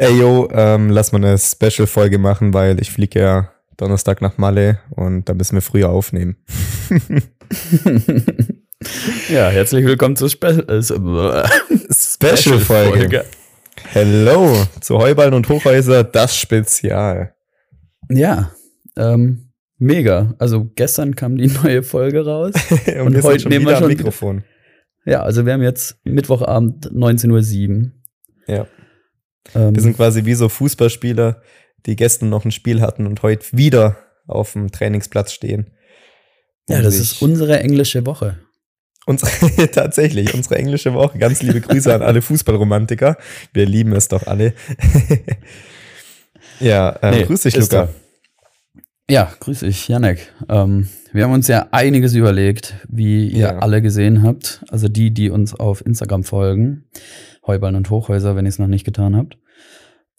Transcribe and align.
Ey, 0.00 0.16
yo, 0.16 0.48
ähm, 0.52 0.90
lass 0.90 1.10
mal 1.10 1.18
eine 1.24 1.36
Special-Folge 1.36 2.18
machen, 2.18 2.54
weil 2.54 2.80
ich 2.80 2.92
fliege 2.92 3.18
ja 3.18 3.50
Donnerstag 3.76 4.22
nach 4.22 4.38
Malle 4.38 4.78
und 4.90 5.28
da 5.28 5.34
müssen 5.34 5.56
wir 5.56 5.60
früher 5.60 5.88
aufnehmen. 5.88 6.36
ja, 9.28 9.48
herzlich 9.48 9.84
willkommen 9.84 10.14
zur 10.14 10.28
Spe 10.28 10.64
äh, 10.68 10.82
Special-Folge. 11.92 13.24
Hello 13.86 14.64
zu 14.80 14.98
Heuballen 14.98 15.34
und 15.34 15.48
Hochhäuser, 15.48 16.04
das 16.04 16.36
Spezial. 16.36 17.34
Ja, 18.08 18.52
ähm, 18.96 19.50
mega. 19.78 20.36
Also 20.38 20.70
gestern 20.76 21.16
kam 21.16 21.36
die 21.38 21.48
neue 21.64 21.82
Folge 21.82 22.24
raus. 22.24 22.52
und, 22.70 23.16
und 23.16 23.22
heute 23.24 23.40
schon 23.40 23.50
nehmen 23.50 23.66
wir 23.66 23.74
schon 23.74 23.88
Mikrofon. 23.88 24.44
Ja, 25.04 25.22
also 25.22 25.44
wir 25.44 25.54
haben 25.54 25.62
jetzt 25.62 25.98
Mittwochabend 26.04 26.92
19.07 26.92 27.80
Uhr. 27.80 27.90
Ja. 28.46 28.68
Ähm, 29.54 29.74
wir 29.74 29.82
sind 29.82 29.96
quasi 29.96 30.24
wie 30.24 30.34
so 30.34 30.48
Fußballspieler, 30.48 31.42
die 31.86 31.96
gestern 31.96 32.28
noch 32.28 32.44
ein 32.44 32.52
Spiel 32.52 32.80
hatten 32.80 33.06
und 33.06 33.22
heute 33.22 33.46
wieder 33.52 33.96
auf 34.26 34.52
dem 34.52 34.70
Trainingsplatz 34.70 35.32
stehen. 35.32 35.70
Ja, 36.68 36.82
das 36.82 36.96
ist 36.96 37.22
unsere 37.22 37.60
englische 37.60 38.04
Woche. 38.04 38.38
Unsere, 39.06 39.70
tatsächlich, 39.70 40.34
unsere 40.34 40.56
englische 40.56 40.92
Woche. 40.92 41.18
Ganz 41.18 41.40
liebe 41.42 41.62
Grüße 41.62 41.94
an 41.94 42.02
alle 42.02 42.20
Fußballromantiker. 42.20 43.16
Wir 43.54 43.64
lieben 43.64 43.92
es 43.92 44.08
doch 44.08 44.26
alle. 44.26 44.52
ja, 46.60 46.90
äh, 46.90 47.10
nee, 47.12 47.24
grüß 47.24 47.40
dich, 47.40 47.56
Luca. 47.56 47.86
Da. 47.86 47.88
Ja, 49.10 49.32
grüß 49.40 49.60
dich, 49.60 49.88
Janek. 49.88 50.30
Ähm, 50.50 50.88
wir 51.14 51.24
haben 51.24 51.32
uns 51.32 51.48
ja 51.48 51.68
einiges 51.70 52.12
überlegt, 52.12 52.74
wie 52.86 53.28
ihr 53.28 53.38
ja. 53.38 53.58
alle 53.60 53.80
gesehen 53.80 54.22
habt. 54.22 54.62
Also 54.68 54.88
die, 54.88 55.10
die 55.10 55.30
uns 55.30 55.54
auf 55.54 55.84
Instagram 55.86 56.24
folgen. 56.24 56.84
Heuballen 57.48 57.74
und 57.74 57.90
Hochhäuser, 57.90 58.36
wenn 58.36 58.44
ihr 58.44 58.50
es 58.50 58.60
noch 58.60 58.68
nicht 58.68 58.84
getan 58.84 59.16
habt. 59.16 59.38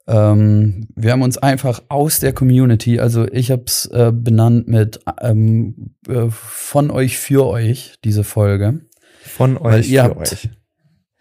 Ähm, 0.08 0.88
wir 0.96 1.12
haben 1.12 1.22
uns 1.22 1.38
einfach 1.38 1.84
aus 1.88 2.20
der 2.20 2.34
Community, 2.34 3.00
also 3.00 3.28
ich 3.32 3.52
habe 3.52 3.64
es 3.68 3.86
äh, 3.86 4.12
benannt 4.12 4.68
mit 4.68 5.00
ähm, 5.22 5.96
äh, 6.08 6.30
von 6.30 6.90
euch 6.90 7.20
für 7.20 7.46
euch, 7.46 8.00
diese 8.04 8.24
Folge. 8.24 8.82
Von 9.22 9.58
euch 9.58 9.90
für 9.90 10.04
habt, 10.04 10.18
euch. 10.18 10.50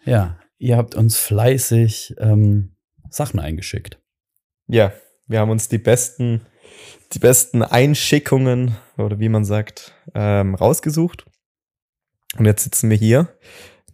Ja, 0.05 0.39
ihr 0.57 0.75
habt 0.75 0.95
uns 0.95 1.17
fleißig 1.17 2.15
ähm, 2.17 2.75
Sachen 3.11 3.39
eingeschickt. 3.39 3.99
Ja, 4.67 4.91
wir 5.27 5.39
haben 5.39 5.51
uns 5.51 5.69
die 5.69 5.77
besten, 5.77 6.41
die 7.13 7.19
besten 7.19 7.61
Einschickungen 7.61 8.75
oder 8.97 9.19
wie 9.19 9.29
man 9.29 9.45
sagt, 9.45 9.93
ähm, 10.15 10.55
rausgesucht. 10.55 11.27
Und 12.37 12.45
jetzt 12.45 12.63
sitzen 12.63 12.89
wir 12.89 12.97
hier 12.97 13.27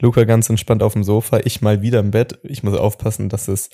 Luca 0.01 0.23
ganz 0.23 0.49
entspannt 0.49 0.83
auf 0.83 0.93
dem 0.93 1.03
Sofa, 1.03 1.39
ich 1.43 1.61
mal 1.61 1.81
wieder 1.81 1.99
im 1.99 2.11
Bett. 2.11 2.39
Ich 2.43 2.63
muss 2.63 2.77
aufpassen, 2.77 3.29
dass 3.29 3.47
es 3.47 3.69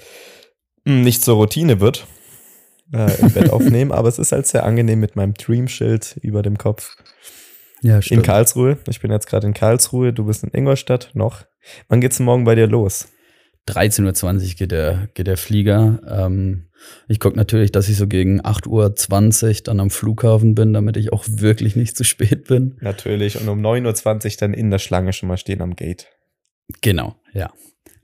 hm, 0.85 1.01
nicht 1.01 1.23
zur 1.23 1.35
Routine 1.35 1.79
wird, 1.79 2.07
äh, 2.93 3.19
im 3.21 3.31
Bett 3.31 3.49
aufnehmen, 3.51 3.91
aber 3.91 4.07
es 4.07 4.19
ist 4.19 4.31
halt 4.31 4.47
sehr 4.47 4.63
angenehm 4.63 4.99
mit 4.99 5.15
meinem 5.15 5.33
Dream-Schild 5.33 6.17
über 6.21 6.41
dem 6.41 6.57
Kopf. 6.57 6.95
Ja, 7.81 8.01
stimmt. 8.01 8.19
In 8.19 8.25
Karlsruhe. 8.25 8.77
Ich 8.87 8.99
bin 8.99 9.11
jetzt 9.11 9.27
gerade 9.27 9.47
in 9.47 9.53
Karlsruhe, 9.53 10.13
du 10.13 10.25
bist 10.25 10.43
in 10.43 10.51
Ingolstadt 10.51 11.11
noch. 11.13 11.45
Wann 11.87 12.01
geht's 12.01 12.19
morgen 12.19 12.43
bei 12.43 12.55
dir 12.55 12.67
los? 12.67 13.07
13.20 13.67 14.25
Uhr 14.25 14.55
geht 14.55 14.71
der, 14.71 15.09
geht 15.13 15.27
der 15.27 15.37
Flieger. 15.37 15.99
Ähm, 16.07 16.70
ich 17.07 17.19
gucke 17.19 17.37
natürlich, 17.37 17.71
dass 17.71 17.89
ich 17.89 17.97
so 17.97 18.07
gegen 18.07 18.41
8.20 18.41 18.67
Uhr 19.49 19.63
dann 19.63 19.79
am 19.79 19.89
Flughafen 19.89 20.55
bin, 20.55 20.73
damit 20.73 20.97
ich 20.97 21.13
auch 21.13 21.25
wirklich 21.27 21.75
nicht 21.75 21.97
zu 21.97 22.03
spät 22.03 22.47
bin. 22.47 22.77
Natürlich. 22.81 23.39
Und 23.39 23.47
um 23.47 23.59
9.20 23.59 24.25
Uhr 24.25 24.31
dann 24.39 24.53
in 24.53 24.71
der 24.71 24.79
Schlange 24.79 25.13
schon 25.13 25.27
mal 25.27 25.37
stehen 25.37 25.61
am 25.61 25.75
Gate. 25.75 26.07
Genau, 26.81 27.15
ja. 27.33 27.51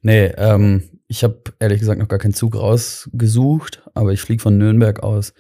Nee, 0.02 0.28
ähm, 0.38 0.84
ich 1.08 1.24
habe 1.24 1.42
ehrlich 1.60 1.80
gesagt 1.80 2.00
noch 2.00 2.08
gar 2.08 2.20
keinen 2.20 2.34
Zug 2.34 2.56
rausgesucht, 2.56 3.82
aber 3.94 4.12
ich 4.12 4.22
fliege 4.22 4.42
von 4.42 4.58
Nürnberg 4.58 5.02
aus. 5.02 5.34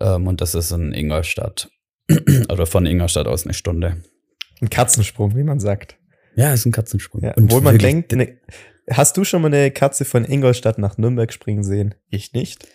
Ähm, 0.00 0.26
und 0.26 0.40
das 0.40 0.54
ist 0.54 0.70
in 0.72 0.92
Ingolstadt. 0.92 1.70
Oder 2.50 2.66
von 2.66 2.86
Ingolstadt 2.86 3.26
aus 3.26 3.44
eine 3.44 3.54
Stunde. 3.54 3.96
Ein 4.60 4.70
Katzensprung, 4.70 5.36
wie 5.36 5.42
man 5.42 5.60
sagt. 5.60 5.96
Ja, 6.36 6.52
ist 6.52 6.66
ein 6.66 6.72
Katzensprung. 6.72 7.22
Ja, 7.22 7.34
obwohl 7.36 7.60
man 7.60 7.78
denkt, 7.78 8.12
ne, 8.12 8.38
Hast 8.90 9.16
du 9.16 9.24
schon 9.24 9.40
mal 9.40 9.48
eine 9.48 9.70
Katze 9.70 10.04
von 10.04 10.24
Ingolstadt 10.24 10.78
nach 10.78 10.98
Nürnberg 10.98 11.32
springen 11.32 11.64
sehen? 11.64 11.94
Ich 12.10 12.34
nicht. 12.34 12.68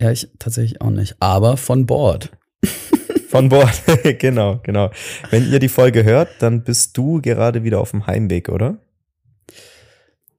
Ja, 0.00 0.12
ich 0.12 0.28
tatsächlich 0.38 0.80
auch 0.80 0.90
nicht. 0.90 1.16
Aber 1.18 1.56
von 1.56 1.86
Bord. 1.86 2.30
von 3.28 3.48
Bord, 3.48 3.82
genau, 4.18 4.60
genau. 4.62 4.90
Wenn 5.30 5.50
ihr 5.50 5.58
die 5.58 5.68
Folge 5.68 6.04
hört, 6.04 6.28
dann 6.38 6.62
bist 6.62 6.96
du 6.96 7.20
gerade 7.20 7.64
wieder 7.64 7.80
auf 7.80 7.90
dem 7.90 8.06
Heimweg, 8.06 8.48
oder? 8.48 8.78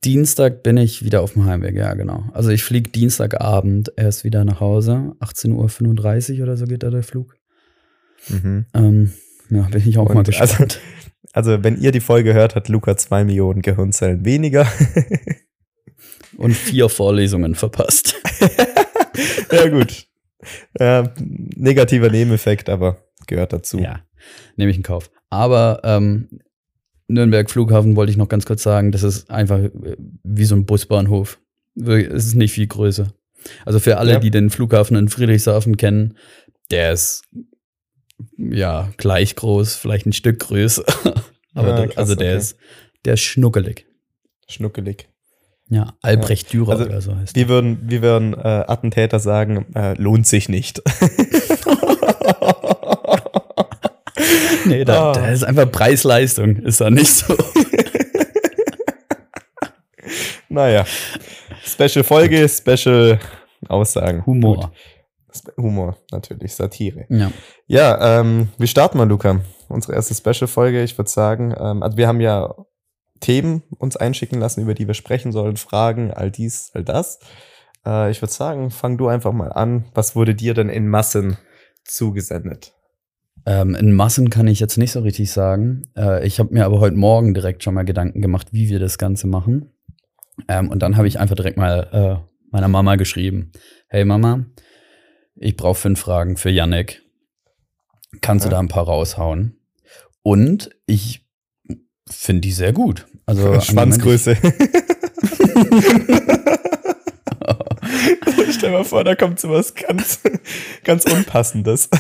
Dienstag 0.05 0.63
bin 0.63 0.77
ich 0.77 1.03
wieder 1.03 1.21
auf 1.21 1.33
dem 1.33 1.43
Heimweg, 1.43 1.75
ja, 1.75 1.93
genau. 1.93 2.23
Also 2.31 2.49
ich 2.51 2.63
fliege 2.63 2.89
Dienstagabend 2.89 3.91
erst 3.97 4.23
wieder 4.23 4.45
nach 4.45 4.61
Hause. 4.61 5.13
18.35 5.19 6.37
Uhr 6.37 6.43
oder 6.43 6.55
so 6.55 6.65
geht 6.65 6.83
da 6.83 6.89
der 6.89 7.03
Flug. 7.03 7.35
Mhm. 8.29 8.65
Ähm, 8.73 9.13
ja, 9.49 9.63
bin 9.63 9.85
ich 9.85 9.97
auch 9.97 10.05
Und 10.05 10.13
mal 10.13 10.19
also 10.19 10.31
gespannt. 10.31 10.61
Also, 10.61 10.79
also, 11.33 11.63
wenn 11.63 11.79
ihr 11.79 11.91
die 11.91 11.99
Folge 11.99 12.33
hört, 12.33 12.55
hat 12.55 12.69
Luca 12.69 12.97
zwei 12.97 13.23
Millionen 13.23 13.61
Gehirnzellen 13.61 14.25
weniger. 14.25 14.67
Und 16.37 16.53
vier 16.53 16.89
Vorlesungen 16.89 17.55
verpasst. 17.55 18.15
ja, 19.51 19.67
gut. 19.67 20.07
Äh, 20.75 21.03
negativer 21.19 22.09
Nebeneffekt, 22.09 22.69
aber 22.69 23.03
gehört 23.27 23.51
dazu. 23.51 23.79
Ja, 23.79 23.99
nehme 24.55 24.71
ich 24.71 24.77
in 24.77 24.83
Kauf. 24.83 25.11
Aber 25.29 25.81
ähm, 25.83 26.29
Nürnberg 27.07 27.49
Flughafen 27.49 27.95
wollte 27.95 28.11
ich 28.11 28.17
noch 28.17 28.29
ganz 28.29 28.45
kurz 28.45 28.63
sagen, 28.63 28.91
das 28.91 29.03
ist 29.03 29.29
einfach 29.29 29.59
äh, 29.59 29.97
wie 30.23 30.45
so 30.45 30.55
ein 30.55 30.65
Busbahnhof. 30.65 31.39
Es 31.75 32.25
ist 32.25 32.35
nicht 32.35 32.53
viel 32.53 32.67
größer. 32.67 33.13
Also 33.65 33.79
für 33.79 33.97
alle, 33.97 34.13
ja. 34.13 34.19
die 34.19 34.31
den 34.31 34.49
Flughafen 34.49 34.95
in 34.97 35.09
Friedrichshafen 35.09 35.77
kennen, 35.77 36.17
der 36.71 36.93
ist 36.93 37.23
ja, 38.39 38.89
gleich 38.97 39.35
groß, 39.35 39.75
vielleicht 39.75 40.05
ein 40.05 40.13
Stück 40.13 40.39
größer. 40.39 40.85
Aber 41.53 41.79
ja, 41.79 41.87
krass, 41.87 41.97
also 41.97 42.15
der 42.15 42.29
okay. 42.29 42.37
ist, 42.37 42.57
der 43.05 43.15
ist 43.15 43.21
schnuckelig. 43.21 43.85
Schnuckelig. 44.47 45.09
Ja, 45.69 45.93
Albrecht 46.01 46.51
Dürer 46.51 46.71
also, 46.71 46.85
oder 46.85 47.01
so 47.01 47.15
heißt 47.15 47.35
wir 47.35 47.47
würden, 47.47 47.77
wir 47.83 48.01
würden 48.01 48.33
äh, 48.33 48.63
Attentäter 48.67 49.19
sagen, 49.19 49.67
äh, 49.75 49.93
lohnt 50.01 50.25
sich 50.25 50.49
nicht. 50.49 50.81
nee, 54.65 54.83
da, 54.83 55.11
oh. 55.11 55.13
da 55.13 55.29
ist 55.29 55.43
einfach 55.43 55.71
Preis-Leistung, 55.71 56.55
ist 56.55 56.81
da 56.81 56.89
nicht 56.89 57.13
so. 57.13 57.37
naja. 60.49 60.85
Special 61.63 62.03
Folge, 62.03 62.49
Special 62.49 63.19
Aussagen. 63.67 64.25
Humor. 64.25 64.55
Gut. 64.55 64.69
Humor, 65.57 65.97
natürlich, 66.11 66.55
Satire. 66.55 67.05
Ja, 67.09 67.31
ja 67.67 68.19
ähm, 68.19 68.49
wir 68.57 68.67
starten 68.67 68.97
mal, 68.97 69.07
Luca. 69.07 69.41
Unsere 69.67 69.93
erste 69.93 70.15
Special-Folge. 70.15 70.83
Ich 70.83 70.97
würde 70.97 71.09
sagen, 71.09 71.53
ähm, 71.57 71.83
also 71.83 71.97
wir 71.97 72.07
haben 72.07 72.21
ja 72.21 72.55
Themen 73.19 73.63
uns 73.77 73.97
einschicken 73.97 74.39
lassen, 74.39 74.61
über 74.61 74.73
die 74.73 74.87
wir 74.87 74.93
sprechen 74.93 75.31
sollen, 75.31 75.57
Fragen, 75.57 76.11
all 76.11 76.31
dies, 76.31 76.71
all 76.73 76.83
das. 76.83 77.19
Äh, 77.85 78.11
ich 78.11 78.21
würde 78.21 78.33
sagen, 78.33 78.71
fang 78.71 78.97
du 78.97 79.07
einfach 79.07 79.33
mal 79.33 79.51
an. 79.51 79.85
Was 79.93 80.15
wurde 80.15 80.35
dir 80.35 80.53
denn 80.53 80.69
in 80.69 80.87
Massen 80.87 81.37
zugesendet? 81.83 82.73
Ähm, 83.45 83.75
in 83.75 83.93
Massen 83.93 84.29
kann 84.29 84.47
ich 84.47 84.59
jetzt 84.59 84.77
nicht 84.77 84.91
so 84.91 85.01
richtig 85.01 85.31
sagen. 85.31 85.83
Äh, 85.95 86.25
ich 86.25 86.39
habe 86.39 86.53
mir 86.53 86.65
aber 86.65 86.79
heute 86.79 86.95
Morgen 86.95 87.33
direkt 87.33 87.63
schon 87.63 87.73
mal 87.73 87.85
Gedanken 87.85 88.21
gemacht, 88.21 88.47
wie 88.51 88.69
wir 88.69 88.79
das 88.79 88.97
Ganze 88.97 89.27
machen. 89.27 89.71
Ähm, 90.47 90.69
und 90.69 90.79
dann 90.81 90.97
habe 90.97 91.07
ich 91.07 91.19
einfach 91.19 91.35
direkt 91.35 91.57
mal 91.57 91.87
äh, 91.91 92.29
meiner 92.51 92.67
Mama 92.67 92.95
geschrieben. 92.95 93.51
Hey 93.87 94.05
Mama, 94.05 94.45
ich 95.39 95.55
brauche 95.55 95.75
fünf 95.75 96.01
Fragen 96.01 96.35
für 96.37 96.49
Yannick. 96.49 97.01
Kannst 98.21 98.45
ja. 98.45 98.49
du 98.49 98.55
da 98.55 98.59
ein 98.59 98.67
paar 98.67 98.85
raushauen? 98.85 99.59
Und 100.21 100.69
ich 100.85 101.25
finde 102.09 102.41
die 102.41 102.51
sehr 102.51 102.73
gut. 102.73 103.07
Also 103.25 103.61
Schwanzgröße. 103.61 104.35
Stell 108.51 108.71
mal 108.71 108.83
vor, 108.83 109.03
da 109.03 109.13
kommt 109.15 109.39
so 109.39 109.49
was 109.49 109.73
ganz, 109.75 110.21
ganz 110.83 111.05
Unpassendes. 111.05 111.87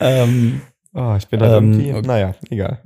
ähm, 0.00 0.62
oh, 0.94 1.14
ich 1.16 1.28
bin 1.28 1.38
da 1.38 1.58
ähm, 1.58 1.72
irgendwie, 1.72 1.92
okay. 1.92 2.06
naja, 2.06 2.34
egal. 2.50 2.82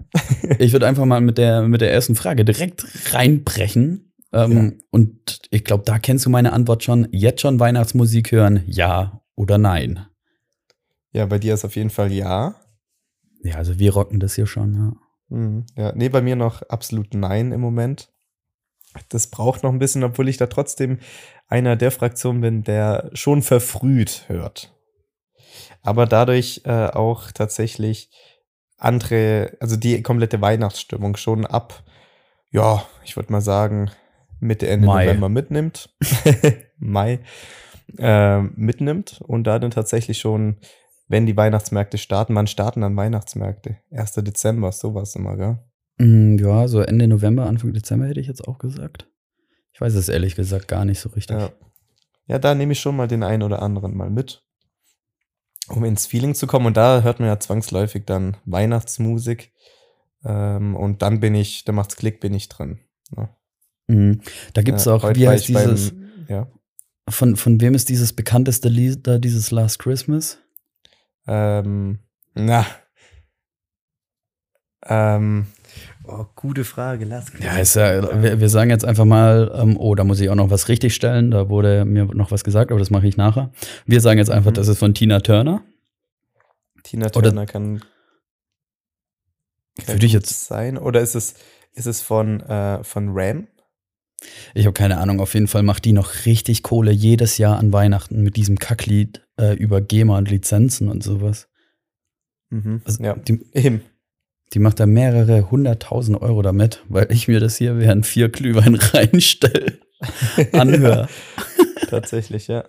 ich 0.59 0.73
würde 0.73 0.87
einfach 0.87 1.07
mal 1.07 1.23
mit 1.23 1.39
der, 1.39 1.63
mit 1.63 1.81
der 1.81 1.91
ersten 1.93 2.17
Frage 2.17 2.45
direkt 2.45 3.15
reinbrechen. 3.15 4.06
Ähm, 4.37 4.53
ja. 4.79 4.85
Und 4.91 5.41
ich 5.51 5.65
glaube, 5.65 5.85
da 5.85 5.99
kennst 5.99 6.27
du 6.27 6.31
meine 6.31 6.53
Antwort 6.53 6.85
schon. 6.85 7.09
Jetzt 7.11 7.41
schon 7.41 7.59
Weihnachtsmusik 7.59 8.33
hören, 8.33 8.63
ja 8.67 9.23
oder 9.35 9.57
nein? 9.57 10.07
Ja, 11.13 11.25
bei 11.27 11.39
dir 11.39 11.55
ist 11.55 11.65
auf 11.65 11.77
jeden 11.77 11.91
Fall 11.91 12.13
ja. 12.13 12.57
Ja, 13.43 13.57
also 13.57 13.79
wir 13.79 13.95
rocken 13.95 14.21
das 14.21 14.35
hier 14.35 14.47
schon, 14.47 14.75
ja. 14.75 14.93
Mhm, 15.29 15.67
ja, 15.77 15.93
nee, 15.95 16.09
bei 16.09 16.21
mir 16.21 16.37
noch 16.37 16.63
absolut 16.63 17.15
nein 17.15 17.53
im 17.53 17.61
Moment. 17.61 18.13
Das 19.09 19.29
braucht 19.29 19.63
noch 19.63 19.73
ein 19.73 19.79
bisschen, 19.79 20.05
obwohl 20.05 20.29
ich 20.29 20.37
da 20.37 20.47
trotzdem 20.47 20.99
einer 21.49 21.77
der 21.77 21.91
Fraktionen 21.91 22.41
bin, 22.41 22.63
der 22.63 23.11
schon 23.15 23.43
verfrüht 23.43 24.25
hört. 24.29 24.75
Aber 25.83 26.07
dadurch 26.07 26.63
äh, 26.65 26.87
auch 26.87 27.31
tatsächlich 27.33 28.11
andere, 28.77 29.57
also 29.61 29.77
die 29.77 30.03
komplette 30.03 30.41
Weihnachtsstimmung 30.41 31.17
schon 31.17 31.47
ab, 31.47 31.83
ja, 32.51 32.87
ich 33.05 33.17
würde 33.17 33.33
mal 33.33 33.41
sagen, 33.41 33.91
Mitte, 34.41 34.69
Ende 34.69 34.87
Mai. 34.87 35.07
November 35.07 35.29
mitnimmt. 35.29 35.95
Mai 36.79 37.21
äh, 37.99 38.41
mitnimmt 38.43 39.21
und 39.27 39.45
da 39.45 39.59
dann 39.59 39.71
tatsächlich 39.71 40.19
schon, 40.19 40.57
wenn 41.09 41.27
die 41.27 41.37
Weihnachtsmärkte 41.37 41.99
starten, 41.99 42.35
wann 42.35 42.47
starten 42.47 42.81
dann 42.81 42.97
Weihnachtsmärkte? 42.97 43.77
1. 43.91 44.13
Dezember, 44.13 44.73
sowas 44.73 45.15
immer, 45.15 45.37
gell? 45.37 45.59
Mm, 45.99 46.37
ja, 46.39 46.69
so 46.69 46.81
Ende 46.81 47.09
November, 47.09 47.47
Anfang 47.47 47.73
Dezember 47.73 48.07
hätte 48.07 48.21
ich 48.21 48.27
jetzt 48.27 48.47
auch 48.47 48.59
gesagt. 48.59 49.09
Ich 49.73 49.81
weiß 49.81 49.95
es 49.95 50.09
ehrlich 50.09 50.37
gesagt 50.37 50.69
gar 50.69 50.85
nicht 50.85 51.01
so 51.01 51.11
richtig. 51.11 51.37
Ja. 51.37 51.51
ja, 52.27 52.39
da 52.39 52.55
nehme 52.55 52.73
ich 52.73 52.81
schon 52.81 52.97
mal 52.97 53.09
den 53.09 53.23
einen 53.23 53.43
oder 53.43 53.63
anderen 53.63 53.97
mal 53.97 54.11
mit, 54.11 54.43
um 55.69 55.85
ins 55.85 56.07
Feeling 56.07 56.35
zu 56.35 56.47
kommen. 56.47 56.67
Und 56.67 56.77
da 56.77 57.03
hört 57.03 57.21
man 57.21 57.29
ja 57.29 57.39
zwangsläufig 57.39 58.05
dann 58.05 58.37
Weihnachtsmusik. 58.45 59.53
Ähm, 60.25 60.75
und 60.75 61.03
dann 61.03 61.21
bin 61.21 61.35
ich, 61.35 61.65
da 61.65 61.73
macht's 61.73 61.97
Klick, 61.97 62.21
bin 62.21 62.35
ich 62.35 62.49
drin. 62.49 62.81
Ja. 63.17 63.29
Mhm. 63.89 64.21
Da 64.53 64.63
gibt 64.63 64.79
es 64.79 64.85
Ja, 64.87 64.95
auch, 64.95 65.03
heute 65.03 65.19
wie 65.21 65.29
heißt 65.29 65.49
ich 65.49 65.55
beim- 65.55 65.71
dieses, 65.71 65.93
ja. 66.29 66.49
von, 67.09 67.37
von 67.37 67.61
wem 67.61 67.75
ist 67.75 67.89
dieses 67.89 68.13
bekannteste 68.13 68.69
Lied 68.69 69.07
da, 69.07 69.19
dieses 69.19 69.51
Last 69.51 69.79
Christmas? 69.79 70.39
Ähm, 71.27 71.99
na. 72.35 72.67
Ähm, 74.89 75.47
oh, 76.05 76.27
gute 76.37 76.65
Frage, 76.65 77.05
lass 77.07 77.27
Ja, 77.41 77.57
ist 77.59 77.75
ja, 77.75 78.23
wir, 78.23 78.39
wir 78.41 78.49
sagen 78.49 78.71
jetzt 78.71 78.85
einfach 78.85 79.05
mal, 79.05 79.51
ähm, 79.55 79.77
oh, 79.77 79.95
da 79.97 80.05
muss 80.05 80.21
ich 80.21 80.31
auch 80.31 80.37
noch 80.37 80.51
was 80.51 80.69
richtig 80.69 80.95
stellen. 80.95 81.31
Da 81.33 81.49
wurde 81.49 81.85
mir 81.85 82.05
noch 82.07 82.31
was 82.31 82.45
gesagt, 82.45 82.71
aber 82.71 82.79
das 82.79 82.91
mache 82.91 83.07
ich 83.09 83.17
nachher. 83.17 83.51
Wir 83.85 84.01
sagen 84.01 84.19
jetzt 84.19 84.31
einfach, 84.31 84.53
Mhm. 84.53 84.57
das 84.57 84.69
ist 84.69 84.79
von 84.79 84.95
Tina 84.95 85.21
Turner. 85.21 85.63
Tina 86.85 87.07
Oder- 87.07 87.31
Turner 87.31 87.47
kann, 87.47 87.81
kann 89.85 89.95
Würde 89.97 90.07
ich 90.07 90.13
jetzt- 90.13 90.47
sein. 90.47 90.79
Oder 90.79 91.01
ist 91.01 91.17
es, 91.17 91.35
ist 91.73 91.87
es 91.87 92.01
von, 92.01 92.41
äh, 92.43 92.85
von 92.85 93.09
Ram? 93.13 93.49
Ich 94.55 94.65
habe 94.65 94.73
keine 94.73 94.99
Ahnung, 94.99 95.21
auf 95.21 95.35
jeden 95.35 95.47
Fall 95.49 95.63
macht 95.63 95.85
die 95.85 95.93
noch 95.93 96.25
richtig 96.25 96.63
Kohle 96.63 96.91
jedes 96.91 97.39
Jahr 97.39 97.59
an 97.59 97.73
Weihnachten 97.73 98.23
mit 98.23 98.37
diesem 98.37 98.59
Kacklied 98.59 99.23
äh, 99.39 99.55
über 99.55 99.81
GEMA 99.81 100.17
und 100.19 100.31
Lizenzen 100.31 100.89
und 100.89 101.03
sowas. 101.03 101.49
Mhm. 102.51 102.81
Also 102.85 103.03
ja, 103.05 103.15
die, 103.17 103.45
eben. 103.53 103.83
die 104.55 104.59
macht 104.59 104.81
da 104.81 104.87
mehrere 104.87 105.51
hunderttausend 105.51 106.21
Euro 106.21 106.41
damit, 106.43 106.83
weil 106.89 107.13
ich 107.13 107.29
mir 107.29 107.41
das 107.41 107.57
hier 107.59 107.79
während 107.79 108.07
vier 108.07 108.29
Glühwein 108.31 108.75
reinstelle. 108.95 109.79
Anhör. 110.53 111.09
Tatsächlich, 111.89 112.49
ja. 112.49 112.65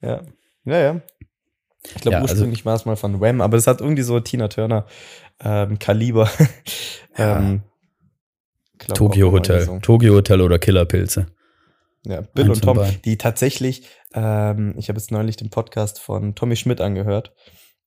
Ja, 0.00 0.22
ja, 0.64 0.78
ja. 0.80 1.00
Ich 1.84 1.94
glaube, 2.02 2.16
Ja, 2.16 2.20
also- 2.22 2.34
ursprünglich 2.34 2.64
war 2.64 2.74
es 2.74 2.84
mal 2.84 2.96
von 2.96 3.20
Wham, 3.20 3.40
aber 3.40 3.56
es 3.56 3.66
hat 3.66 3.80
irgendwie 3.80 4.02
so 4.02 4.18
Tina 4.20 4.48
Turner 4.48 4.86
ähm, 5.40 5.78
Kaliber. 5.78 6.28
Ja. 7.16 7.40
ähm, 7.40 7.62
glaub 8.78 8.96
Tokyo 8.96 9.32
Hotel. 9.32 9.60
so. 9.62 9.78
Tokyo 9.80 10.14
Hotel 10.14 10.40
oder 10.40 10.58
Killerpilze. 10.58 11.26
Ja, 12.06 12.20
Bill 12.22 12.44
Eins 12.46 12.58
und 12.58 12.64
Tom, 12.64 12.76
beiden. 12.76 13.02
die 13.04 13.18
tatsächlich, 13.18 13.82
ähm, 14.14 14.74
ich 14.78 14.88
habe 14.88 14.98
jetzt 14.98 15.10
neulich 15.10 15.36
den 15.36 15.50
Podcast 15.50 16.00
von 16.00 16.34
Tommy 16.34 16.56
Schmidt 16.56 16.80
angehört, 16.80 17.34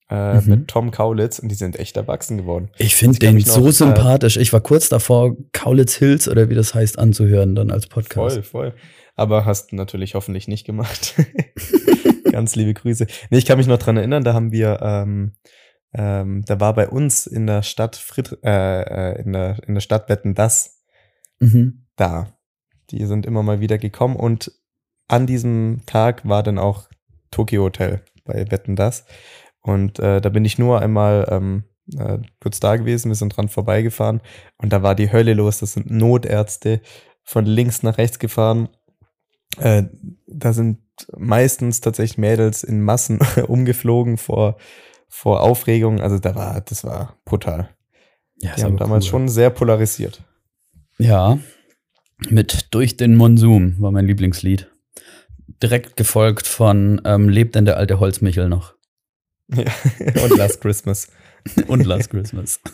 äh, 0.09 0.35
Mhm. 0.41 0.49
mit 0.49 0.67
Tom 0.67 0.91
Kaulitz 0.91 1.39
und 1.39 1.47
die 1.49 1.55
sind 1.55 1.79
echt 1.79 1.95
erwachsen 1.95 2.38
geworden. 2.38 2.69
Ich 2.77 2.95
finde 2.95 3.19
den 3.19 3.38
noch, 3.38 3.45
so 3.47 3.67
äh, 3.67 3.71
sympathisch. 3.71 4.35
Ich 4.38 4.51
war 4.51 4.59
kurz 4.59 4.89
davor, 4.89 5.35
Kaulitz 5.53 5.95
Hills 5.95 6.27
oder 6.27 6.49
wie 6.49 6.55
das 6.55 6.75
heißt, 6.75 6.99
anzuhören 6.99 7.55
dann 7.55 7.71
als 7.71 7.88
Podcast. 7.88 8.35
Voll, 8.35 8.43
voll. 8.43 8.73
Aber 9.15 9.45
hast 9.45 9.71
natürlich 9.73 10.13
hoffentlich 10.15 10.47
nicht 10.49 10.65
gemacht. 10.65 11.15
Ganz 12.31 12.55
liebe 12.55 12.73
Grüße. 12.73 13.07
Nee, 13.29 13.38
ich 13.38 13.45
kann 13.45 13.57
mich 13.57 13.67
noch 13.67 13.77
dran 13.79 13.97
erinnern, 13.97 14.23
da 14.23 14.33
haben 14.33 14.51
wir, 14.51 14.79
ähm, 14.81 15.33
ähm, 15.93 16.43
da 16.45 16.59
war 16.59 16.73
bei 16.73 16.88
uns 16.89 17.27
in 17.27 17.47
der 17.47 17.63
Stadt 17.63 17.95
Fried, 17.95 18.38
äh, 18.43 18.81
äh, 19.13 19.21
in 19.21 19.33
der, 19.33 19.57
in 19.67 19.73
der 19.73 19.81
Stadt 19.81 20.07
Wetten 20.09 20.33
das 20.35 20.80
Mhm. 21.41 21.85
da. 21.95 22.38
Die 22.91 23.05
sind 23.05 23.25
immer 23.25 23.43
mal 23.43 23.59
wieder 23.59 23.77
gekommen 23.77 24.15
und 24.15 24.51
an 25.07 25.27
diesem 25.27 25.81
Tag 25.85 26.27
war 26.27 26.43
dann 26.43 26.57
auch 26.57 26.88
Tokyo 27.31 27.63
Hotel 27.63 28.03
bei 28.23 28.49
Wetten 28.51 28.75
das. 28.75 29.05
Und 29.61 29.99
äh, 29.99 30.21
da 30.21 30.29
bin 30.29 30.45
ich 30.45 30.57
nur 30.57 30.81
einmal 30.81 31.27
ähm, 31.29 31.63
äh, 31.97 32.19
kurz 32.41 32.59
da 32.59 32.75
gewesen, 32.75 33.09
wir 33.09 33.15
sind 33.15 33.35
dran 33.35 33.49
vorbeigefahren 33.49 34.21
und 34.57 34.71
da 34.71 34.83
war 34.83 34.95
die 34.95 35.11
Hölle 35.11 35.33
los. 35.33 35.59
Das 35.59 35.73
sind 35.73 35.89
Notärzte 35.89 36.81
von 37.23 37.45
links 37.45 37.83
nach 37.83 37.97
rechts 37.97 38.19
gefahren. 38.19 38.69
Äh, 39.57 39.83
da 40.27 40.53
sind 40.53 40.79
meistens 41.17 41.81
tatsächlich 41.81 42.17
Mädels 42.17 42.63
in 42.63 42.81
Massen 42.81 43.19
umgeflogen 43.47 44.17
vor, 44.17 44.57
vor 45.07 45.41
Aufregung. 45.41 45.99
Also 45.99 46.19
da 46.19 46.35
war, 46.35 46.61
das 46.61 46.83
war 46.83 47.17
brutal. 47.25 47.69
Ja, 48.38 48.55
Die 48.55 48.63
haben 48.63 48.77
damals 48.77 49.05
schon 49.05 49.29
sehr 49.29 49.49
polarisiert. 49.49 50.23
Ja, 51.01 51.39
mit 52.30 52.68
Durch 52.71 52.98
den 52.98 53.15
Monsum 53.15 53.75
war 53.80 53.92
mein 53.92 54.06
Lieblingslied. 54.06 54.69
Direkt 55.62 55.98
gefolgt 55.98 56.48
von 56.48 57.01
ähm, 57.06 57.30
Lebt 57.30 57.56
denn 57.56 57.65
der 57.65 57.77
alte 57.77 58.00
Holzmichel 58.00 58.48
noch? 58.48 58.75
Ja. 59.48 59.65
Und 60.24 60.38
Last 60.38 60.62
Christmas. 60.62 61.07
Und 61.68 61.86
Last 61.86 62.09
Christmas. 62.09 62.59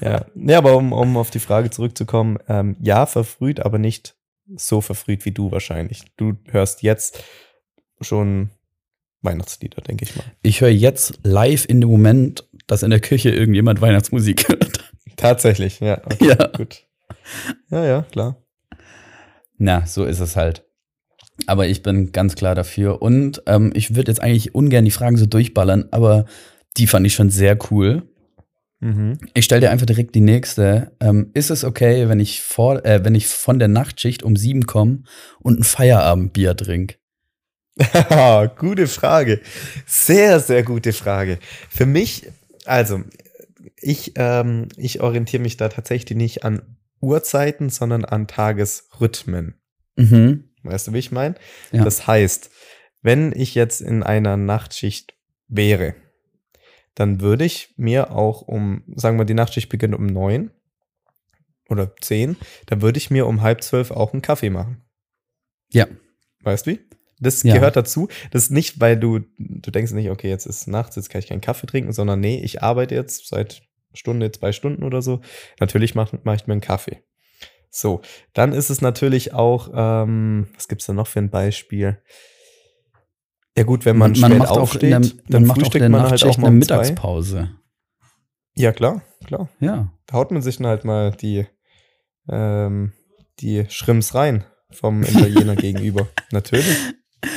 Ja, 0.00 0.26
ja 0.34 0.58
aber 0.58 0.76
um, 0.76 0.92
um 0.92 1.16
auf 1.16 1.30
die 1.30 1.38
Frage 1.38 1.70
zurückzukommen, 1.70 2.38
ähm, 2.48 2.76
ja, 2.80 3.06
verfrüht, 3.06 3.60
aber 3.60 3.78
nicht 3.78 4.16
so 4.56 4.80
verfrüht 4.80 5.24
wie 5.24 5.30
du 5.30 5.52
wahrscheinlich. 5.52 6.02
Du 6.16 6.34
hörst 6.48 6.82
jetzt 6.82 7.22
schon 8.00 8.50
Weihnachtslieder, 9.20 9.80
denke 9.80 10.04
ich 10.04 10.16
mal. 10.16 10.24
Ich 10.42 10.60
höre 10.60 10.70
jetzt 10.70 11.20
live 11.22 11.66
in 11.66 11.80
dem 11.80 11.88
Moment, 11.88 12.48
dass 12.66 12.82
in 12.82 12.90
der 12.90 12.98
Küche 12.98 13.30
irgendjemand 13.30 13.80
Weihnachtsmusik 13.80 14.48
hört. 14.48 14.90
Tatsächlich, 15.16 15.78
ja. 15.78 16.02
Okay, 16.04 16.30
Ja. 16.30 16.48
Gut. 16.48 16.84
Ja, 17.70 17.84
ja, 17.84 18.02
klar. 18.02 18.36
Na, 19.58 19.86
so 19.86 20.04
ist 20.04 20.20
es 20.20 20.36
halt. 20.36 20.64
Aber 21.46 21.66
ich 21.66 21.82
bin 21.82 22.12
ganz 22.12 22.34
klar 22.34 22.54
dafür. 22.54 23.02
Und 23.02 23.42
ähm, 23.46 23.72
ich 23.74 23.94
würde 23.94 24.10
jetzt 24.10 24.20
eigentlich 24.20 24.54
ungern 24.54 24.84
die 24.84 24.90
Fragen 24.90 25.16
so 25.16 25.26
durchballern, 25.26 25.86
aber 25.90 26.26
die 26.76 26.86
fand 26.86 27.06
ich 27.06 27.14
schon 27.14 27.30
sehr 27.30 27.58
cool. 27.70 28.02
Mhm. 28.80 29.18
Ich 29.34 29.44
stelle 29.44 29.60
dir 29.60 29.70
einfach 29.70 29.86
direkt 29.86 30.14
die 30.14 30.20
nächste. 30.20 30.92
Ähm, 31.00 31.30
ist 31.34 31.50
es 31.50 31.64
okay, 31.64 32.08
wenn 32.08 32.20
ich, 32.20 32.42
vor, 32.42 32.84
äh, 32.84 33.04
wenn 33.04 33.14
ich 33.14 33.28
von 33.28 33.58
der 33.58 33.68
Nachtschicht 33.68 34.22
um 34.22 34.36
sieben 34.36 34.66
komme 34.66 35.04
und 35.40 35.60
ein 35.60 35.64
Feierabendbier 35.64 36.56
trinke? 36.56 36.96
gute 38.58 38.86
Frage. 38.88 39.40
Sehr, 39.86 40.40
sehr 40.40 40.62
gute 40.62 40.92
Frage. 40.92 41.38
Für 41.70 41.86
mich, 41.86 42.26
also, 42.64 43.00
ich, 43.80 44.12
ähm, 44.16 44.68
ich 44.76 45.00
orientiere 45.00 45.42
mich 45.42 45.56
da 45.56 45.68
tatsächlich 45.68 46.18
nicht 46.18 46.44
an 46.44 46.62
Uhrzeiten, 47.02 47.68
sondern 47.68 48.04
an 48.04 48.26
Tagesrhythmen. 48.26 49.60
Mhm. 49.96 50.44
Weißt 50.62 50.86
du, 50.88 50.92
wie 50.92 50.98
ich 50.98 51.12
meine? 51.12 51.34
Ja. 51.72 51.84
Das 51.84 52.06
heißt, 52.06 52.50
wenn 53.02 53.32
ich 53.32 53.54
jetzt 53.54 53.80
in 53.80 54.02
einer 54.02 54.36
Nachtschicht 54.36 55.14
wäre, 55.48 55.94
dann 56.94 57.20
würde 57.20 57.44
ich 57.44 57.74
mir 57.76 58.12
auch 58.12 58.42
um, 58.42 58.84
sagen 58.94 59.18
wir, 59.18 59.24
die 59.24 59.34
Nachtschicht 59.34 59.68
beginnt 59.68 59.94
um 59.94 60.06
neun 60.06 60.50
oder 61.68 61.94
zehn, 61.96 62.36
dann 62.66 62.82
würde 62.82 62.98
ich 62.98 63.10
mir 63.10 63.26
um 63.26 63.42
halb 63.42 63.62
zwölf 63.62 63.90
auch 63.90 64.12
einen 64.12 64.22
Kaffee 64.22 64.50
machen. 64.50 64.84
Ja. 65.70 65.86
Weißt 66.42 66.66
du 66.66 66.72
wie? 66.72 66.80
Das 67.18 67.42
Ja. 67.42 67.54
gehört 67.54 67.76
dazu. 67.76 68.08
Das 68.30 68.44
ist 68.44 68.50
nicht, 68.50 68.80
weil 68.80 68.98
du, 68.98 69.20
du 69.38 69.70
denkst 69.70 69.92
nicht, 69.92 70.10
okay, 70.10 70.28
jetzt 70.28 70.46
ist 70.46 70.66
nachts, 70.68 70.96
jetzt 70.96 71.08
kann 71.08 71.20
ich 71.20 71.28
keinen 71.28 71.40
Kaffee 71.40 71.66
trinken, 71.66 71.92
sondern 71.92 72.20
nee, 72.20 72.40
ich 72.42 72.62
arbeite 72.62 72.94
jetzt 72.94 73.28
seit 73.28 73.62
Stunde, 73.94 74.32
zwei 74.32 74.52
Stunden 74.52 74.82
oder 74.82 75.02
so. 75.02 75.20
Natürlich 75.60 75.94
mache 75.94 76.18
mach 76.24 76.34
ich 76.34 76.46
mir 76.46 76.52
einen 76.52 76.60
Kaffee. 76.60 77.02
So, 77.70 78.02
dann 78.34 78.52
ist 78.52 78.68
es 78.68 78.82
natürlich 78.82 79.32
auch, 79.32 79.70
ähm, 79.74 80.48
was 80.54 80.68
gibt's 80.68 80.86
da 80.86 80.92
noch 80.92 81.06
für 81.06 81.20
ein 81.20 81.30
Beispiel? 81.30 81.98
Ja 83.56 83.64
gut, 83.64 83.84
wenn 83.86 83.96
man, 83.96 84.14
spät 84.14 84.38
macht 84.38 84.50
auch 84.50 84.56
in 84.56 84.62
aufsteht, 84.62 84.90
der, 84.90 85.00
dann 85.00 85.12
man 85.28 85.44
macht 85.46 85.50
auch 85.50 85.56
in 85.56 85.64
frühstückt 85.64 85.90
man 85.90 86.02
halt 86.02 86.24
auch 86.24 86.38
mal 86.38 86.48
eine 86.48 86.56
um 86.56 86.62
zwei. 86.62 86.76
Mittagspause. 86.76 87.50
Ja 88.54 88.72
klar, 88.72 89.02
klar. 89.24 89.48
Ja. 89.60 89.92
Da 90.06 90.14
haut 90.14 90.30
man 90.30 90.42
sich 90.42 90.58
dann 90.58 90.66
halt 90.66 90.84
mal 90.84 91.12
die, 91.12 91.46
ähm, 92.28 92.92
die 93.40 93.64
Schrimps 93.68 94.14
rein 94.14 94.44
vom 94.70 95.02
Italiener 95.02 95.56
gegenüber. 95.56 96.08
Natürlich. 96.30 96.76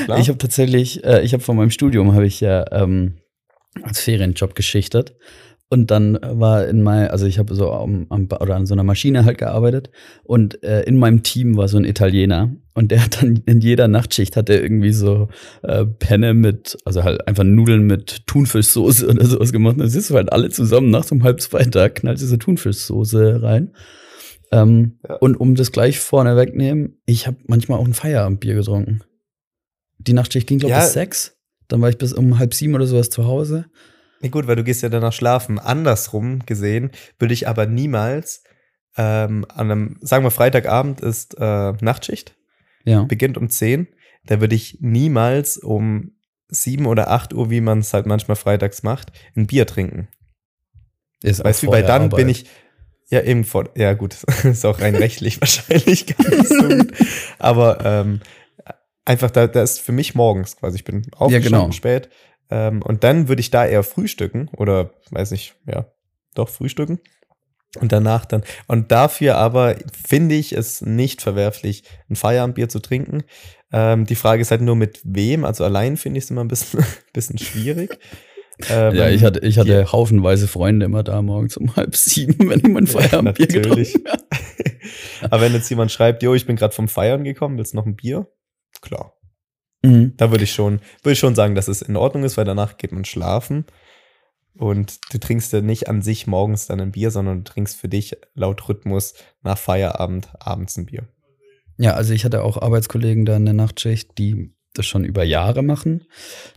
Klar. 0.04 0.20
Ich 0.20 0.28
habe 0.28 0.38
tatsächlich, 0.38 1.04
äh, 1.06 1.22
ich 1.22 1.34
habe 1.34 1.44
von 1.44 1.56
meinem 1.56 1.72
Studium 1.72 2.14
habe 2.14 2.26
ich 2.26 2.42
ja 2.42 2.66
ähm, 2.72 3.20
als 3.84 4.02
Ferienjob 4.02 4.56
geschichtet 4.56 5.16
und 5.70 5.90
dann 5.92 6.20
war 6.22 6.68
in 6.68 6.82
mein, 6.84 7.08
also 7.08 7.26
ich 7.26 7.40
habe 7.40 7.56
so 7.56 7.72
am, 7.72 8.06
am 8.10 8.28
oder 8.40 8.56
an 8.56 8.66
so 8.66 8.74
einer 8.76 8.84
Maschine 8.84 9.26
halt 9.26 9.38
gearbeitet 9.40 9.90
und 10.24 10.64
äh, 10.64 10.84
in 10.84 10.98
meinem 10.98 11.24
Team 11.24 11.58
war 11.58 11.68
so 11.68 11.78
ein 11.78 11.86
Italiener 11.86 12.56
und 12.76 12.92
der 12.92 13.04
hat 13.04 13.22
dann 13.22 13.42
in 13.46 13.62
jeder 13.62 13.88
Nachtschicht 13.88 14.38
hat 14.38 14.50
er 14.50 14.62
irgendwie 14.62 14.92
so 14.94 15.28
äh, 15.64 15.86
Penne 15.86 16.34
mit, 16.34 16.78
also 16.86 17.04
halt 17.04 17.28
einfach 17.28 17.44
Nudeln 17.44 17.88
mit 17.88 18.28
Thunfischsoße 18.28 19.08
oder 19.10 19.26
sowas 19.26 19.52
gemacht. 19.52 19.78
Da 19.80 19.88
siehst 19.88 20.10
du 20.12 20.16
halt 20.16 20.32
alle 20.32 20.50
zusammen 20.50 20.92
nachts 20.92 21.12
um 21.12 21.24
halb 21.24 21.42
zwei 21.42 21.64
da 21.64 21.90
knallt 21.90 22.20
diese 22.22 22.38
Thunfischsoße 22.38 23.42
rein. 23.42 23.74
Ähm, 24.52 25.00
Ja. 25.08 25.16
Und 25.16 25.36
um 25.38 25.56
das 25.56 25.72
gleich 25.72 26.00
vorne 26.00 26.36
wegnehmen, 26.38 27.02
ich 27.08 27.26
habe 27.26 27.38
manchmal 27.48 27.80
auch 27.80 27.86
ein 27.86 27.94
Feierabendbier 27.96 28.54
getrunken. 28.54 29.02
Die 29.98 30.14
Nachtschicht 30.14 30.46
ging, 30.48 30.60
glaube 30.60 30.74
ich, 30.74 30.78
Ja. 30.78 30.84
bis 30.84 30.94
sechs. 30.94 31.38
Dann 31.68 31.82
war 31.82 31.90
ich 31.90 31.98
bis 31.98 32.14
um 32.14 32.38
halb 32.38 32.54
sieben 32.54 32.76
oder 32.76 32.86
sowas 32.86 33.10
zu 33.10 33.26
Hause. 33.26 33.66
Ja 34.22 34.30
gut, 34.30 34.48
weil 34.48 34.56
du 34.56 34.64
gehst 34.64 34.82
ja 34.82 34.90
danach 34.90 35.14
schlafen. 35.14 35.60
Andersrum 35.60 36.46
gesehen 36.46 36.92
würde 37.20 37.34
ich 37.34 37.48
aber 37.48 37.66
niemals 37.66 38.44
ähm, 38.98 39.46
an 39.50 39.72
einem, 39.72 39.98
sagen 40.02 40.24
wir 40.24 40.32
Freitagabend 40.32 41.02
ist 41.02 41.36
äh, 41.40 41.74
Nachtschicht, 41.82 42.36
Ja. 42.86 43.04
beginnt 43.04 43.38
um 43.38 43.50
10, 43.50 43.88
da 44.26 44.40
würde 44.40 44.56
ich 44.56 44.78
niemals 44.82 45.58
um 45.58 46.12
7 46.48 46.86
oder 46.86 47.12
8 47.12 47.34
Uhr, 47.34 47.50
wie 47.50 47.62
man 47.62 47.80
es 47.80 47.94
halt 47.94 48.06
manchmal 48.06 48.36
freitags 48.36 48.84
macht, 48.84 49.12
ein 49.36 49.48
Bier 49.48 49.68
trinken. 49.68 50.08
Ist 51.22 51.44
Weißt 51.44 51.64
du, 51.64 51.72
der 51.72 51.84
dann 51.84 52.10
bin 52.10 52.28
Arbeit. 52.28 52.30
ich 52.30 52.46
ja 53.10 53.22
eben 53.22 53.44
vor, 53.44 53.70
ja 53.76 53.94
gut, 53.94 54.24
ist 54.44 54.66
auch 54.66 54.80
rein 54.80 54.96
rechtlich 54.96 55.42
wahrscheinlich 55.42 56.08
gar 56.08 56.30
nicht 56.30 56.48
so 56.48 56.68
gut. 56.68 56.94
Aber 57.38 57.84
ähm, 57.86 58.22
einfach 59.04 59.32
da, 59.32 59.48
da 59.48 59.62
ist 59.62 59.80
für 59.82 59.92
mich 59.92 60.16
morgens 60.16 60.56
quasi, 60.58 60.78
ich 60.78 60.84
bin 60.84 61.06
aufgestanden 61.16 61.44
genau. 61.44 61.72
spät 61.72 62.10
ähm, 62.50 62.82
und 62.82 63.04
dann 63.04 63.28
würde 63.28 63.40
ich 63.40 63.52
da 63.52 63.66
eher 63.66 63.84
frühstücken 63.84 64.50
oder 64.56 64.92
weiß 65.12 65.32
nicht, 65.32 65.56
ja, 65.66 65.88
doch 66.34 66.50
frühstücken 66.50 67.00
und 67.80 67.92
danach 67.92 68.26
dann 68.26 68.44
und 68.68 68.92
dafür 68.92 69.36
aber 69.36 69.76
finde 69.92 70.36
ich 70.36 70.54
es 70.54 70.82
nicht 70.82 71.22
verwerflich, 71.22 71.84
ein 72.10 72.16
Feierabendbier 72.16 72.70
zu 72.70 72.80
trinken. 72.80 73.24
Ähm, 73.72 74.06
die 74.06 74.16
Frage 74.16 74.42
ist 74.42 74.52
halt 74.52 74.62
nur 74.62 74.76
mit 74.76 75.02
wem, 75.04 75.44
also 75.44 75.64
allein 75.64 75.98
finde 75.98 76.18
ich 76.20 76.26
es 76.26 76.32
immer 76.32 76.42
ein 76.42 76.48
bisschen, 76.48 76.84
bisschen 77.14 77.38
schwierig. 77.38 77.98
Ähm, 78.70 78.96
Ja, 78.96 79.10
ich 79.10 79.22
hatte, 79.22 79.40
ich 79.40 79.60
hatte 79.60 79.92
haufenweise 79.92 80.48
Freunde 80.48 80.86
immer 80.86 81.04
da 81.04 81.22
morgens 81.22 81.58
um 81.58 81.76
halb 81.76 81.94
sieben, 81.94 82.50
wenn 82.50 82.60
ich 82.60 82.70
mein 82.70 82.88
Feierabendbier 82.88 83.48
natürlich. 83.48 83.96
getrunken 83.96 84.12
habe. 84.12 84.24
Aber 85.30 85.42
wenn 85.42 85.52
jetzt 85.52 85.70
jemand 85.70 85.92
schreibt, 85.92 86.24
jo, 86.24 86.34
ich 86.34 86.46
bin 86.46 86.56
gerade 86.56 86.74
vom 86.74 86.88
Feiern 86.88 87.26
gekommen, 87.26 87.58
willst 87.58 87.74
du 87.74 87.76
noch 87.76 87.86
ein 87.86 87.98
Bier? 87.98 88.28
Klar. 88.80 89.15
Mhm. 89.86 90.14
Da 90.18 90.32
würde 90.32 90.44
ich 90.44 90.54
schon, 90.54 90.80
würde 91.04 91.14
ich 91.14 91.20
schon 91.20 91.36
sagen, 91.36 91.56
dass 91.56 91.68
es 91.68 91.82
in 91.82 91.96
Ordnung 91.96 92.24
ist, 92.24 92.38
weil 92.38 92.46
danach 92.46 92.78
geht 92.78 92.92
man 92.92 93.06
schlafen. 93.06 93.66
Und 94.58 95.14
du 95.14 95.18
trinkst 95.18 95.52
ja 95.52 95.62
nicht 95.62 95.90
an 95.90 96.02
sich 96.02 96.28
morgens 96.28 96.68
dann 96.68 96.80
ein 96.80 96.92
Bier, 96.92 97.12
sondern 97.12 97.44
du 97.44 97.52
trinkst 97.52 97.76
für 97.76 97.90
dich 97.90 98.16
laut 98.36 98.70
Rhythmus 98.70 99.14
nach 99.42 99.58
Feierabend 99.58 100.30
abends 100.40 100.78
ein 100.78 100.86
Bier. 100.86 101.08
Ja, 101.78 101.94
also 101.94 102.14
ich 102.14 102.24
hatte 102.24 102.42
auch 102.42 102.62
Arbeitskollegen 102.62 103.26
da 103.26 103.36
in 103.36 103.46
der 103.46 103.54
Nachtschicht, 103.54 104.18
die 104.18 104.55
das 104.78 104.86
schon 104.86 105.04
über 105.04 105.24
Jahre 105.24 105.64
machen. 105.64 106.04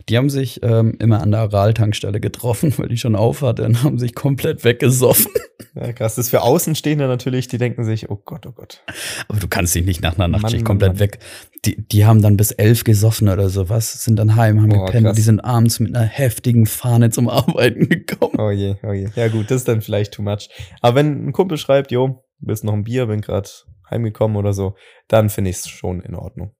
Die 0.07 0.17
haben 0.17 0.29
sich 0.29 0.61
ähm, 0.63 0.95
immer 0.99 1.21
an 1.21 1.31
der 1.31 1.41
Aral-Tankstelle 1.41 2.19
getroffen, 2.19 2.73
weil 2.77 2.89
die 2.89 2.97
schon 2.97 3.15
auf 3.15 3.41
hatte 3.41 3.65
und 3.65 3.83
haben 3.83 3.97
sich 3.97 4.15
komplett 4.15 4.63
weggesoffen. 4.63 5.31
Ja, 5.75 5.93
krass. 5.93 6.15
Das 6.15 6.25
ist 6.25 6.29
für 6.31 6.41
Außenstehende 6.41 7.07
natürlich, 7.07 7.47
die 7.47 7.57
denken 7.57 7.83
sich, 7.83 8.09
oh 8.09 8.21
Gott, 8.23 8.45
oh 8.45 8.51
Gott. 8.51 8.83
Aber 9.27 9.39
du 9.39 9.47
kannst 9.47 9.75
dich 9.75 9.85
nicht 9.85 10.01
nach 10.01 10.15
einer 10.15 10.27
Nachtschicht 10.27 10.63
Mann, 10.63 10.65
komplett 10.65 10.93
Mann. 10.93 10.99
weg. 10.99 11.19
Die, 11.65 11.75
die 11.75 12.05
haben 12.05 12.21
dann 12.21 12.37
bis 12.37 12.51
elf 12.51 12.83
gesoffen 12.83 13.29
oder 13.29 13.49
sowas, 13.49 14.03
sind 14.03 14.17
dann 14.17 14.35
heim, 14.35 14.61
haben 14.61 14.69
Boah, 14.69 14.85
gepennt 14.85 15.07
krass. 15.07 15.15
die 15.15 15.21
sind 15.21 15.39
abends 15.39 15.79
mit 15.79 15.95
einer 15.95 16.05
heftigen 16.05 16.65
Fahne 16.65 17.09
zum 17.11 17.29
Arbeiten 17.29 17.87
gekommen. 17.89 18.35
Oh 18.39 18.51
je, 18.51 18.75
oh 18.83 18.93
je. 18.93 19.09
Ja 19.15 19.27
gut, 19.27 19.51
das 19.51 19.57
ist 19.57 19.67
dann 19.67 19.81
vielleicht 19.81 20.13
too 20.13 20.21
much. 20.21 20.49
Aber 20.81 20.95
wenn 20.95 21.27
ein 21.27 21.33
Kumpel 21.33 21.57
schreibt, 21.57 21.91
jo, 21.91 22.23
willst 22.39 22.63
noch 22.63 22.73
ein 22.73 22.83
Bier, 22.83 23.07
bin 23.07 23.21
gerade 23.21 23.49
heimgekommen 23.89 24.37
oder 24.37 24.53
so, 24.53 24.75
dann 25.07 25.29
finde 25.29 25.49
ich 25.51 25.57
es 25.57 25.67
schon 25.67 26.01
in 26.01 26.15
Ordnung. 26.15 26.55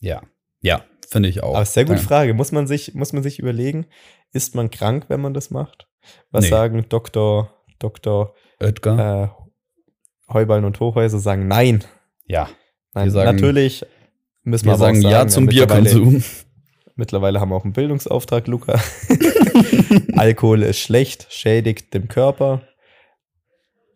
Ja, 0.00 0.22
ja, 0.60 0.84
finde 1.12 1.28
ich 1.28 1.42
auch. 1.42 1.54
Aber 1.54 1.64
sehr 1.64 1.84
gute 1.84 2.00
Ja. 2.00 2.06
Frage. 2.06 2.34
Muss 2.34 2.50
man 2.52 2.66
sich, 2.66 2.94
muss 2.94 3.12
man 3.12 3.22
sich 3.22 3.38
überlegen, 3.38 3.86
ist 4.32 4.54
man 4.54 4.70
krank, 4.70 5.04
wenn 5.08 5.20
man 5.20 5.34
das 5.34 5.50
macht? 5.50 5.86
Was 6.30 6.44
Nee. 6.44 6.50
sagen 6.50 6.86
Dr. 6.88 7.50
Dr. 7.78 8.34
Oetker? 8.60 9.34
Äh, 10.28 10.32
Heuballen 10.32 10.64
und 10.64 10.80
Hochhäuser 10.80 11.18
sagen 11.18 11.46
nein. 11.46 11.84
ja, 12.26 12.48
Nein, 12.94 13.10
sagen- 13.10 13.34
natürlich 13.36 13.84
müssen 14.42 14.64
wir, 14.66 14.72
wir 14.72 14.78
sagen 14.78 15.04
auch 15.06 15.10
ja 15.10 15.26
zum 15.28 15.44
mittlerweile- 15.44 15.82
Bierkonsum. 15.90 16.24
Mittlerweile 16.94 17.40
haben 17.40 17.48
wir 17.50 17.56
auch 17.56 17.64
einen 17.64 17.72
Bildungsauftrag, 17.72 18.46
Luca. 18.48 18.78
Alkohol 20.16 20.62
ist 20.62 20.78
schlecht, 20.78 21.26
schädigt 21.30 21.94
dem 21.94 22.08
Körper. 22.08 22.62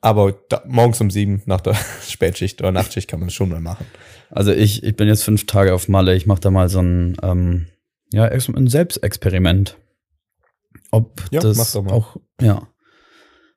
Aber 0.00 0.32
da, 0.48 0.62
morgens 0.66 1.00
um 1.00 1.10
sieben 1.10 1.42
nach 1.46 1.60
der 1.60 1.74
Spätschicht 2.08 2.60
oder 2.60 2.72
Nachtschicht 2.72 3.08
kann 3.08 3.20
man 3.20 3.28
es 3.28 3.34
schon 3.34 3.48
mal 3.50 3.60
machen. 3.60 3.86
Also 4.30 4.52
ich, 4.52 4.82
ich 4.82 4.96
bin 4.96 5.08
jetzt 5.08 5.24
fünf 5.24 5.46
Tage 5.46 5.74
auf 5.74 5.88
Malle. 5.88 6.14
Ich 6.14 6.26
mache 6.26 6.40
da 6.40 6.50
mal 6.50 6.68
so 6.68 6.80
ein, 6.80 7.16
ähm, 7.22 7.66
ja, 8.12 8.24
ein 8.24 8.66
Selbstexperiment. 8.68 9.76
Ob 10.90 11.22
Ja, 11.30 11.40
das 11.40 11.74
auch, 11.76 12.16
ja. 12.40 12.68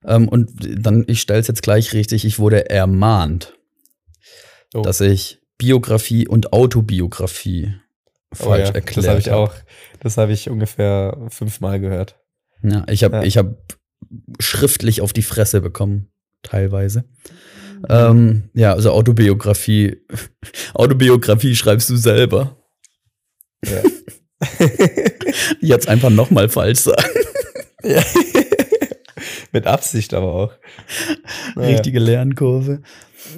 Ähm, 0.06 0.28
und 0.30 0.52
dann, 0.86 1.04
ich 1.08 1.22
stelle 1.22 1.40
es 1.40 1.48
jetzt 1.48 1.62
gleich 1.62 1.94
richtig, 1.94 2.26
ich 2.26 2.40
wurde 2.40 2.70
ermahnt, 2.70 3.56
Oh. 4.74 4.82
dass 4.82 5.02
ich 5.02 5.42
Biografie 5.58 6.28
und 6.28 6.54
Autobiografie 6.54 7.74
falsch 8.32 8.70
Oh 8.70 8.72
ja, 8.72 8.76
erklärt 8.76 8.98
Das 8.98 9.08
habe 9.08 9.20
ich 9.20 9.32
auch. 9.32 9.54
Das 10.00 10.18
habe 10.18 10.32
ich 10.32 10.50
ungefähr 10.50 11.18
fünfmal 11.30 11.80
gehört. 11.80 12.20
Ja, 12.62 12.86
ich 12.88 13.04
habe 13.04 13.18
Ja. 13.18 13.24
ich 13.24 13.38
hab 13.38 13.56
schriftlich 14.40 15.02
auf 15.02 15.12
die 15.12 15.24
Fresse 15.24 15.60
bekommen, 15.62 16.12
teilweise. 16.44 17.06
Mhm. 17.80 17.86
Ähm, 17.90 18.50
ja, 18.54 18.74
also 18.74 18.92
Autobiografie. 18.92 19.98
Autobiografie 20.74 21.56
schreibst 21.56 21.90
du 21.90 21.96
selber. 21.98 22.58
Ja. 23.66 23.82
Jetzt 25.62 25.88
einfach 25.88 26.10
nochmal 26.10 26.50
falsch 26.50 26.80
sagen. 26.82 27.04
ja. 27.84 28.02
Mit 29.52 29.66
Absicht 29.66 30.14
aber 30.14 30.34
auch. 30.34 30.54
Naja. 31.56 31.70
Richtige 31.70 32.00
Lernkurve. 32.00 32.82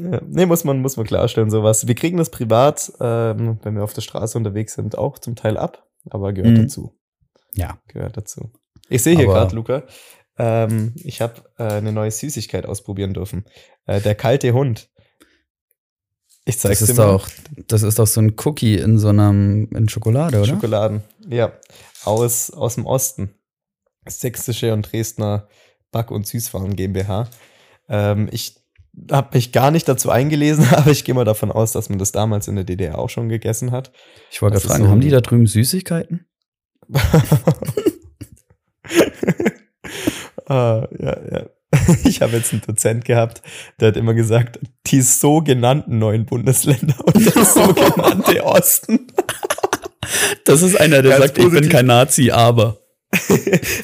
Ja. 0.02 0.22
Nee, 0.28 0.46
muss 0.46 0.64
man, 0.64 0.80
muss 0.82 0.98
man 0.98 1.06
klarstellen, 1.06 1.50
sowas. 1.50 1.88
Wir 1.88 1.96
kriegen 1.96 2.18
das 2.18 2.30
privat, 2.30 2.92
ähm, 3.00 3.60
wenn 3.64 3.76
wir 3.76 3.84
auf 3.84 3.94
der 3.94 4.02
Straße 4.02 4.38
unterwegs 4.38 4.74
sind, 4.74 4.98
auch 4.98 5.20
zum 5.20 5.36
Teil 5.36 5.58
ab, 5.58 5.88
aber 6.10 6.34
gehört 6.34 6.58
Mhm. 6.58 6.62
dazu. 6.64 6.98
Ja. 7.56 7.80
Gehört 7.88 8.18
dazu. 8.18 8.52
Ich 8.90 9.02
sehe 9.04 9.16
hier 9.16 9.26
gerade, 9.26 9.56
Luca, 9.56 9.84
ähm, 10.38 10.94
ich 10.96 11.22
habe 11.22 11.44
äh, 11.58 11.64
eine 11.64 11.92
neue 11.92 12.12
Süßigkeit 12.12 12.66
ausprobieren 12.66 13.14
dürfen. 13.14 13.46
Äh, 13.86 14.02
der 14.02 14.16
kalte 14.16 14.54
Hund. 14.54 14.90
Ich 16.46 16.58
zeig's 16.58 16.80
Das 16.80 16.90
dir 16.90 16.96
mal. 16.96 17.08
doch, 17.08 17.30
das 17.68 17.84
ist 17.84 18.00
doch 18.00 18.08
so 18.08 18.22
ein 18.22 18.36
Cookie 18.44 18.76
in 18.78 18.98
so 18.98 19.10
einem, 19.10 19.70
in 19.76 19.90
Schokolade, 19.90 20.40
oder? 20.40 20.48
Schokoladen. 20.48 21.04
Ja, 21.28 21.54
aus, 22.04 22.50
aus 22.50 22.76
dem 22.76 22.86
Osten. 22.86 23.36
Sächsische 24.08 24.74
und 24.74 24.92
Dresdner 24.92 25.48
Back- 25.92 26.10
und 26.10 26.26
Süßwaren 26.26 26.76
GmbH. 26.76 27.30
Ähm, 27.88 28.28
ich 28.32 28.56
habe 29.12 29.36
mich 29.38 29.52
gar 29.52 29.70
nicht 29.70 29.88
dazu 29.88 30.10
eingelesen, 30.10 30.66
aber 30.72 30.90
ich 30.90 31.04
gehe 31.06 31.14
mal 31.14 31.26
davon 31.26 31.52
aus, 31.52 31.74
dass 31.74 31.90
man 31.90 32.00
das 32.00 32.12
damals 32.12 32.48
in 32.48 32.56
der 32.56 32.64
DDR 32.64 32.98
auch 32.98 33.10
schon 33.10 33.30
gegessen 33.30 33.72
hat. 33.72 33.92
Ich 34.32 34.42
wollte 34.42 34.58
gerade 34.58 34.68
fragen, 34.68 34.84
so 34.86 34.90
haben 34.90 35.02
die 35.02 35.10
da 35.10 35.22
drüben 35.22 35.46
Süßigkeiten? 35.46 36.26
ah, 40.46 40.88
ja, 40.98 41.18
ja. 41.32 41.46
Ich 42.04 42.22
habe 42.22 42.38
jetzt 42.38 42.52
einen 42.52 42.62
Dozent 42.62 43.06
gehabt, 43.06 43.42
der 43.80 43.90
hat 43.90 43.98
immer 43.98 44.14
gesagt, 44.14 44.60
die 44.88 45.02
sogenannten 45.02 46.00
neuen 46.00 46.26
Bundesländer 46.26 46.96
und 47.06 47.36
der 47.36 47.46
sogenannte 47.46 48.44
Osten. 48.44 49.08
Das 50.46 50.62
ist 50.62 50.76
einer, 50.76 51.02
der 51.02 51.12
Ganz 51.12 51.26
sagt, 51.26 51.38
ich 51.38 51.44
bin 51.44 51.54
positiv. 51.54 51.72
kein 51.72 51.86
Nazi, 51.86 52.32
aber. 52.32 52.78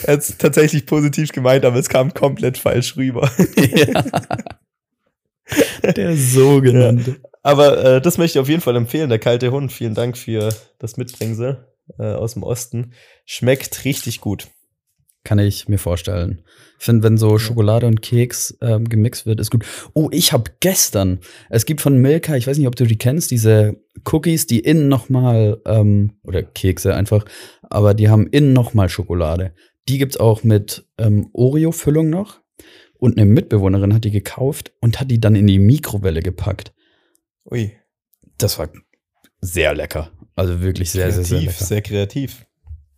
er 0.04 0.14
hat 0.14 0.20
es 0.20 0.38
tatsächlich 0.38 0.86
positiv 0.86 1.32
gemeint, 1.32 1.66
aber 1.66 1.78
es 1.78 1.90
kam 1.90 2.14
komplett 2.14 2.58
falsch 2.58 2.96
rüber. 2.96 3.30
ja. 3.58 4.04
Der 5.92 6.16
sogenannte. 6.16 7.18
Aber 7.44 7.78
äh, 7.84 8.02
das 8.02 8.18
möchte 8.18 8.38
ich 8.38 8.42
auf 8.42 8.50
jeden 8.50 8.62
Fall 8.62 8.76
empfehlen, 8.76 9.10
der 9.10 9.20
kalte 9.20 9.52
Hund. 9.52 9.72
Vielen 9.72 9.94
Dank 9.96 10.18
für 10.18 10.50
das 10.80 10.98
Mitbringsel 10.98 11.66
äh, 11.98 12.14
aus 12.14 12.34
dem 12.34 12.44
Osten. 12.44 12.94
Schmeckt 13.26 13.86
richtig 13.86 14.20
gut. 14.20 14.48
Kann 15.28 15.40
ich 15.40 15.68
mir 15.68 15.78
vorstellen. 15.78 16.42
Ich 16.80 16.86
finde, 16.86 17.04
wenn 17.04 17.18
so 17.18 17.38
Schokolade 17.38 17.86
und 17.86 18.02
Keks 18.02 18.58
ähm, 18.62 18.88
gemixt 18.88 19.26
wird, 19.26 19.42
ist 19.42 19.52
gut. 19.52 19.66
Oh, 19.94 20.08
ich 20.14 20.32
habe 20.32 20.52
gestern, 20.62 21.20
es 21.50 21.66
gibt 21.66 21.82
von 21.82 21.98
Milka, 21.98 22.38
ich 22.38 22.48
weiß 22.48 22.58
nicht, 22.58 22.68
ob 22.68 22.78
du 22.78 22.86
die 22.86 22.98
kennst, 22.98 23.32
diese 23.32 23.76
Cookies, 24.06 24.48
die 24.48 24.60
innen 24.60 24.88
nochmal, 24.88 25.60
ähm, 25.66 26.14
oder 26.24 26.44
Kekse 26.44 26.96
einfach, 26.96 27.26
aber 27.64 27.94
die 27.94 28.08
haben 28.08 28.28
innen 28.28 28.54
nochmal 28.54 28.88
Schokolade. 28.88 29.54
Die 29.90 29.98
gibt's 29.98 30.16
auch 30.16 30.46
mit 30.46 30.88
ähm, 30.98 31.30
Oreo-Füllung 31.34 32.10
noch. 32.10 32.40
Und 32.98 33.18
eine 33.18 33.30
Mitbewohnerin 33.30 33.94
hat 33.94 34.06
die 34.06 34.12
gekauft 34.12 34.72
und 34.80 35.02
hat 35.02 35.12
die 35.12 35.20
dann 35.20 35.36
in 35.36 35.48
die 35.48 35.60
Mikrowelle 35.60 36.22
gepackt. 36.22 36.72
Ui, 37.52 37.74
Das 38.38 38.58
war 38.60 38.70
sehr 39.42 39.76
lecker. 39.76 40.10
Also 40.38 40.62
wirklich 40.62 40.90
sehr, 40.90 41.12
sehr, 41.12 41.26
sehr 41.26 41.40
kreativ, 41.40 41.52
lecker. 41.52 41.66
sehr 41.66 41.82
kreativ. 41.82 42.47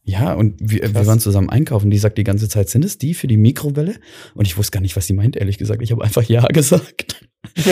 Ja, 0.10 0.34
und 0.34 0.56
wir, 0.60 0.82
wir 0.96 1.06
waren 1.06 1.20
zusammen 1.20 1.52
einkaufen. 1.52 1.92
Die 1.92 2.00
sagt 2.00 2.18
die 2.18 2.24
ganze 2.24 2.50
Zeit, 2.50 2.68
sind 2.68 2.84
es 2.84 2.98
die 2.98 3.14
für 3.14 3.28
die 3.28 3.38
Mikrowelle? 3.38 3.94
Und 4.34 4.48
ich 4.48 4.58
wusste 4.58 4.72
gar 4.72 4.82
nicht, 4.82 4.96
was 4.96 5.06
sie 5.06 5.14
meint, 5.14 5.36
ehrlich 5.36 5.60
gesagt. 5.60 5.84
Ich 5.84 5.92
habe 5.92 6.04
einfach 6.04 6.24
Ja 6.24 6.46
gesagt. 6.48 7.28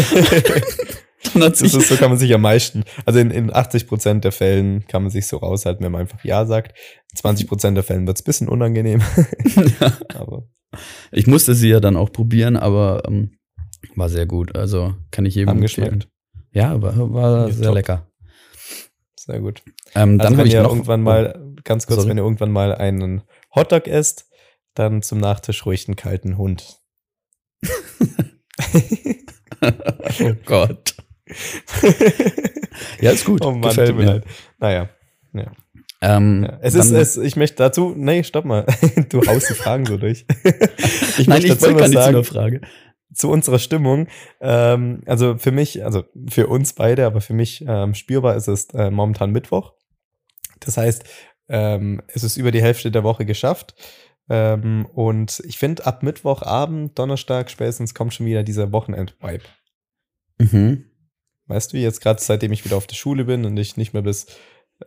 Das 1.34 1.62
ist, 1.62 1.74
so 1.74 1.96
kann 1.98 2.10
man 2.10 2.18
sich 2.18 2.34
am 2.34 2.42
meisten, 2.42 2.84
also 3.06 3.20
in, 3.20 3.32
in 3.32 3.54
80 3.54 3.88
Prozent 3.88 4.24
der 4.24 4.32
Fällen 4.32 4.86
kann 4.88 5.02
man 5.02 5.12
sich 5.12 5.28
so 5.28 5.38
raushalten, 5.38 5.84
wenn 5.84 5.92
man 5.92 6.02
einfach 6.02 6.24
Ja 6.24 6.46
sagt. 6.46 6.78
In 7.12 7.18
20 7.18 7.48
Prozent 7.48 7.76
der 7.76 7.84
Fällen 7.84 8.08
wird's 8.08 8.22
bisschen 8.22 8.48
unangenehm. 8.48 9.02
Aber 10.16 10.44
ich 11.12 11.28
musste 11.28 11.54
sie 11.54 11.70
ja 11.70 11.80
dann 11.80 11.98
auch 11.98 12.12
probieren, 12.12 12.56
aber 12.56 13.04
ähm, 13.08 13.32
war 13.96 14.10
sehr 14.10 14.26
gut. 14.26 14.56
Also 14.56 14.96
kann 15.12 15.26
ich 15.26 15.36
jedem 15.36 15.58
empfehlen. 15.58 16.06
Ja, 16.54 16.82
war, 16.82 17.14
war 17.14 17.48
Ja, 17.48 17.54
sehr 17.54 17.66
top. 17.66 17.76
lecker. 17.76 18.08
sehr 19.20 19.40
gut. 19.42 19.64
Ähm, 19.96 20.12
Also 20.12 20.18
dann 20.24 20.34
wenn 20.34 20.38
habe 20.38 20.48
ich 20.48 20.54
noch 20.56 20.70
irgendwann 20.70 21.02
mal, 21.02 21.47
ganz 21.68 21.86
kurz, 21.86 21.98
Sorry. 22.00 22.10
wenn 22.10 22.18
ihr 22.18 22.24
irgendwann 22.24 22.52
mal 22.52 22.74
einen 22.74 23.22
Hotdog 23.54 23.88
esst, 23.88 24.28
dann 24.74 25.02
zum 25.04 25.20
Nachtisch 25.20 25.66
ruhig 25.66 25.88
einen 25.88 25.96
kalten 25.96 26.38
Hund. 26.38 26.80
oh 29.62 30.34
Gott. 30.46 30.96
ja, 33.02 33.12
ist 33.12 33.26
gut. 33.26 33.46
Oh 33.46 33.52
Mann, 33.52 33.62
Gefällt 33.70 33.90
tut 33.90 33.98
mir 33.98 34.06
leid. 34.06 34.26
Naja. 34.60 34.90
Ja. 35.34 35.52
Ähm, 36.02 36.44
Ja. 36.44 36.60
Es 36.62 36.76
ist, 36.76 36.92
es, 36.92 37.18
ich 37.18 37.36
möchte 37.36 37.58
dazu, 37.58 37.94
nee, 37.96 38.24
stopp 38.24 38.46
mal. 38.46 38.66
Du 39.10 39.26
haust 39.26 39.50
die 39.50 39.56
Fragen 39.56 39.86
so 39.86 39.98
durch. 39.98 40.26
ich 41.18 41.28
Nein, 41.28 41.42
möchte 41.42 41.48
ich 41.48 41.58
dazu 41.60 41.76
was 41.76 41.88
zu 41.88 41.94
sagen. 41.94 42.16
einer 42.16 42.24
Frage. 42.24 42.62
zu 43.14 43.30
unserer 43.30 43.60
Stimmung. 43.60 44.08
Ähm, 44.40 45.02
also 45.06 45.38
für 45.38 45.52
mich, 45.52 45.84
also 45.84 46.04
für 46.30 46.48
uns 46.48 46.74
beide, 46.74 47.06
aber 47.06 47.20
für 47.20 47.34
mich 47.34 47.66
ähm, 47.68 47.94
spürbar 47.94 48.36
ist 48.36 48.48
es 48.48 48.70
äh, 48.74 48.92
momentan 48.92 49.32
Mittwoch. 49.32 49.74
Das 50.60 50.78
heißt, 50.78 51.04
ähm, 51.50 52.02
es 52.08 52.24
ist 52.24 52.38
über 52.38 52.52
die 52.52 52.62
Hälfte 52.62 52.92
der 52.92 53.04
Woche 53.04 53.26
geschafft. 53.26 53.76
Ähm, 54.30 54.86
und 54.94 55.42
ich 55.46 55.58
finde, 55.58 55.86
ab 55.86 56.04
Mittwochabend, 56.04 56.98
Donnerstag 57.00 57.50
spätestens 57.50 57.94
kommt 57.94 58.14
schon 58.14 58.26
wieder 58.26 58.44
dieser 58.44 58.72
Wochenend-Vibe. 58.72 59.44
Mhm. 60.40 60.86
Weißt 61.48 61.72
du, 61.72 61.78
jetzt 61.78 62.02
gerade 62.02 62.22
seitdem 62.22 62.52
ich 62.52 62.66
wieder 62.66 62.78
auf 62.78 62.88
der 62.88 62.96
Schule 62.96 63.26
bin 63.26 63.46
und 63.46 63.56
ich 63.58 63.78
nicht 63.78 63.94
mehr 63.94 64.02
bis, 64.02 64.28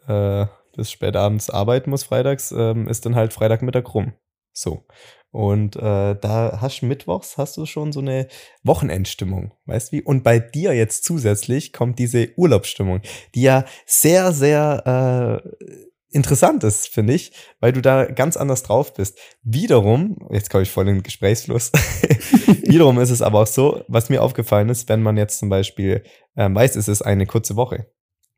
äh, 0.07 0.47
bis 0.77 0.91
spät 0.91 1.17
abends 1.17 1.49
arbeiten 1.49 1.91
muss 1.91 2.05
freitags, 2.05 2.53
ähm, 2.53 2.87
ist 2.87 3.07
dann 3.07 3.17
halt 3.17 3.33
Freitagmittag 3.33 3.95
rum. 3.95 4.13
So. 4.53 4.85
Und 5.33 5.77
äh, 5.77 6.17
da 6.17 6.59
hast 6.61 6.83
du 6.83 6.87
mittwochs 6.87 7.39
hast 7.39 7.57
du 7.57 7.65
schon 7.65 7.93
so 7.93 8.01
eine 8.01 8.27
Wochenendstimmung, 8.65 9.55
weißt 9.67 9.93
du 9.93 9.97
wie? 9.97 10.03
Und 10.03 10.25
bei 10.25 10.41
dir 10.41 10.75
jetzt 10.75 11.05
zusätzlich 11.05 11.73
kommt 11.73 12.01
diese 12.01 12.31
Urlaubsstimmung, 12.37 13.01
die 13.37 13.43
ja 13.43 13.65
sehr, 13.87 14.33
sehr 14.33 15.43
äh, 15.45 15.67
interessant 16.11 16.65
ist, 16.65 16.89
finde 16.89 17.15
ich, 17.15 17.33
weil 17.61 17.73
du 17.73 17.81
da 17.81 18.05
ganz 18.07 18.37
anders 18.37 18.63
drauf 18.63 18.95
bist. 18.95 19.19
Wiederum, 19.43 20.17
jetzt 20.31 20.51
komme 20.51 20.63
ich 20.63 20.71
voll 20.71 20.89
in 20.89 20.97
den 20.97 21.03
Gesprächsfluss, 21.03 21.71
wiederum 22.65 22.99
ist 22.99 23.11
es 23.11 23.23
aber 23.23 23.41
auch 23.43 23.47
so, 23.47 23.85
was 23.89 24.09
mir 24.11 24.23
aufgefallen 24.23 24.69
ist, 24.69 24.89
wenn 24.89 25.03
man 25.03 25.17
jetzt 25.17 25.39
zum 25.39 25.49
Beispiel 25.49 26.03
ähm, 26.37 26.55
weiß, 26.55 26.77
es 26.77 26.89
ist 26.89 27.03
eine 27.03 27.27
kurze 27.27 27.57
Woche, 27.57 27.87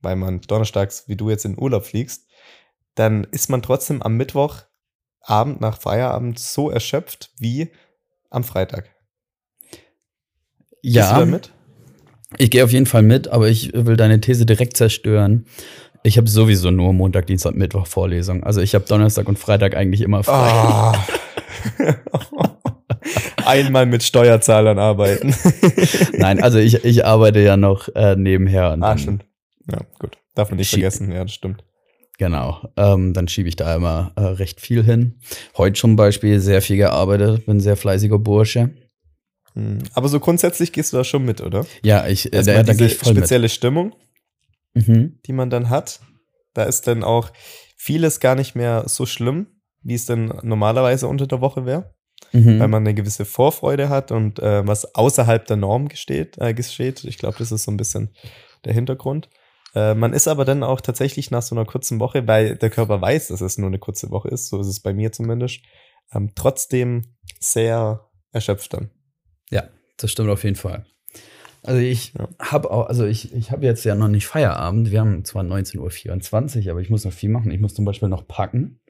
weil 0.01 0.17
man 0.17 0.41
donnerstags, 0.43 1.05
wie 1.09 1.17
du 1.17 1.31
jetzt 1.31 1.45
in 1.45 1.59
Urlaub 1.59 1.85
fliegst, 1.85 2.27
dann 2.95 3.25
ist 3.31 3.49
man 3.49 3.63
trotzdem 3.63 4.03
am 4.03 4.17
Mittwochabend 4.17 5.61
nach 5.61 5.81
Feierabend 5.81 6.39
so 6.39 6.71
erschöpft 6.71 7.33
wie 7.39 7.73
am 8.31 8.45
Freitag. 8.45 8.91
Gehst 10.83 11.11
du 11.13 11.17
Ja, 11.17 11.19
damit? 11.21 11.53
ich 12.39 12.51
gehe 12.51 12.65
auf 12.65 12.73
jeden 12.73 12.87
Fall 12.87 13.03
mit, 13.03 13.29
aber 13.29 13.49
ich 13.49 13.73
will 13.75 13.97
deine 13.97 14.21
These 14.21 14.47
direkt 14.47 14.77
zerstören. 14.77 15.47
Ich 16.05 16.19
habe 16.19 16.29
sowieso 16.29 16.71
nur 16.71 16.93
Montag, 16.93 17.27
Dienstag, 17.27 17.55
Mittwoch 17.55 17.87
Vorlesung. 17.87 18.43
Also 18.43 18.61
ich 18.61 18.75
habe 18.75 18.85
Donnerstag 18.87 19.29
und 19.29 19.39
Freitag 19.39 19.77
eigentlich 19.77 20.01
immer 20.01 20.25
frei. 20.25 20.51
Ah. 20.51 21.07
Einmal 23.45 23.87
mit 23.87 24.03
Steuerzahlern 24.03 24.79
arbeiten. 24.79 25.35
Nein, 26.17 26.43
also 26.43 26.59
ich, 26.59 26.85
ich 26.85 27.05
arbeite 27.05 27.41
ja 27.41 27.57
noch 27.57 27.89
äh, 27.95 28.17
nebenher. 28.17 28.77
Ah, 28.81 28.99
stimmt. 28.99 29.25
Ja, 29.71 29.79
gut. 29.99 30.19
Darf 30.35 30.51
man 30.51 30.59
nicht 30.59 30.71
vergessen. 30.71 31.13
Ja, 31.13 31.23
das 31.23 31.35
stimmt. 31.35 31.65
Genau. 32.19 32.69
Ähm, 32.77 33.15
dann 33.15 33.29
schiebe 33.29 33.49
ich 33.49 33.57
da 33.57 33.75
immer 33.75 34.13
äh, 34.17 34.23
recht 34.23 34.61
viel 34.61 34.85
hin. 34.85 35.19
Heute 35.57 35.79
zum 35.79 35.97
Beispiel 35.97 36.41
sehr 36.41 36.63
viel 36.63 36.77
gearbeitet, 36.77 37.47
bin 37.47 37.61
sehr 37.61 37.77
fleißiger 37.77 38.19
Bursche. 38.19 38.71
Hm. 39.55 39.79
Aber 39.95 40.09
so 40.09 40.21
grundsätzlich 40.21 40.73
gehst 40.73 40.93
du 40.93 40.99
da 40.99 41.05
schon 41.05 41.25
mit, 41.25 41.41
oder? 41.41 41.67
Ja, 41.83 42.07
ich, 42.07 42.33
äh, 42.33 42.43
da, 42.43 42.63
da 42.63 42.75
gehe 42.75 42.87
ich 42.87 42.97
voll 42.97 43.15
mit. 43.15 43.23
spezielle 43.23 43.49
Stimmung, 43.49 43.95
Mhm. 44.75 45.19
die 45.27 45.33
man 45.33 45.51
dann 45.51 45.69
hat. 45.71 46.01
Da 46.55 46.65
ist 46.65 46.87
dann 46.87 47.03
auch 47.03 47.31
vieles 47.77 48.21
gar 48.21 48.35
nicht 48.35 48.55
mehr 48.55 48.89
so 48.89 49.07
schlimm, 49.07 49.47
wie 49.83 49.95
es 49.95 50.07
denn 50.07 50.33
normalerweise 50.43 51.09
unter 51.09 51.27
der 51.27 51.41
Woche 51.41 51.67
wäre. 51.67 51.95
Mhm. 52.33 52.61
weil 52.61 52.69
man 52.69 52.83
eine 52.83 52.95
gewisse 52.95 53.27
Vorfreude 53.27 53.91
hat 53.91 54.11
und 54.11 54.39
äh, 54.39 54.67
was 54.67 54.95
außerhalb 54.95 55.45
der 55.45 55.57
Norm 55.57 55.89
gesteht, 55.89 56.39
äh, 56.39 56.55
geschieht. 56.55 57.05
Ich 57.05 57.19
glaube, 57.19 57.37
das 57.39 57.53
ist 57.53 57.65
so 57.65 57.71
ein 57.71 57.77
bisschen 57.77 58.15
der 58.65 58.73
Hintergrund. 58.73 59.29
Äh, 59.75 59.95
man 59.95 60.15
ist 60.15 60.29
aber 60.29 60.45
dann 60.45 60.63
auch 60.63 60.81
tatsächlich 60.81 61.31
nach 61.31 61.43
so 61.43 61.55
einer 61.55 61.67
kurzen 61.67 62.01
Woche, 62.01 62.27
weil 62.27 62.57
der 62.57 62.71
Körper 62.71 63.01
weiß, 63.01 63.29
dass 63.29 63.41
es 63.41 63.59
nur 63.59 63.69
eine 63.69 63.79
kurze 63.79 64.11
Woche 64.11 64.29
ist, 64.29 64.49
so 64.49 64.61
ist 64.61 64.67
es 64.67 64.81
bei 64.81 64.95
mir 64.95 65.13
zumindest, 65.13 65.61
ähm, 66.13 66.31
trotzdem 66.35 67.17
sehr 67.39 68.09
erschöpft 68.31 68.73
dann. 68.73 68.91
Ja, 69.51 69.65
das 69.99 70.11
stimmt 70.11 70.31
auf 70.31 70.45
jeden 70.45 70.57
Fall. 70.57 70.87
Also 71.63 71.81
ich 71.81 72.13
Ja. 72.19 72.29
habe 72.41 72.71
auch, 72.71 72.89
also 72.89 73.07
ich, 73.07 73.33
ich 73.35 73.53
habe 73.53 73.65
jetzt 73.65 73.85
ja 73.85 73.95
noch 73.95 74.09
nicht 74.09 74.27
Feierabend. 74.27 74.91
Wir 74.91 75.01
haben 75.01 75.25
zwar 75.25 75.45
19.24 75.45 76.65
Uhr, 76.67 76.73
aber 76.73 76.81
ich 76.81 76.91
muss 76.91 77.05
noch 77.05 77.13
viel 77.13 77.31
machen. 77.31 77.53
Ich 77.53 77.61
muss 77.61 77.75
zum 77.75 77.85
Beispiel 77.85 78.09
noch 78.09 78.27
packen. 78.27 78.81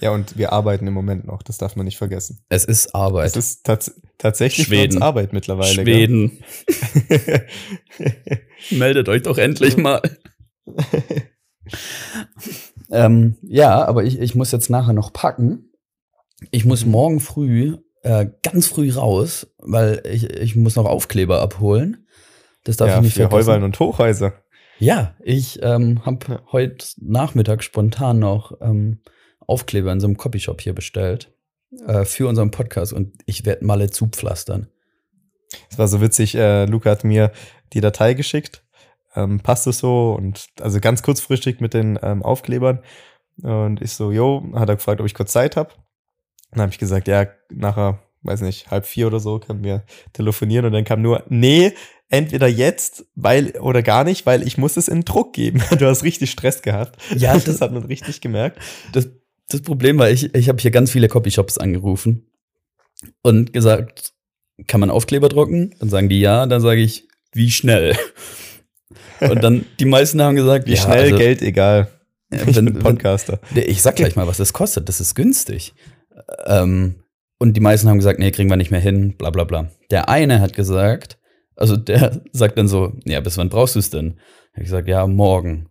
Ja, 0.00 0.10
und 0.10 0.38
wir 0.38 0.52
arbeiten 0.52 0.86
im 0.86 0.94
Moment 0.94 1.26
noch, 1.26 1.42
das 1.42 1.58
darf 1.58 1.76
man 1.76 1.84
nicht 1.84 1.98
vergessen. 1.98 2.44
Es 2.48 2.64
ist 2.64 2.94
Arbeit. 2.94 3.26
Es 3.26 3.36
ist 3.36 3.64
tats 3.64 4.00
tatsächlich 4.18 4.68
Schweden. 4.68 5.02
Arbeit 5.02 5.32
mittlerweile. 5.32 5.74
Schweden. 5.74 6.38
Meldet 8.70 9.08
euch 9.08 9.22
doch 9.22 9.36
endlich 9.36 9.76
mal. 9.76 10.00
ähm, 12.90 13.36
ja, 13.42 13.84
aber 13.84 14.04
ich, 14.04 14.18
ich 14.20 14.34
muss 14.34 14.52
jetzt 14.52 14.70
nachher 14.70 14.92
noch 14.92 15.12
packen. 15.12 15.70
Ich 16.50 16.64
muss 16.64 16.84
Mhm. 16.84 16.90
morgen 16.92 17.20
früh, 17.20 17.76
äh, 18.04 18.26
ganz 18.42 18.66
früh 18.68 18.92
raus, 18.92 19.46
weil 19.58 20.02
ich, 20.06 20.30
ich 20.30 20.56
muss 20.56 20.76
noch 20.76 20.86
Aufkleber 20.86 21.40
abholen. 21.40 22.06
Das 22.64 22.76
darf 22.76 22.88
ja, 22.88 22.96
ich 22.96 23.02
nicht 23.02 23.14
für 23.14 23.28
vergessen. 23.28 23.48
Heuballen 23.48 23.64
und 23.64 23.78
Hochhäuser. 23.80 24.32
Ja, 24.78 25.14
ich 25.22 25.60
ähm, 25.62 26.04
habe 26.04 26.18
Ja. 26.28 26.42
heute 26.52 26.86
Nachmittag 27.00 27.62
spontan 27.62 28.18
noch 28.18 28.60
ähm, 28.60 29.00
Aufkleber 29.46 29.92
in 29.92 30.00
so 30.00 30.06
einem 30.06 30.16
Copyshop 30.16 30.60
hier 30.60 30.74
bestellt 30.74 31.32
äh, 31.86 32.04
für 32.04 32.28
unseren 32.28 32.50
Podcast 32.50 32.92
und 32.92 33.12
ich 33.26 33.44
werde 33.44 33.64
Malle 33.64 33.90
zupflastern. 33.90 34.68
Es 35.70 35.78
war 35.78 35.86
so 35.88 36.00
witzig, 36.00 36.34
äh, 36.34 36.64
Luca 36.64 36.90
hat 36.90 37.04
mir 37.04 37.30
die 37.72 37.80
Datei 37.80 38.14
geschickt. 38.14 38.64
Ähm, 39.14 39.40
passt 39.40 39.66
es 39.66 39.78
so? 39.78 40.12
Und 40.12 40.46
also 40.60 40.80
ganz 40.80 41.02
kurzfristig 41.02 41.60
mit 41.60 41.72
den 41.74 41.98
ähm, 42.02 42.22
Aufklebern. 42.22 42.80
Und 43.42 43.80
ich 43.80 43.92
so, 43.92 44.10
jo, 44.10 44.42
hat 44.54 44.68
er 44.68 44.76
gefragt, 44.76 45.00
ob 45.00 45.06
ich 45.06 45.14
kurz 45.14 45.32
Zeit 45.32 45.56
habe. 45.56 45.70
Dann 46.54 46.62
habe 46.62 46.72
ich 46.72 46.78
gesagt, 46.78 47.08
ja, 47.08 47.26
nachher, 47.52 47.98
weiß 48.22 48.40
nicht, 48.40 48.70
halb 48.70 48.86
vier 48.86 49.06
oder 49.08 49.20
so 49.20 49.38
können 49.38 49.62
wir 49.64 49.84
telefonieren. 50.12 50.64
Und 50.66 50.72
dann 50.72 50.84
kam 50.84 51.02
nur, 51.02 51.24
nee, 51.28 51.72
entweder 52.08 52.46
jetzt, 52.46 53.04
weil 53.14 53.50
oder 53.60 53.82
gar 53.82 54.04
nicht, 54.04 54.24
weil 54.26 54.46
ich 54.46 54.56
muss 54.58 54.76
es 54.76 54.88
in 54.88 55.04
Druck 55.04 55.32
geben. 55.32 55.62
Du 55.78 55.86
hast 55.86 56.02
richtig 56.04 56.30
Stress 56.30 56.62
gehabt. 56.62 56.96
Ja, 57.16 57.32
das, 57.34 57.44
das- 57.44 57.60
hat 57.60 57.72
man 57.72 57.84
richtig 57.84 58.20
gemerkt. 58.20 58.58
Das, 58.92 59.08
das 59.48 59.60
Problem 59.62 59.98
war, 59.98 60.10
ich, 60.10 60.34
ich 60.34 60.48
habe 60.48 60.60
hier 60.60 60.70
ganz 60.70 60.90
viele 60.90 61.08
Copyshops 61.08 61.58
angerufen 61.58 62.26
und 63.22 63.52
gesagt, 63.52 64.12
kann 64.66 64.80
man 64.80 64.88
Aufkleber 64.90 65.28
drucken? 65.28 65.74
Dann 65.80 65.90
sagen 65.90 66.08
die 66.08 66.20
ja, 66.20 66.46
dann 66.46 66.60
sage 66.62 66.80
ich, 66.80 67.08
wie 67.32 67.50
schnell? 67.50 67.96
Und 69.20 69.42
dann, 69.42 69.64
die 69.80 69.84
meisten 69.86 70.20
haben 70.22 70.36
gesagt, 70.36 70.66
Wie 70.66 70.74
ja, 70.74 70.82
schnell, 70.82 71.04
also, 71.04 71.16
Geld, 71.16 71.42
egal. 71.42 71.88
Ich 72.30 72.54
wenn- 72.56 72.64
bin 72.66 72.78
Podcaster. 72.78 73.40
wenn- 73.52 73.68
Ich 73.68 73.80
sag 73.82 73.96
gleich 73.96 74.16
mal, 74.16 74.26
was 74.26 74.36
das 74.38 74.52
kostet. 74.52 74.88
Das 74.88 75.00
ist 75.00 75.14
günstig. 75.14 75.72
Ähm, 76.46 76.96
und 77.38 77.56
die 77.56 77.60
meisten 77.60 77.88
haben 77.88 77.98
gesagt, 77.98 78.18
nee, 78.18 78.30
kriegen 78.30 78.48
wir 78.50 78.56
nicht 78.56 78.70
mehr 78.70 78.80
hin, 78.80 79.16
bla 79.16 79.30
bla 79.30 79.44
bla. 79.44 79.70
Der 79.90 80.08
eine 80.08 80.40
hat 80.40 80.54
gesagt, 80.54 81.18
also 81.56 81.76
der 81.76 82.22
sagt 82.32 82.58
dann 82.58 82.68
so, 82.68 82.92
ja, 83.04 83.20
bis 83.20 83.36
wann 83.38 83.48
brauchst 83.48 83.74
du 83.74 83.80
es 83.80 83.90
denn? 83.90 84.18
Hab 84.52 84.58
ich 84.58 84.64
gesagt, 84.64 84.88
ja, 84.88 85.06
morgen. 85.06 85.68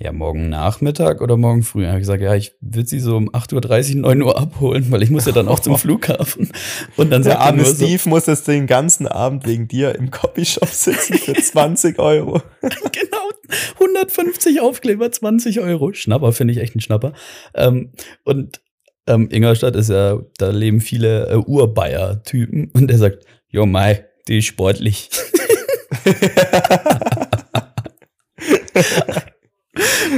Ja, 0.00 0.10
morgen 0.10 0.48
Nachmittag 0.48 1.20
oder 1.20 1.36
morgen 1.36 1.62
früh? 1.62 1.86
Hab 1.86 1.94
ich 1.96 2.00
gesagt, 2.00 2.22
ja, 2.22 2.34
ich 2.34 2.52
will 2.62 2.86
sie 2.86 2.98
so 2.98 3.14
um 3.16 3.28
8.30 3.28 3.96
Uhr, 3.96 4.00
9 4.00 4.22
Uhr 4.22 4.38
abholen, 4.40 4.90
weil 4.90 5.02
ich 5.02 5.10
muss 5.10 5.26
ja 5.26 5.32
dann 5.32 5.48
auch 5.48 5.60
zum 5.60 5.76
Flughafen. 5.78 6.50
Und 6.96 7.10
dann 7.10 7.22
Der 7.22 7.34
er 7.34 7.40
arme 7.40 7.62
so, 7.66 7.74
Steve 7.74 8.08
muss 8.08 8.24
jetzt 8.24 8.48
den 8.48 8.66
ganzen 8.66 9.06
Abend 9.06 9.46
wegen 9.46 9.68
dir 9.68 9.94
im 9.94 10.10
Copyshop 10.10 10.68
sitzen 10.68 11.18
für 11.18 11.34
20 11.42 11.98
Euro. 11.98 12.40
genau, 12.62 13.28
150 13.74 14.62
Aufkleber, 14.62 15.12
20 15.12 15.60
Euro. 15.60 15.92
Schnapper, 15.92 16.32
finde 16.32 16.54
ich 16.54 16.60
echt 16.60 16.74
ein 16.74 16.80
Schnapper. 16.80 17.12
Ähm, 17.54 17.92
und 18.24 18.62
ähm, 19.06 19.28
Ingolstadt 19.30 19.76
ist 19.76 19.90
ja, 19.90 20.20
da 20.38 20.50
leben 20.50 20.80
viele 20.80 21.28
äh, 21.28 21.36
Urbayer-Typen 21.36 22.70
und 22.74 22.88
der 22.88 22.98
sagt, 22.98 23.24
jo 23.48 23.66
Mai, 23.66 24.06
die 24.28 24.38
ist 24.38 24.46
sportlich. 24.46 25.10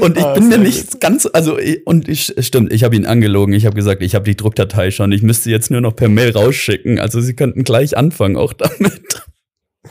Und 0.00 0.18
ich 0.18 0.24
Ah, 0.24 0.34
bin 0.34 0.48
mir 0.48 0.58
nicht 0.58 1.00
ganz, 1.00 1.28
also 1.32 1.56
und 1.84 2.08
ich 2.08 2.34
stimmt, 2.40 2.72
ich 2.72 2.82
habe 2.82 2.96
ihn 2.96 3.06
angelogen. 3.06 3.54
Ich 3.54 3.66
habe 3.66 3.76
gesagt, 3.76 4.02
ich 4.02 4.14
habe 4.14 4.24
die 4.24 4.36
Druckdatei 4.36 4.90
schon. 4.90 5.12
Ich 5.12 5.22
müsste 5.22 5.50
jetzt 5.50 5.70
nur 5.70 5.80
noch 5.80 5.94
per 5.94 6.08
Mail 6.08 6.32
rausschicken. 6.32 6.98
Also 6.98 7.20
Sie 7.20 7.34
könnten 7.34 7.64
gleich 7.64 7.96
anfangen 7.96 8.36
auch 8.36 8.52
damit. 8.52 9.22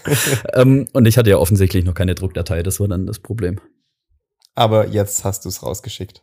ähm, 0.53 0.87
und 0.93 1.07
ich 1.07 1.17
hatte 1.17 1.29
ja 1.29 1.37
offensichtlich 1.37 1.85
noch 1.85 1.93
keine 1.93 2.15
Druckdatei. 2.15 2.61
Das 2.63 2.79
war 2.79 2.87
dann 2.87 3.05
das 3.05 3.19
Problem. 3.19 3.59
Aber 4.55 4.87
jetzt 4.87 5.23
hast 5.23 5.45
du 5.45 5.49
es 5.49 5.63
rausgeschickt. 5.63 6.21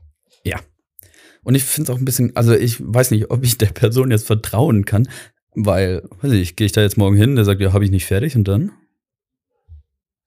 Und 1.43 1.55
ich 1.55 1.65
finde 1.65 1.91
es 1.91 1.97
auch 1.97 2.01
ein 2.01 2.05
bisschen, 2.05 2.37
also 2.37 2.55
ich 2.55 2.77
weiß 2.81 3.11
nicht, 3.13 3.31
ob 3.31 3.43
ich 3.45 3.59
der 3.59 3.67
Person 3.73 4.11
jetzt 4.11 4.27
vertrauen 4.27 4.85
kann, 4.85 5.09
weil, 5.55 6.03
weiß 6.21 6.33
ich, 6.33 6.57
gehe 6.57 6.67
ich 6.67 6.73
da 6.73 6.81
jetzt 6.83 6.97
morgen 6.97 7.17
hin, 7.17 7.37
der 7.37 7.45
sagt, 7.45 7.61
ja, 7.61 7.73
habe 7.73 7.85
ich 7.85 7.91
nicht 7.91 8.07
fertig 8.07 8.37
und 8.37 8.47
dann? 8.47 8.73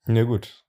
Ja, 0.06 0.24
gut. 0.24 0.64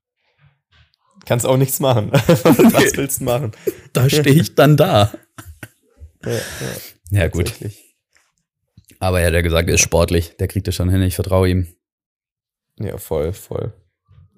Kannst 1.26 1.46
auch 1.46 1.58
nichts 1.58 1.80
machen. 1.80 2.12
Was 2.14 2.96
willst 2.96 3.22
du 3.22 3.26
machen? 3.26 3.52
Da 3.94 4.10
stehe 4.10 4.36
ich 4.36 4.56
dann 4.56 4.78
da. 4.78 5.12
Ja, 6.24 6.32
ja, 6.32 6.42
Ja, 7.10 7.28
gut. 7.28 7.54
Aber 9.00 9.22
ja, 9.22 9.32
der 9.32 9.44
gesagt, 9.44 9.68
er 9.68 9.76
ist 9.76 9.82
sportlich, 9.82 10.38
der 10.38 10.48
kriegt 10.48 10.68
das 10.68 10.76
schon 10.76 10.90
hin, 10.90 11.02
ich 11.02 11.16
vertraue 11.16 11.50
ihm. 11.50 11.68
Ja, 12.80 12.98
voll, 12.98 13.34
voll. 13.34 13.74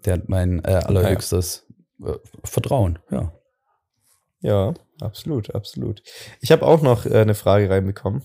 Der 0.06 0.14
hat 0.14 0.30
mein 0.30 0.64
äh, 0.64 0.82
allerhöchstes 0.86 1.66
äh, 2.04 2.14
Vertrauen, 2.44 3.00
ja. 3.12 3.34
Ja, 4.42 4.74
absolut, 5.02 5.54
absolut. 5.56 6.04
Ich 6.42 6.52
habe 6.52 6.66
auch 6.66 6.82
noch 6.82 7.06
äh, 7.06 7.18
eine 7.20 7.36
Frage 7.36 7.70
reinbekommen. 7.70 8.22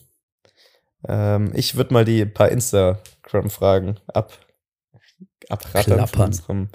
Ähm, 1.09 1.53
ich 1.55 1.77
würde 1.77 1.95
mal 1.95 2.05
die 2.05 2.25
paar 2.27 2.51
Instagram-Fragen 2.51 3.99
ab, 4.09 4.33
abrattern 5.49 5.83
von 5.85 5.97
Klappern. 5.97 6.27
unserem 6.27 6.69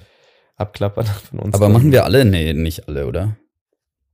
Abklappern 0.55 1.05
von 1.29 1.39
uns. 1.39 1.55
Aber 1.55 1.69
machen 1.69 1.91
wir 1.91 2.03
alle? 2.03 2.25
Nee, 2.25 2.53
nicht 2.53 2.87
alle, 2.87 3.07
oder? 3.07 3.37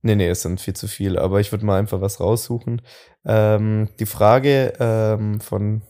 Nee, 0.02 0.16
nee, 0.16 0.28
es 0.28 0.42
sind 0.42 0.60
viel 0.60 0.76
zu 0.76 0.86
viele, 0.86 1.20
aber 1.22 1.40
ich 1.40 1.50
würde 1.50 1.64
mal 1.64 1.78
einfach 1.78 2.02
was 2.02 2.20
raussuchen. 2.20 2.82
Ähm, 3.24 3.88
die 3.98 4.04
Frage 4.06 4.74
ähm, 4.78 5.40
von 5.40 5.80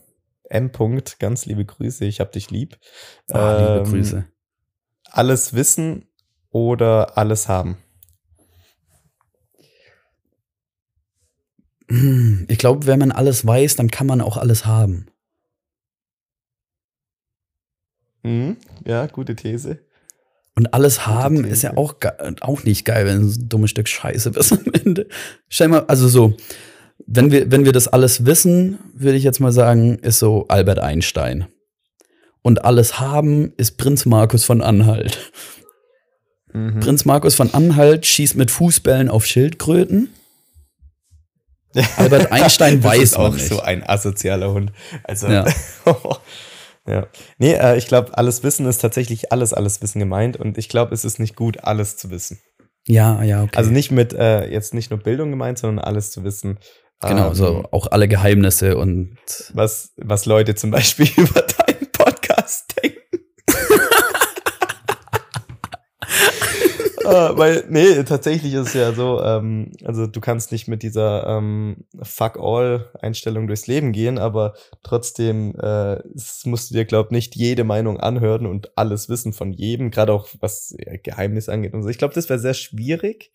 M. 0.49 0.69
-Punkt, 0.71 1.19
ganz 1.19 1.45
liebe 1.45 1.65
Grüße, 1.65 2.05
ich 2.05 2.21
hab 2.21 2.31
dich 2.31 2.49
lieb. 2.49 2.77
Ah, 3.29 3.57
liebe 3.57 3.83
Ähm, 3.85 3.91
Grüße. 3.91 4.25
Alles 5.11 5.53
wissen 5.53 6.07
oder 6.49 7.17
alles 7.17 7.49
haben? 7.49 7.77
Ich 11.87 12.57
glaube, 12.57 12.87
wenn 12.87 12.99
man 12.99 13.11
alles 13.11 13.45
weiß, 13.45 13.75
dann 13.75 13.91
kann 13.91 14.07
man 14.07 14.21
auch 14.21 14.37
alles 14.37 14.65
haben. 14.65 15.05
Mhm. 18.23 18.57
Ja, 18.85 19.05
gute 19.05 19.35
These. 19.35 19.79
Und 20.55 20.73
alles 20.73 21.05
haben 21.05 21.43
ist 21.43 21.63
ja 21.63 21.75
auch, 21.75 21.95
auch 22.41 22.63
nicht 22.63 22.85
geil, 22.85 23.05
wenn 23.05 23.27
es 23.27 23.37
ein 23.37 23.49
dummes 23.49 23.69
Stück 23.69 23.87
Scheiße 23.87 24.29
ist 24.29 24.53
am 24.53 24.65
Ende. 24.73 25.07
Stell 25.49 25.67
mal, 25.67 25.85
also 25.87 26.07
so, 26.07 26.35
wenn 27.05 27.31
wir, 27.31 27.51
wenn 27.51 27.65
wir 27.65 27.73
das 27.73 27.87
alles 27.87 28.25
wissen, 28.25 28.79
würde 28.93 29.17
ich 29.17 29.23
jetzt 29.23 29.41
mal 29.41 29.51
sagen, 29.51 29.99
ist 29.99 30.19
so 30.19 30.47
Albert 30.47 30.79
Einstein. 30.79 31.47
Und 32.41 32.63
alles 32.63 32.99
haben 32.99 33.53
ist 33.57 33.77
Prinz 33.77 34.05
Markus 34.05 34.45
von 34.45 34.61
Anhalt. 34.61 35.31
Mhm. 36.53 36.79
Prinz 36.79 37.03
Markus 37.03 37.35
von 37.35 37.53
Anhalt 37.53 38.05
schießt 38.05 38.37
mit 38.37 38.49
Fußbällen 38.49 39.09
auf 39.09 39.25
Schildkröten. 39.25 40.09
Albert 41.97 42.31
Einstein 42.31 42.81
das 42.81 42.91
weiß 42.91 43.01
ist 43.01 43.17
auch 43.17 43.33
nicht. 43.33 43.47
so 43.47 43.61
ein 43.61 43.87
asozialer 43.87 44.51
Hund. 44.51 44.71
Also, 45.03 45.27
Ja. 45.27 45.45
ja. 46.87 47.07
Nee, 47.37 47.53
äh, 47.53 47.77
ich 47.77 47.87
glaube, 47.87 48.17
alles 48.17 48.43
Wissen 48.43 48.65
ist 48.65 48.79
tatsächlich 48.79 49.31
alles, 49.31 49.53
alles 49.53 49.81
Wissen 49.81 49.99
gemeint 49.99 50.37
und 50.37 50.57
ich 50.57 50.69
glaube, 50.69 50.93
es 50.93 51.03
ist 51.05 51.19
nicht 51.19 51.35
gut, 51.35 51.63
alles 51.63 51.97
zu 51.97 52.09
wissen. 52.09 52.39
Ja, 52.87 53.23
ja, 53.23 53.43
okay. 53.43 53.57
Also 53.57 53.71
nicht 53.71 53.91
mit, 53.91 54.13
äh, 54.13 54.47
jetzt 54.47 54.73
nicht 54.73 54.91
nur 54.91 54.99
Bildung 54.99 55.31
gemeint, 55.31 55.57
sondern 55.57 55.83
alles 55.83 56.11
zu 56.11 56.23
wissen. 56.23 56.59
genau, 57.01 57.29
ähm, 57.29 57.35
so 57.35 57.65
auch 57.71 57.87
alle 57.87 58.07
Geheimnisse 58.07 58.77
und 58.77 59.17
Was, 59.53 59.93
was 59.97 60.25
Leute 60.25 60.55
zum 60.55 60.71
Beispiel 60.71 61.09
über 61.17 61.41
deinen 61.41 61.91
Podcast 61.91 62.75
denken. 62.81 62.99
Äh, 67.05 67.37
weil, 67.37 67.65
nee, 67.69 68.03
tatsächlich 68.03 68.53
ist 68.53 68.67
es 68.67 68.73
ja 68.73 68.93
so, 68.93 69.21
ähm, 69.21 69.71
also 69.83 70.07
du 70.07 70.19
kannst 70.19 70.51
nicht 70.51 70.67
mit 70.67 70.83
dieser 70.83 71.25
ähm, 71.27 71.85
Fuck-all-Einstellung 72.01 73.47
durchs 73.47 73.67
Leben 73.67 73.91
gehen, 73.91 74.17
aber 74.17 74.53
trotzdem 74.83 75.55
äh, 75.59 75.95
es 76.13 76.45
musst 76.45 76.69
du 76.69 76.75
dir, 76.75 76.85
glaub 76.85 77.11
nicht 77.11 77.35
jede 77.35 77.63
Meinung 77.63 77.99
anhören 77.99 78.45
und 78.45 78.77
alles 78.77 79.09
wissen 79.09 79.33
von 79.33 79.53
jedem, 79.53 79.91
gerade 79.91 80.13
auch 80.13 80.27
was 80.39 80.75
ja, 80.77 80.97
Geheimnis 80.97 81.49
angeht 81.49 81.73
und 81.73 81.83
so. 81.83 81.89
Ich 81.89 81.97
glaube, 81.97 82.13
das 82.13 82.29
wäre 82.29 82.39
sehr 82.39 82.53
schwierig, 82.53 83.31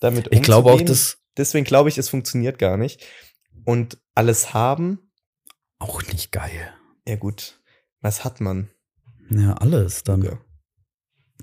damit 0.00 0.28
ich 0.30 0.42
glaube 0.42 0.68
auch, 0.68 0.74
umzugehen. 0.74 0.88
das 0.88 1.18
Deswegen 1.36 1.64
glaube 1.64 1.88
ich, 1.88 1.98
es 1.98 2.08
funktioniert 2.08 2.58
gar 2.58 2.76
nicht. 2.76 3.04
Und 3.64 3.98
alles 4.14 4.54
haben, 4.54 5.10
auch 5.78 6.02
nicht 6.04 6.32
geil. 6.32 6.72
ja 7.06 7.16
gut, 7.16 7.60
was 8.00 8.24
hat 8.24 8.40
man? 8.40 8.70
Ja, 9.30 9.54
alles 9.54 10.04
dann. 10.04 10.22
Ja. 10.22 10.38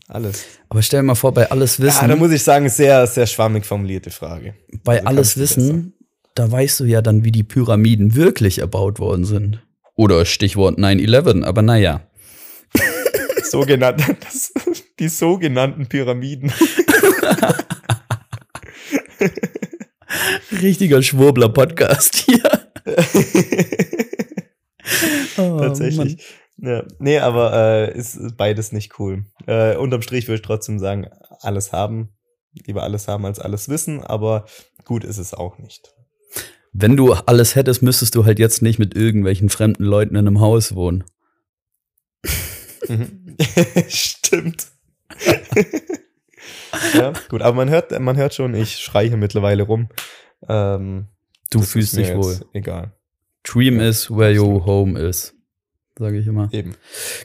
Alles. 0.07 0.43
Aber 0.69 0.81
stell 0.81 0.99
dir 1.01 1.07
mal 1.07 1.15
vor, 1.15 1.33
bei 1.33 1.49
alles 1.49 1.77
Ja, 1.77 1.85
Wissen, 1.85 2.09
da 2.09 2.15
muss 2.15 2.31
ich 2.31 2.43
sagen, 2.43 2.69
sehr, 2.69 3.07
sehr 3.07 3.25
schwammig 3.25 3.65
formulierte 3.65 4.09
Frage. 4.11 4.53
bei 4.83 4.97
also 4.97 5.07
alles 5.07 5.37
Wissen, 5.37 5.93
da 6.35 6.51
weißt 6.51 6.79
du 6.81 6.85
ja 6.85 7.01
dann, 7.01 7.23
wie 7.23 7.31
die 7.31 7.43
Pyramiden 7.43 8.15
wirklich 8.15 8.59
erbaut 8.59 8.99
worden 8.99 9.25
sind. 9.25 9.63
Oder 9.95 10.25
Stichwort 10.25 10.77
9-11, 10.79 11.43
aber 11.43 11.61
naja. 11.61 12.01
Sogenannte, 13.43 14.17
das, 14.19 14.51
die 14.99 15.07
sogenannten 15.09 15.87
Pyramiden. 15.87 16.51
Richtiger 20.61 21.01
Schwurbler-Podcast 21.01 22.15
hier. 22.25 22.41
Oh, 25.37 25.57
Tatsächlich. 25.59 26.17
Ja. 26.57 26.83
Nee, 26.99 27.19
aber 27.19 27.53
äh, 27.53 27.97
ist 27.97 28.37
beides 28.37 28.71
nicht 28.71 28.99
cool. 28.99 29.25
Äh, 29.47 29.75
unterm 29.75 30.01
Strich 30.01 30.27
würde 30.27 30.35
ich 30.35 30.41
trotzdem 30.41 30.79
sagen, 30.79 31.07
alles 31.41 31.71
haben. 31.71 32.09
Lieber 32.65 32.83
alles 32.83 33.07
haben 33.07 33.25
als 33.25 33.39
alles 33.39 33.67
wissen, 33.69 34.03
aber 34.03 34.45
gut 34.85 35.03
ist 35.03 35.17
es 35.17 35.33
auch 35.33 35.57
nicht. 35.57 35.93
Wenn 36.71 36.95
du 36.95 37.13
alles 37.13 37.55
hättest, 37.55 37.81
müsstest 37.81 38.15
du 38.15 38.25
halt 38.25 38.39
jetzt 38.39 38.61
nicht 38.61 38.79
mit 38.79 38.95
irgendwelchen 38.95 39.49
fremden 39.49 39.83
Leuten 39.83 40.15
in 40.15 40.27
einem 40.27 40.39
Haus 40.39 40.75
wohnen. 40.75 41.03
Mhm. 42.87 43.37
Stimmt. 43.87 44.67
ja, 46.93 47.13
gut, 47.29 47.41
aber 47.41 47.55
man 47.55 47.69
hört, 47.69 47.97
man 47.99 48.17
hört 48.17 48.33
schon, 48.33 48.55
ich 48.55 48.77
schreie 48.79 49.07
hier 49.07 49.17
mittlerweile 49.17 49.63
rum. 49.63 49.89
Ähm, 50.47 51.07
Du 51.51 51.61
fühlst 51.61 51.95
dich 51.95 52.15
wohl. 52.15 52.39
Egal. 52.53 52.93
Dream 53.43 53.79
Ja, 53.79 53.87
is 53.89 54.09
where 54.09 54.33
your 54.39 54.65
home 54.65 54.99
is. 54.99 55.35
Sage 55.97 56.17
ich 56.19 56.27
immer. 56.27 56.49
Eben. 56.51 56.75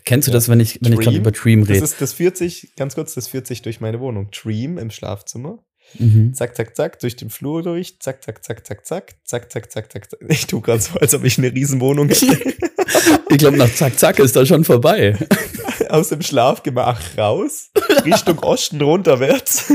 Kennst 0.05 0.29
du 0.29 0.31
Ja. 0.33 0.37
das, 0.37 0.49
wenn 0.49 0.61
ich, 0.61 0.79
wenn 0.83 0.93
ich 0.93 0.99
gerade 1.01 1.17
über 1.17 1.31
Dream 1.31 1.61
Das, 1.61 1.69
rede? 1.71 1.85
ist, 1.85 2.01
das 2.01 2.13
führt 2.13 2.37
sich, 2.37 2.73
ganz 2.77 2.95
kurz, 2.95 3.15
das 3.15 3.29
führt 3.29 3.47
sich 3.47 3.63
durch 3.63 3.81
meine 3.81 3.99
Wohnung. 4.01 4.31
Dream 4.31 4.77
im 4.79 4.91
Schlafzimmer. 4.91 5.65
Mhm. 5.99 6.35
Zack, 6.35 6.55
zack, 6.55 6.77
zack, 6.77 6.99
durch 7.01 7.17
den 7.17 7.31
Flur 7.31 7.63
durch. 7.63 7.99
Zack, 7.99 8.23
zack, 8.23 8.45
zack, 8.45 8.67
zack, 8.67 8.85
zack. 8.87 9.15
Zack, 9.25 9.51
zack, 9.51 9.73
zack, 9.73 9.91
zack, 9.91 10.11
zack. 10.11 10.21
Ich 10.29 10.47
tue 10.47 10.61
gerade 10.61 10.83
so, 10.83 10.99
als 10.99 11.15
ob 11.15 11.25
ich 11.25 11.39
eine 11.39 11.51
Riesenwohnung 11.53 12.09
hätte. 12.09 12.39
Ich 13.31 13.37
glaube, 13.39 13.59
nach 13.59 13.73
Zack 13.75 13.99
Zack 13.99 14.19
ist 14.19 14.35
da 14.37 14.47
schon 14.47 14.65
vorbei. 14.65 15.17
Aus 15.91 16.09
dem 16.09 16.23
Schlafgemach 16.23 17.17
raus. 17.19 17.71
Richtung 18.05 18.39
Osten 18.39 18.81
runterwärts. 18.81 19.71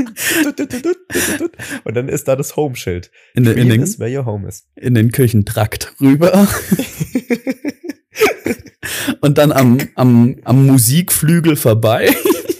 Und 1.84 1.94
dann 1.96 2.08
ist 2.08 2.26
da 2.26 2.34
das 2.34 2.56
Home-Schild. 2.56 3.10
In, 3.34 3.44
den- 3.44 3.56
in, 3.56 3.68
den, 3.68 3.82
where 4.00 4.18
your 4.18 4.26
home 4.26 4.48
is. 4.48 4.66
in 4.74 4.94
den 4.94 5.12
Küchentrakt 5.12 5.94
rüber. 6.00 6.48
Und 9.24 9.38
dann 9.38 9.52
am, 9.52 9.78
am, 9.94 10.36
am 10.44 10.66
Musikflügel 10.66 11.56
vorbei. 11.56 12.14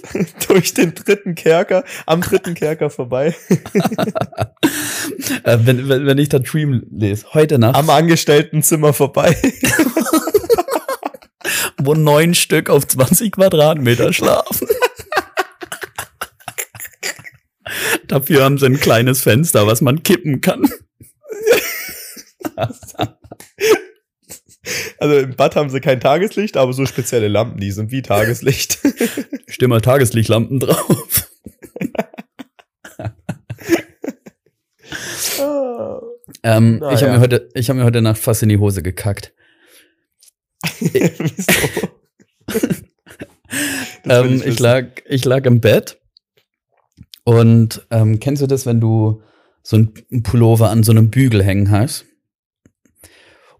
durch 0.48 0.72
den 0.72 0.94
dritten 0.94 1.34
Kerker, 1.34 1.84
am 2.06 2.22
dritten 2.22 2.54
Kerker 2.54 2.88
vorbei. 2.88 3.34
Äh, 5.44 5.58
wenn, 5.60 5.88
wenn, 5.88 6.06
wenn 6.06 6.16
ich 6.16 6.30
da 6.30 6.38
Dream 6.38 6.86
lese. 6.90 7.26
Heute 7.34 7.58
Nacht, 7.58 7.76
Am 7.76 7.90
Angestelltenzimmer 7.90 8.94
vorbei. 8.94 9.36
wo 11.78 11.92
neun 11.92 12.34
Stück 12.34 12.70
auf 12.70 12.86
20 12.86 13.32
Quadratmeter 13.32 14.14
schlafen. 14.14 14.68
Dafür 18.08 18.44
haben 18.44 18.56
sie 18.56 18.66
ein 18.66 18.80
kleines 18.80 19.22
Fenster, 19.22 19.66
was 19.66 19.82
man 19.82 20.02
kippen 20.02 20.40
kann. 20.40 20.70
Also 24.98 25.18
im 25.18 25.36
Bad 25.36 25.56
haben 25.56 25.70
sie 25.70 25.80
kein 25.80 26.00
Tageslicht, 26.00 26.56
aber 26.56 26.72
so 26.72 26.86
spezielle 26.86 27.28
Lampen, 27.28 27.60
die 27.60 27.70
sind 27.70 27.90
wie 27.90 28.02
Tageslicht. 28.02 28.78
Steh 29.48 29.66
mal 29.66 29.80
Tageslichtlampen 29.80 30.60
drauf. 30.60 31.30
Ähm, 36.42 36.76
ich 36.76 37.02
habe 37.02 37.06
ja. 37.06 37.12
mir 37.14 37.20
heute, 37.20 37.48
ich 37.54 37.68
habe 37.68 37.78
mir 37.78 37.84
heute 37.86 38.02
Nacht 38.02 38.18
fast 38.18 38.42
in 38.42 38.50
die 38.50 38.58
Hose 38.58 38.82
gekackt. 38.82 39.32
Wieso? 40.78 41.90
Ähm, 44.04 44.34
ich 44.36 44.44
wissen. 44.44 44.62
lag, 44.62 44.86
ich 45.06 45.24
lag 45.24 45.44
im 45.46 45.60
Bett 45.60 45.98
und 47.24 47.86
ähm, 47.90 48.20
kennst 48.20 48.42
du 48.42 48.46
das, 48.46 48.66
wenn 48.66 48.80
du 48.80 49.22
so 49.62 49.76
einen 49.76 50.22
Pullover 50.22 50.68
an 50.68 50.82
so 50.82 50.92
einem 50.92 51.10
Bügel 51.10 51.42
hängen 51.42 51.70
hast 51.70 52.04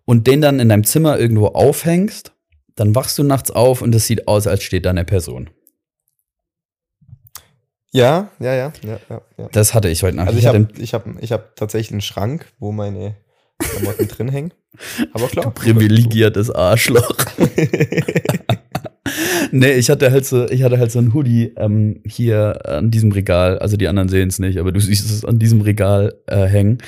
und 0.04 0.26
den 0.26 0.40
dann 0.40 0.60
in 0.60 0.68
deinem 0.68 0.84
Zimmer 0.84 1.18
irgendwo 1.18 1.48
aufhängst, 1.48 2.32
dann 2.74 2.94
wachst 2.94 3.18
du 3.18 3.22
nachts 3.22 3.50
auf 3.50 3.82
und 3.82 3.94
es 3.94 4.06
sieht 4.06 4.28
aus, 4.28 4.46
als 4.46 4.62
steht 4.62 4.84
da 4.84 4.90
eine 4.90 5.04
Person. 5.04 5.50
Ja, 7.92 8.30
ja, 8.40 8.54
ja, 8.54 8.72
ja, 8.82 8.98
ja. 9.38 9.48
Das 9.52 9.72
hatte 9.72 9.88
ich 9.88 10.02
heute 10.02 10.16
Nacht. 10.16 10.26
Also 10.26 10.38
ich 10.40 10.46
habe 10.46 10.68
ich 10.78 10.94
hab, 10.94 11.06
ich 11.22 11.30
hab 11.30 11.54
tatsächlich 11.54 11.92
einen 11.92 12.00
Schrank, 12.00 12.52
wo 12.58 12.72
meine 12.72 13.14
Klamotten 13.60 14.08
drin 14.08 14.28
hängen. 14.28 14.52
Aber 15.12 15.28
klar. 15.28 15.46
ein 15.46 15.54
privilegiertes 15.54 16.50
Arschloch. 16.50 17.16
nee, 19.54 19.72
ich 19.74 19.88
hatte 19.88 20.10
halt 20.10 20.26
so, 20.26 20.48
ich 20.48 20.62
hatte 20.62 20.78
halt 20.78 20.90
so 20.90 20.98
ein 20.98 21.14
Hoodie 21.14 21.52
ähm, 21.56 22.00
hier 22.04 22.68
an 22.68 22.90
diesem 22.90 23.12
Regal, 23.12 23.58
also 23.58 23.76
die 23.76 23.88
anderen 23.88 24.08
sehen 24.08 24.28
es 24.28 24.38
nicht, 24.38 24.58
aber 24.58 24.72
du 24.72 24.80
siehst 24.80 25.10
es 25.10 25.24
an 25.24 25.38
diesem 25.38 25.60
Regal 25.60 26.14
äh, 26.26 26.44
hängen. 26.46 26.78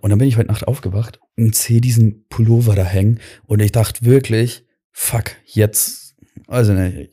Und 0.00 0.10
dann 0.10 0.18
bin 0.18 0.28
ich 0.28 0.36
heute 0.36 0.48
Nacht 0.48 0.68
aufgewacht 0.68 1.18
und 1.36 1.54
sehe 1.54 1.80
diesen 1.80 2.26
Pullover 2.28 2.74
da 2.74 2.84
hängen 2.84 3.18
und 3.46 3.60
ich 3.60 3.72
dachte 3.72 4.04
wirklich, 4.04 4.64
fuck, 4.92 5.32
jetzt, 5.44 6.14
also 6.46 6.72
ne, 6.72 7.08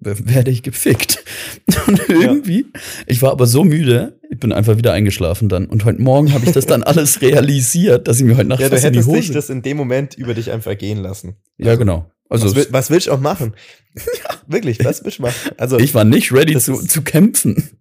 werde 0.00 0.50
ich 0.50 0.62
gefickt. 0.62 1.24
Und 1.86 2.08
irgendwie, 2.08 2.60
ja. 2.60 2.80
ich 3.06 3.20
war 3.20 3.32
aber 3.32 3.46
so 3.46 3.64
müde, 3.64 4.18
ich 4.30 4.38
bin 4.38 4.52
einfach 4.52 4.76
wieder 4.76 4.92
eingeschlafen 4.92 5.48
dann. 5.48 5.66
Und 5.66 5.84
heute 5.84 6.00
Morgen 6.00 6.32
habe 6.32 6.46
ich 6.46 6.52
das 6.52 6.64
dann 6.64 6.82
alles 6.84 7.20
realisiert, 7.20 8.06
dass 8.08 8.18
ich 8.18 8.24
mir 8.24 8.36
heute 8.36 8.48
Nacht 8.48 8.60
ja, 8.60 8.68
du 8.68 8.78
hättest 8.78 9.12
dich 9.12 9.30
das 9.32 9.50
in 9.50 9.62
dem 9.62 9.76
Moment 9.76 10.14
über 10.14 10.34
dich 10.34 10.50
einfach 10.52 10.78
gehen 10.78 10.98
lassen. 10.98 11.36
Also, 11.58 11.70
ja, 11.70 11.76
genau. 11.76 12.10
Also 12.28 12.46
was, 12.46 12.56
will, 12.56 12.66
was 12.70 12.90
willst 12.90 13.06
du 13.06 13.12
auch 13.12 13.20
machen? 13.20 13.54
ja, 13.94 14.36
wirklich, 14.46 14.84
was 14.84 15.04
willst 15.04 15.18
du 15.18 15.22
machen? 15.22 15.52
Also 15.56 15.78
ich 15.78 15.94
war 15.94 16.04
nicht 16.04 16.32
ready 16.32 16.58
zu, 16.58 16.74
zu 16.74 17.02
kämpfen. 17.02 17.80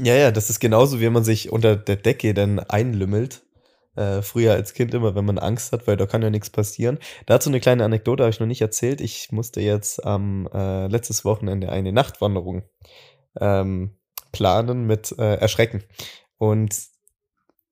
Ja, 0.00 0.14
ja, 0.14 0.30
das 0.30 0.50
ist 0.50 0.60
genauso, 0.60 1.00
wie 1.00 1.10
man 1.10 1.24
sich 1.24 1.52
unter 1.52 1.76
der 1.76 1.96
Decke 1.96 2.34
dann 2.34 2.58
einlümmelt. 2.58 3.42
Äh, 3.96 4.22
früher 4.22 4.54
als 4.54 4.72
Kind 4.72 4.94
immer, 4.94 5.14
wenn 5.14 5.24
man 5.24 5.38
Angst 5.38 5.72
hat, 5.72 5.86
weil 5.86 5.96
da 5.96 6.06
kann 6.06 6.22
ja 6.22 6.30
nichts 6.30 6.48
passieren. 6.48 6.98
Dazu 7.26 7.50
eine 7.50 7.60
kleine 7.60 7.84
Anekdote 7.84 8.22
habe 8.22 8.30
ich 8.30 8.40
noch 8.40 8.46
nicht 8.46 8.60
erzählt. 8.60 9.00
Ich 9.00 9.30
musste 9.30 9.60
jetzt 9.60 10.04
am 10.04 10.48
äh, 10.54 10.86
letztes 10.86 11.24
Wochenende 11.24 11.70
eine 11.70 11.92
Nachtwanderung 11.92 12.62
ähm, 13.38 13.96
planen 14.32 14.86
mit 14.86 15.14
äh, 15.18 15.34
Erschrecken. 15.34 15.82
Und 16.38 16.74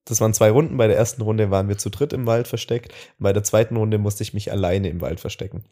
das 0.05 0.21
waren 0.21 0.33
zwei 0.33 0.51
Runden. 0.51 0.77
Bei 0.77 0.87
der 0.87 0.97
ersten 0.97 1.21
Runde 1.21 1.51
waren 1.51 1.67
wir 1.67 1.77
zu 1.77 1.89
dritt 1.89 2.13
im 2.13 2.27
Wald 2.27 2.47
versteckt. 2.47 2.93
Bei 3.17 3.33
der 3.33 3.43
zweiten 3.43 3.75
Runde 3.75 3.97
musste 3.97 4.23
ich 4.23 4.33
mich 4.33 4.51
alleine 4.51 4.89
im 4.89 5.01
Wald 5.01 5.19
verstecken 5.19 5.63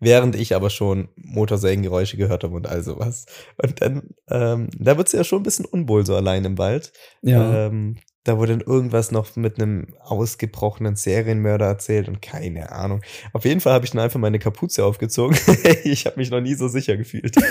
während 0.00 0.34
ich 0.34 0.54
aber 0.54 0.70
schon 0.70 1.08
Motorsägengeräusche 1.16 2.16
gehört 2.16 2.42
habe 2.42 2.54
und 2.54 2.66
all 2.66 2.82
sowas. 2.82 3.26
Und 3.62 3.80
dann, 3.80 4.10
ähm, 4.28 4.68
da 4.76 4.96
wird 4.96 5.06
es 5.06 5.12
ja 5.12 5.22
schon 5.24 5.40
ein 5.40 5.44
bisschen 5.44 5.66
unwohl 5.66 6.04
so 6.04 6.16
allein 6.16 6.44
im 6.44 6.58
Wald. 6.58 6.92
Ja. 7.22 7.66
Ähm, 7.66 7.98
da 8.24 8.36
wurde 8.36 8.58
dann 8.58 8.66
irgendwas 8.66 9.12
noch 9.12 9.34
mit 9.36 9.58
einem 9.58 9.94
ausgebrochenen 10.00 10.94
Serienmörder 10.94 11.66
erzählt 11.66 12.06
und 12.08 12.20
keine 12.20 12.70
Ahnung. 12.70 13.00
Auf 13.32 13.44
jeden 13.44 13.60
Fall 13.60 13.72
habe 13.72 13.86
ich 13.86 13.92
dann 13.92 14.00
einfach 14.00 14.20
meine 14.20 14.38
Kapuze 14.38 14.84
aufgezogen. 14.84 15.38
ich 15.84 16.04
habe 16.06 16.18
mich 16.18 16.30
noch 16.30 16.40
nie 16.40 16.54
so 16.54 16.68
sicher 16.68 16.96
gefühlt. 16.96 17.34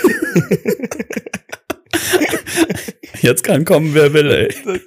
Jetzt 3.20 3.42
kann 3.44 3.64
kommen, 3.64 3.94
wer 3.94 4.12
will, 4.12 4.30
ey. 4.30 4.54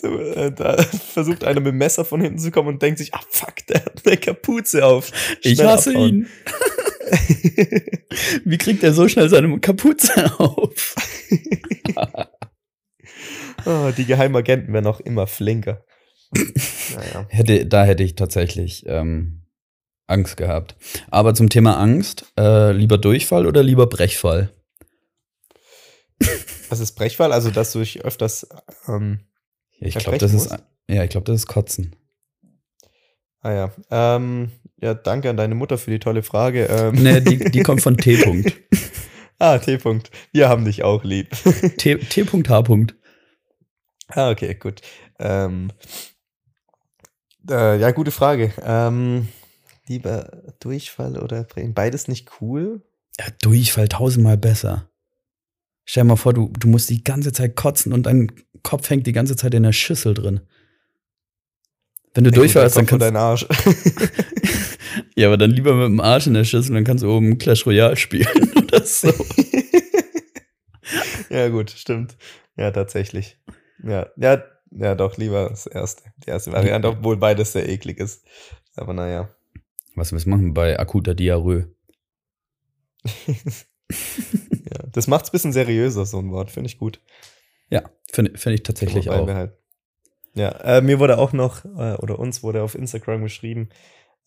Da, 0.00 0.08
da, 0.08 0.50
da, 0.50 0.82
versucht 0.84 1.42
einer 1.42 1.58
mit 1.58 1.72
dem 1.72 1.78
Messer 1.78 2.04
von 2.04 2.20
hinten 2.20 2.38
zu 2.38 2.52
kommen 2.52 2.68
und 2.68 2.82
denkt 2.82 2.98
sich, 2.98 3.12
ah 3.12 3.20
fuck, 3.28 3.66
der 3.68 3.84
hat 3.84 4.02
eine 4.06 4.16
Kapuze 4.18 4.84
auf. 4.84 5.10
Schnell 5.40 5.52
ich 5.54 5.64
hasse 5.64 5.90
abhauen. 5.90 6.08
ihn. 6.08 6.28
Wie 8.44 8.58
kriegt 8.58 8.82
er 8.82 8.92
so 8.92 9.08
schnell 9.08 9.28
seine 9.28 9.58
Kapuze 9.60 10.38
auf? 10.38 10.94
oh, 13.66 13.90
die 13.96 14.04
Geheimagenten 14.04 14.72
werden 14.72 14.86
auch 14.86 15.00
immer 15.00 15.26
flinker. 15.26 15.84
naja. 16.32 17.26
hätte, 17.28 17.66
da 17.66 17.84
hätte 17.84 18.02
ich 18.02 18.14
tatsächlich 18.14 18.84
ähm, 18.86 19.42
Angst 20.06 20.36
gehabt. 20.36 20.76
Aber 21.10 21.34
zum 21.34 21.48
Thema 21.48 21.78
Angst, 21.78 22.32
äh, 22.38 22.72
lieber 22.72 22.98
Durchfall 22.98 23.46
oder 23.46 23.62
lieber 23.62 23.86
Brechfall? 23.86 24.52
Was 26.68 26.80
ist 26.80 26.92
Brechfall? 26.92 27.32
Also, 27.32 27.50
dass 27.50 27.72
du 27.72 27.80
dich 27.80 28.04
öfters. 28.04 28.46
Ähm, 28.88 29.20
ich 29.78 29.94
glaube, 29.96 30.18
das 30.18 30.32
ist. 30.32 30.54
Ja, 30.88 31.04
ich 31.04 31.10
glaube, 31.10 31.24
das 31.24 31.36
ist 31.36 31.46
Kotzen. 31.46 31.96
Ah 33.40 33.52
ja. 33.52 33.72
Ähm, 33.90 34.52
ja, 34.84 34.92
danke 34.92 35.30
an 35.30 35.38
deine 35.38 35.54
Mutter 35.54 35.78
für 35.78 35.90
die 35.90 35.98
tolle 35.98 36.22
Frage. 36.22 36.66
Ähm. 36.66 37.02
Nee, 37.02 37.20
die, 37.22 37.38
die 37.38 37.62
kommt 37.62 37.80
von 37.80 37.96
T. 37.96 38.16
-Punkt. 38.16 38.52
ah, 39.38 39.56
T. 39.56 39.76
-Punkt. 39.76 40.10
Wir 40.30 40.50
haben 40.50 40.66
dich 40.66 40.82
auch 40.84 41.04
lieb. 41.04 41.30
T. 41.78 41.96
T. 41.96 42.24
H. 42.24 42.64
Ah, 44.08 44.30
okay, 44.30 44.54
gut. 44.54 44.82
Ähm, 45.18 45.70
äh, 47.48 47.80
ja, 47.80 47.92
gute 47.92 48.10
Frage. 48.10 48.52
Ähm, 48.62 49.28
lieber 49.86 50.42
Durchfall 50.60 51.16
oder 51.18 51.46
Beides 51.68 52.06
nicht 52.06 52.30
cool? 52.42 52.82
Ja, 53.18 53.24
Durchfall 53.40 53.88
tausendmal 53.88 54.36
besser. 54.36 54.90
Stell 55.86 56.02
dir 56.02 56.08
mal 56.08 56.16
vor, 56.16 56.34
du, 56.34 56.52
du 56.58 56.68
musst 56.68 56.90
die 56.90 57.02
ganze 57.02 57.32
Zeit 57.32 57.56
kotzen 57.56 57.94
und 57.94 58.04
dein 58.04 58.30
Kopf 58.62 58.90
hängt 58.90 59.06
die 59.06 59.12
ganze 59.12 59.34
Zeit 59.34 59.54
in 59.54 59.62
der 59.62 59.72
Schüssel 59.72 60.12
drin. 60.12 60.40
Wenn 62.12 62.24
du 62.24 62.30
durchfällst, 62.30 62.76
dann 62.76 62.84
kannst 62.84 63.02
du 63.02 63.06
deinen 63.06 63.16
Arsch. 63.16 63.46
ja, 65.16 65.28
aber 65.28 65.36
dann 65.36 65.50
lieber 65.50 65.74
mit 65.74 65.86
dem 65.86 66.00
Arsch 66.00 66.26
in 66.26 66.34
der 66.34 66.44
Schüssel, 66.44 66.74
dann 66.74 66.84
kannst 66.84 67.04
du 67.04 67.10
oben 67.10 67.38
Clash 67.38 67.66
Royale 67.66 67.96
spielen 67.96 68.52
oder 68.56 68.82
so. 68.82 69.08
ja, 71.30 71.48
gut, 71.48 71.70
stimmt. 71.70 72.16
Ja, 72.56 72.70
tatsächlich. 72.70 73.38
Ja, 73.82 74.08
ja, 74.16 74.42
ja, 74.70 74.94
doch, 74.94 75.16
lieber 75.16 75.48
das 75.50 75.66
erste. 75.66 76.04
Die 76.24 76.30
erste 76.30 76.52
Variante, 76.52 76.88
obwohl 76.88 77.16
beides 77.16 77.52
sehr 77.52 77.68
eklig 77.68 77.98
ist. 77.98 78.24
Aber 78.76 78.92
naja. 78.92 79.30
Was 79.94 80.12
wir 80.12 80.30
machen 80.30 80.54
bei 80.54 80.78
akuter 80.78 81.14
Diarrhoe? 81.14 81.68
ja, 83.26 84.78
das 84.92 85.06
macht 85.06 85.24
es 85.24 85.30
ein 85.30 85.32
bisschen 85.32 85.52
seriöser, 85.52 86.06
so 86.06 86.18
ein 86.18 86.32
Wort. 86.32 86.50
Finde 86.50 86.68
ich 86.68 86.78
gut. 86.78 87.00
Ja, 87.70 87.82
finde 88.10 88.36
find 88.36 88.54
ich 88.54 88.62
tatsächlich 88.64 89.10
auch. 89.10 89.28
Halt 89.28 89.52
ja, 90.34 90.48
äh, 90.48 90.82
mir 90.82 90.98
wurde 90.98 91.18
auch 91.18 91.32
noch, 91.32 91.64
äh, 91.64 91.94
oder 91.94 92.18
uns 92.18 92.42
wurde 92.42 92.62
auf 92.62 92.74
Instagram 92.74 93.22
geschrieben, 93.22 93.68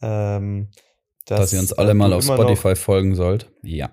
ähm, 0.02 0.70
dass, 1.26 1.40
dass 1.40 1.54
ihr 1.54 1.60
uns 1.60 1.74
alle 1.74 1.94
mal 1.94 2.14
auf 2.14 2.24
Spotify 2.24 2.70
noch, 2.70 2.78
folgen 2.78 3.16
sollt. 3.16 3.52
Ja. 3.62 3.92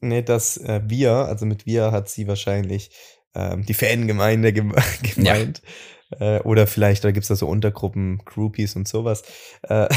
Nee, 0.00 0.22
dass 0.22 0.56
äh, 0.56 0.80
wir, 0.84 1.12
also 1.12 1.46
mit 1.46 1.66
wir 1.66 1.90
hat 1.90 2.08
sie 2.08 2.28
wahrscheinlich 2.28 2.90
ähm, 3.34 3.64
die 3.66 3.74
Fangemeinde 3.74 4.52
gem 4.52 4.74
gemeint. 5.02 5.62
Ja. 5.62 6.36
Äh, 6.36 6.40
oder 6.42 6.66
vielleicht, 6.66 7.02
da 7.04 7.10
gibt 7.10 7.24
es 7.24 7.28
da 7.28 7.36
so 7.36 7.48
Untergruppen, 7.48 8.18
Groupies 8.24 8.76
und 8.76 8.86
sowas. 8.86 9.24
Äh, 9.62 9.88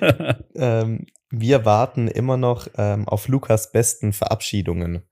ähm, 0.54 1.06
wir 1.30 1.64
warten 1.64 2.08
immer 2.08 2.36
noch 2.36 2.68
ähm, 2.76 3.08
auf 3.08 3.28
Lukas 3.28 3.72
besten 3.72 4.12
Verabschiedungen. 4.12 5.02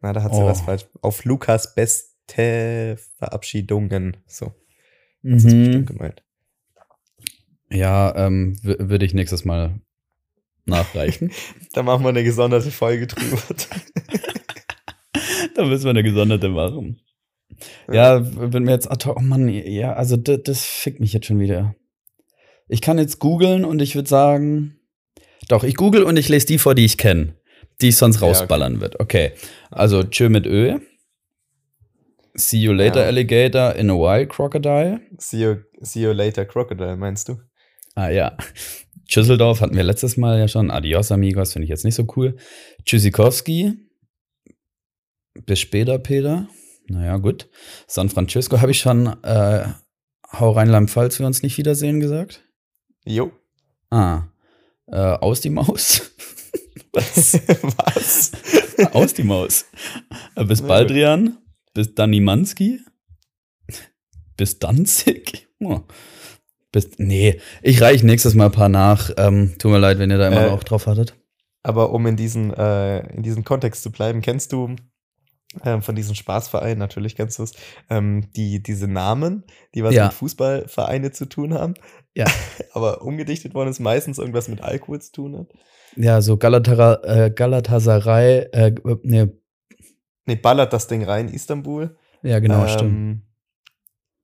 Na, 0.00 0.12
da 0.12 0.22
hat 0.22 0.34
sie 0.34 0.42
oh. 0.42 0.46
was 0.46 0.60
falsch. 0.60 0.86
Auf 1.00 1.24
Lukas 1.24 1.74
besten 1.74 2.14
Verabschiedungen. 3.18 4.16
So. 4.26 4.54
Das 5.22 5.44
mhm. 5.44 5.80
ist 5.80 5.86
gemeint. 5.86 6.23
Ja, 7.70 8.14
ähm, 8.16 8.58
würde 8.62 9.04
ich 9.04 9.14
nächstes 9.14 9.44
Mal 9.44 9.80
nachreichen. 10.66 11.32
da 11.72 11.82
machen 11.82 12.04
wir 12.04 12.10
eine 12.10 12.24
gesonderte 12.24 12.70
Folge 12.70 13.06
drüber. 13.06 13.38
da 15.54 15.64
müssen 15.64 15.84
wir 15.84 15.90
eine 15.90 16.02
gesonderte 16.02 16.48
machen. 16.48 17.00
Ja, 17.90 18.20
wenn 18.22 18.64
wir 18.64 18.72
jetzt, 18.72 18.88
oh 19.06 19.20
Mann, 19.20 19.48
ja, 19.48 19.94
also 19.94 20.16
das, 20.16 20.40
das 20.44 20.64
fickt 20.64 21.00
mich 21.00 21.12
jetzt 21.12 21.26
schon 21.26 21.38
wieder. 21.38 21.74
Ich 22.68 22.80
kann 22.80 22.98
jetzt 22.98 23.18
googeln 23.18 23.64
und 23.64 23.82
ich 23.82 23.94
würde 23.94 24.08
sagen, 24.08 24.80
doch, 25.48 25.64
ich 25.64 25.76
google 25.76 26.02
und 26.02 26.16
ich 26.16 26.28
lese 26.28 26.46
die 26.46 26.58
vor, 26.58 26.74
die 26.74 26.84
ich 26.84 26.98
kenne, 26.98 27.36
die 27.80 27.88
ich 27.88 27.96
sonst 27.96 28.22
rausballern 28.22 28.72
ja, 28.72 28.78
okay. 28.78 28.82
wird. 28.82 29.00
Okay, 29.00 29.32
also 29.70 30.02
Tschö 30.02 30.28
mit 30.28 30.46
Ö. 30.46 30.78
See 32.36 32.58
you 32.58 32.72
later, 32.72 33.02
ja. 33.02 33.06
Alligator 33.06 33.76
in 33.76 33.90
a 33.90 33.94
while, 33.94 34.26
Crocodile. 34.26 35.00
See 35.18 35.42
you, 35.42 35.56
see 35.82 36.00
you 36.00 36.12
later, 36.12 36.44
Crocodile, 36.44 36.96
meinst 36.96 37.28
du? 37.28 37.36
Ah 37.94 38.08
ja. 38.08 38.36
Schüsseldorf 39.08 39.60
hatten 39.60 39.76
wir 39.76 39.84
letztes 39.84 40.16
Mal 40.16 40.38
ja 40.38 40.48
schon. 40.48 40.70
Adios, 40.70 41.12
amigos, 41.12 41.52
finde 41.52 41.64
ich 41.64 41.70
jetzt 41.70 41.84
nicht 41.84 41.94
so 41.94 42.06
cool. 42.16 42.36
Tschüssikowski. 42.84 43.74
Bis 45.46 45.60
später, 45.60 45.98
Peter. 45.98 46.48
Naja, 46.88 47.16
gut. 47.18 47.48
San 47.86 48.08
Francisco 48.08 48.60
habe 48.60 48.70
ich 48.70 48.80
schon 48.80 49.06
äh, 49.22 49.66
Hau 50.32 50.50
Rheinland-Pfalz, 50.50 51.18
wir 51.18 51.26
uns 51.26 51.42
nicht 51.42 51.58
wiedersehen 51.58 52.00
gesagt? 52.00 52.42
Jo. 53.04 53.32
Ah. 53.90 54.24
Äh, 54.86 54.96
aus 54.96 55.40
die 55.40 55.50
Maus. 55.50 56.10
Was? 56.92 57.40
Was? 57.62 58.32
aus 58.92 59.14
die 59.14 59.24
Maus. 59.24 59.66
Äh, 60.36 60.44
bis 60.44 60.62
Baldrian 60.62 61.38
bis 61.74 61.94
Danimanski, 61.94 62.80
bis 64.36 64.58
Danzig. 64.58 65.48
Oh. 65.60 65.80
Bis, 66.74 66.90
nee, 66.98 67.40
ich 67.62 67.80
reiche 67.80 68.04
nächstes 68.04 68.34
Mal 68.34 68.46
ein 68.46 68.52
paar 68.52 68.68
nach. 68.68 69.10
Ähm, 69.16 69.54
tut 69.58 69.70
mir 69.70 69.78
leid, 69.78 70.00
wenn 70.00 70.10
ihr 70.10 70.18
da 70.18 70.26
immer 70.26 70.48
äh, 70.48 70.50
auch 70.50 70.64
drauf 70.64 70.88
hattet. 70.88 71.14
Aber 71.62 71.92
um 71.92 72.04
in 72.06 72.16
diesen, 72.16 72.52
äh, 72.52 73.06
in 73.14 73.22
diesen 73.22 73.44
Kontext 73.44 73.84
zu 73.84 73.92
bleiben, 73.92 74.22
kennst 74.22 74.52
du 74.52 74.74
ähm, 75.64 75.82
von 75.82 75.94
diesen 75.94 76.16
Spaßvereinen, 76.16 76.78
natürlich 76.78 77.14
kennst 77.14 77.38
du 77.38 77.44
es, 77.44 77.52
ähm, 77.90 78.28
die, 78.34 78.60
diese 78.60 78.88
Namen, 78.88 79.44
die 79.76 79.84
was 79.84 79.94
ja. 79.94 80.06
mit 80.06 80.14
Fußballvereine 80.14 81.12
zu 81.12 81.26
tun 81.26 81.54
haben. 81.54 81.74
Ja. 82.12 82.26
Aber 82.72 83.02
umgedichtet 83.02 83.54
worden 83.54 83.68
ist 83.68 83.78
meistens 83.78 84.18
irgendwas 84.18 84.48
mit 84.48 84.60
Alkohol 84.60 85.00
zu 85.00 85.12
tun 85.12 85.38
hat. 85.38 85.46
Ja, 85.94 86.20
so 86.22 86.36
Galatara, 86.36 87.04
äh, 87.04 87.30
Galatasaray, 87.30 88.48
äh, 88.50 88.74
nee, 89.04 89.28
Nee, 90.26 90.36
ballert 90.36 90.72
das 90.72 90.86
Ding 90.86 91.04
rein, 91.04 91.28
Istanbul. 91.28 91.96
Ja, 92.22 92.38
genau, 92.38 92.62
ähm, 92.62 92.68
stimmt. 92.68 93.22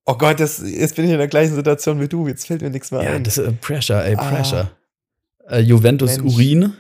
Oh 0.07 0.15
Gott, 0.15 0.41
das, 0.41 0.63
jetzt 0.65 0.97
bin 0.97 1.05
ich 1.05 1.11
in 1.11 1.19
der 1.19 1.29
gleichen 1.29 1.55
Situation 1.55 2.01
wie 2.01 2.09
du, 2.09 2.27
jetzt 2.27 2.47
fällt 2.47 2.63
mir 2.63 2.71
nichts 2.71 2.91
mehr 2.91 3.03
ja, 3.03 3.11
ein. 3.13 3.25
Das 3.25 3.39
ist 3.39 3.47
äh, 3.47 3.53
Pressure, 3.53 4.05
ey, 4.05 4.17
ah. 4.17 4.31
Pressure. 4.31 4.71
Ah, 5.47 5.57
äh, 5.57 5.61
Juventus 5.61 6.19
Mensch. 6.19 6.35
Urin. 6.35 6.75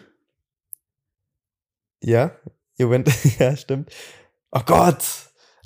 Ja, 2.03 2.33
Juventus, 2.79 3.15
ja, 3.39 3.57
stimmt. 3.57 3.91
Oh 4.51 4.63
Gott! 4.65 5.05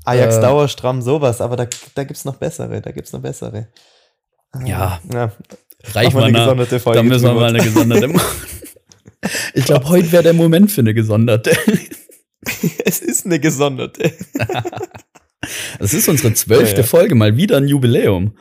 Ajax 0.04 0.36
äh, 0.36 0.40
Dauerstramm, 0.40 1.00
sowas, 1.00 1.40
aber 1.40 1.56
da, 1.56 1.66
da 1.94 2.04
gibt's 2.04 2.24
noch 2.24 2.36
bessere, 2.36 2.82
da 2.82 2.90
gibt's 2.90 3.12
noch 3.12 3.20
bessere. 3.20 3.68
Ah, 4.52 4.60
ja. 4.64 5.00
ja. 5.12 5.32
Reich 5.92 6.12
mal 6.12 6.24
eine 6.24 6.38
gesonderte 6.38 6.80
Folge. 6.80 6.98
Da 6.98 7.02
müssen 7.02 7.24
wir 7.24 7.34
mal 7.34 7.48
eine 7.48 7.62
gesonderte. 7.62 8.12
Ich 9.54 9.64
glaube, 9.64 9.88
heute 9.88 10.12
wäre 10.12 10.22
der 10.22 10.32
Moment 10.32 10.70
für 10.70 10.80
eine 10.80 10.94
gesonderte. 10.94 11.56
es 12.84 13.00
ist 13.00 13.26
eine 13.26 13.40
gesonderte. 13.40 14.12
Das 15.78 15.92
ist 15.92 16.08
unsere 16.08 16.32
zwölfte 16.34 16.76
ja, 16.76 16.82
ja. 16.82 16.86
Folge, 16.86 17.14
mal 17.14 17.36
wieder 17.36 17.56
ein 17.56 17.68
Jubiläum. 17.68 18.36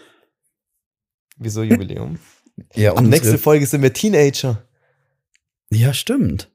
Wieso 1.37 1.63
Jubiläum? 1.63 2.19
ja, 2.75 2.93
und 2.93 3.09
nächste 3.09 3.37
Folge 3.37 3.65
sind 3.65 3.81
wir 3.81 3.93
Teenager. 3.93 4.67
Ja, 5.71 5.93
stimmt. 5.93 6.51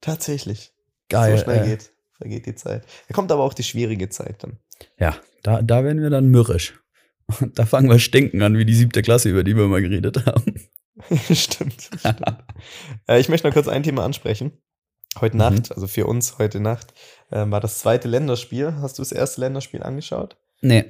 Tatsächlich. 0.00 0.72
Geil. 1.08 1.38
So 1.38 1.44
schnell 1.44 1.64
äh. 1.64 1.68
geht, 1.70 1.90
vergeht 2.12 2.46
die 2.46 2.54
Zeit. 2.54 2.84
Da 3.08 3.14
kommt 3.14 3.32
aber 3.32 3.42
auch 3.42 3.54
die 3.54 3.62
schwierige 3.62 4.08
Zeit 4.10 4.42
dann. 4.42 4.58
Ja, 4.98 5.16
da, 5.42 5.62
da 5.62 5.84
werden 5.84 6.02
wir 6.02 6.10
dann 6.10 6.28
mürrisch. 6.28 6.74
Und 7.40 7.58
da 7.58 7.66
fangen 7.66 7.88
wir 7.88 7.98
stinken 7.98 8.42
an, 8.42 8.56
wie 8.58 8.64
die 8.64 8.74
siebte 8.74 9.02
Klasse, 9.02 9.30
über 9.30 9.44
die 9.44 9.56
wir 9.56 9.66
mal 9.66 9.82
geredet 9.82 10.26
haben. 10.26 10.54
stimmt. 11.34 11.90
stimmt. 11.98 12.20
äh, 13.08 13.18
ich 13.18 13.28
möchte 13.28 13.46
noch 13.46 13.54
kurz 13.54 13.68
ein 13.68 13.82
Thema 13.82 14.04
ansprechen. 14.04 14.52
Heute 15.20 15.36
Nacht, 15.36 15.70
mhm. 15.70 15.74
also 15.74 15.86
für 15.86 16.06
uns 16.06 16.38
heute 16.38 16.60
Nacht, 16.60 16.92
äh, 17.30 17.44
war 17.46 17.60
das 17.60 17.78
zweite 17.78 18.08
Länderspiel. 18.08 18.74
Hast 18.80 18.98
du 18.98 19.02
das 19.02 19.12
erste 19.12 19.40
Länderspiel 19.40 19.82
angeschaut? 19.82 20.36
Nee. 20.60 20.84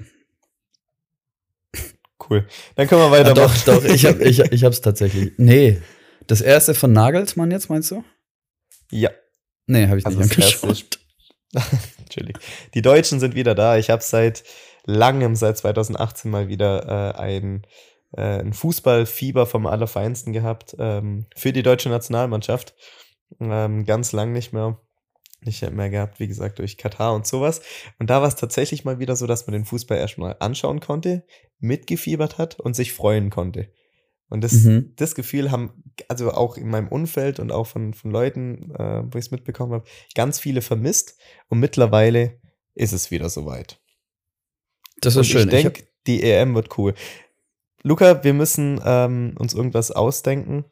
Cool. 2.28 2.46
Dann 2.76 2.86
können 2.86 3.02
wir 3.02 3.10
weitermachen. 3.10 3.52
Ah, 3.54 3.64
doch, 3.66 3.82
doch, 3.82 3.84
ich, 3.84 4.06
hab, 4.06 4.20
ich, 4.20 4.38
ich 4.40 4.64
hab's 4.64 4.80
tatsächlich. 4.80 5.32
Nee. 5.36 5.82
Das 6.26 6.40
erste 6.40 6.74
von 6.74 6.92
Nagelsmann 6.92 7.50
jetzt, 7.50 7.68
meinst 7.68 7.90
du? 7.90 8.02
Ja. 8.90 9.10
Nee, 9.66 9.88
habe 9.88 9.98
ich 9.98 10.06
also 10.06 10.18
nicht 10.18 10.32
angeschaut. 10.32 10.98
Entschuldigung. 11.98 12.42
Die 12.74 12.82
Deutschen 12.82 13.20
sind 13.20 13.34
wieder 13.34 13.54
da. 13.54 13.76
Ich 13.76 13.90
habe 13.90 14.02
seit 14.02 14.44
langem, 14.86 15.36
seit 15.36 15.58
2018 15.58 16.30
mal 16.30 16.48
wieder 16.48 17.14
äh, 17.16 17.20
ein, 17.20 17.66
äh, 18.16 18.40
ein 18.40 18.52
Fußballfieber 18.52 19.46
vom 19.46 19.66
Allerfeinsten 19.66 20.32
gehabt 20.32 20.76
ähm, 20.78 21.26
für 21.36 21.52
die 21.52 21.62
deutsche 21.62 21.88
Nationalmannschaft. 21.88 22.74
Ähm, 23.40 23.84
ganz 23.84 24.12
lang 24.12 24.32
nicht 24.32 24.52
mehr. 24.52 24.80
Nicht 25.40 25.70
mehr 25.70 25.90
gehabt, 25.90 26.20
wie 26.20 26.28
gesagt, 26.28 26.58
durch 26.58 26.78
Katar 26.78 27.14
und 27.14 27.26
sowas. 27.26 27.60
Und 27.98 28.08
da 28.08 28.22
war 28.22 28.28
es 28.28 28.36
tatsächlich 28.36 28.84
mal 28.84 28.98
wieder 28.98 29.14
so, 29.14 29.26
dass 29.26 29.46
man 29.46 29.52
den 29.52 29.66
Fußball 29.66 29.98
erstmal 29.98 30.36
anschauen 30.40 30.80
konnte, 30.80 31.26
mitgefiebert 31.58 32.38
hat 32.38 32.58
und 32.60 32.74
sich 32.74 32.94
freuen 32.94 33.28
konnte. 33.28 33.68
Und 34.30 34.42
das, 34.42 34.52
mhm. 34.52 34.94
das 34.96 35.14
Gefühl 35.14 35.50
haben, 35.50 35.84
also 36.08 36.32
auch 36.32 36.56
in 36.56 36.68
meinem 36.68 36.88
Umfeld 36.88 37.40
und 37.40 37.52
auch 37.52 37.66
von, 37.66 37.92
von 37.92 38.10
Leuten, 38.10 38.74
äh, 38.74 39.02
wo 39.04 39.18
ich 39.18 39.26
es 39.26 39.30
mitbekommen 39.30 39.74
habe, 39.74 39.84
ganz 40.14 40.38
viele 40.38 40.62
vermisst. 40.62 41.18
Und 41.48 41.60
mittlerweile 41.60 42.40
ist 42.74 42.92
es 42.92 43.10
wieder 43.10 43.28
soweit. 43.28 43.80
Das 45.00 45.14
ist 45.14 45.18
und 45.18 45.24
schön. 45.26 45.48
Ich 45.48 45.62
denke, 45.62 45.84
die 46.06 46.22
EM 46.22 46.54
wird 46.54 46.76
cool. 46.78 46.94
Luca, 47.82 48.24
wir 48.24 48.32
müssen 48.32 48.80
ähm, 48.84 49.34
uns 49.38 49.52
irgendwas 49.52 49.90
ausdenken. 49.90 50.64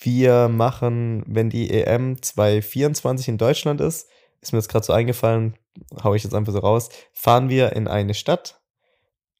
Wir 0.00 0.48
machen, 0.48 1.24
wenn 1.26 1.50
die 1.50 1.70
EM 1.70 2.22
2024 2.22 3.28
in 3.28 3.38
Deutschland 3.38 3.80
ist, 3.80 4.08
ist 4.40 4.52
mir 4.52 4.58
jetzt 4.58 4.68
gerade 4.68 4.86
so 4.86 4.92
eingefallen, 4.92 5.54
haue 6.02 6.16
ich 6.16 6.24
jetzt 6.24 6.34
einfach 6.34 6.52
so 6.52 6.60
raus, 6.60 6.88
fahren 7.12 7.48
wir 7.48 7.72
in 7.72 7.88
eine 7.88 8.14
Stadt 8.14 8.60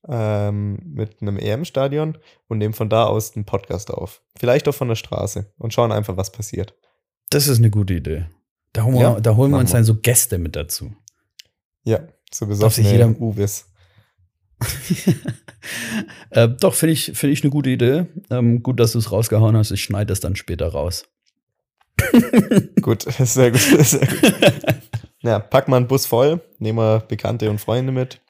ähm, 0.08 0.80
mit 0.84 1.22
einem 1.22 1.38
EM-Stadion 1.38 2.18
und 2.48 2.58
nehmen 2.58 2.74
von 2.74 2.88
da 2.88 3.04
aus 3.04 3.36
einen 3.36 3.44
Podcast 3.44 3.92
auf. 3.92 4.22
Vielleicht 4.36 4.68
auch 4.68 4.74
von 4.74 4.88
der 4.88 4.96
Straße 4.96 5.52
und 5.58 5.72
schauen 5.72 5.92
einfach, 5.92 6.16
was 6.16 6.32
passiert. 6.32 6.74
Das 7.30 7.46
ist 7.46 7.58
eine 7.58 7.70
gute 7.70 7.94
Idee. 7.94 8.26
Da 8.72 8.84
holen 8.84 8.94
wir, 8.94 9.02
ja, 9.02 9.20
da 9.20 9.36
holen 9.36 9.50
wir 9.50 9.58
uns 9.58 9.72
dann 9.72 9.84
so 9.84 9.94
Gäste 9.96 10.38
mit 10.38 10.56
dazu. 10.56 10.92
Ja, 11.84 12.00
so 12.32 12.46
besoffene 12.46 12.90
jeder 12.90 13.08
Uwis. 13.08 13.66
äh, 16.30 16.48
doch, 16.48 16.74
finde 16.74 16.92
ich, 16.92 17.12
find 17.14 17.32
ich 17.32 17.42
eine 17.42 17.50
gute 17.50 17.70
Idee. 17.70 18.06
Ähm, 18.30 18.62
gut, 18.62 18.80
dass 18.80 18.92
du 18.92 18.98
es 18.98 19.12
rausgehauen 19.12 19.56
hast. 19.56 19.70
Ich 19.70 19.82
schneide 19.82 20.06
das 20.06 20.20
dann 20.20 20.36
später 20.36 20.68
raus. 20.68 21.08
gut, 22.80 23.02
sehr 23.02 23.50
gut, 23.50 23.60
sehr 23.60 24.06
gut. 24.06 24.34
Ja, 25.22 25.40
pack 25.40 25.68
mal 25.68 25.78
einen 25.78 25.88
Bus 25.88 26.06
voll, 26.06 26.40
nehmen 26.58 26.78
wir 26.78 27.00
Bekannte 27.00 27.50
und 27.50 27.60
Freunde 27.60 27.92
mit. 27.92 28.20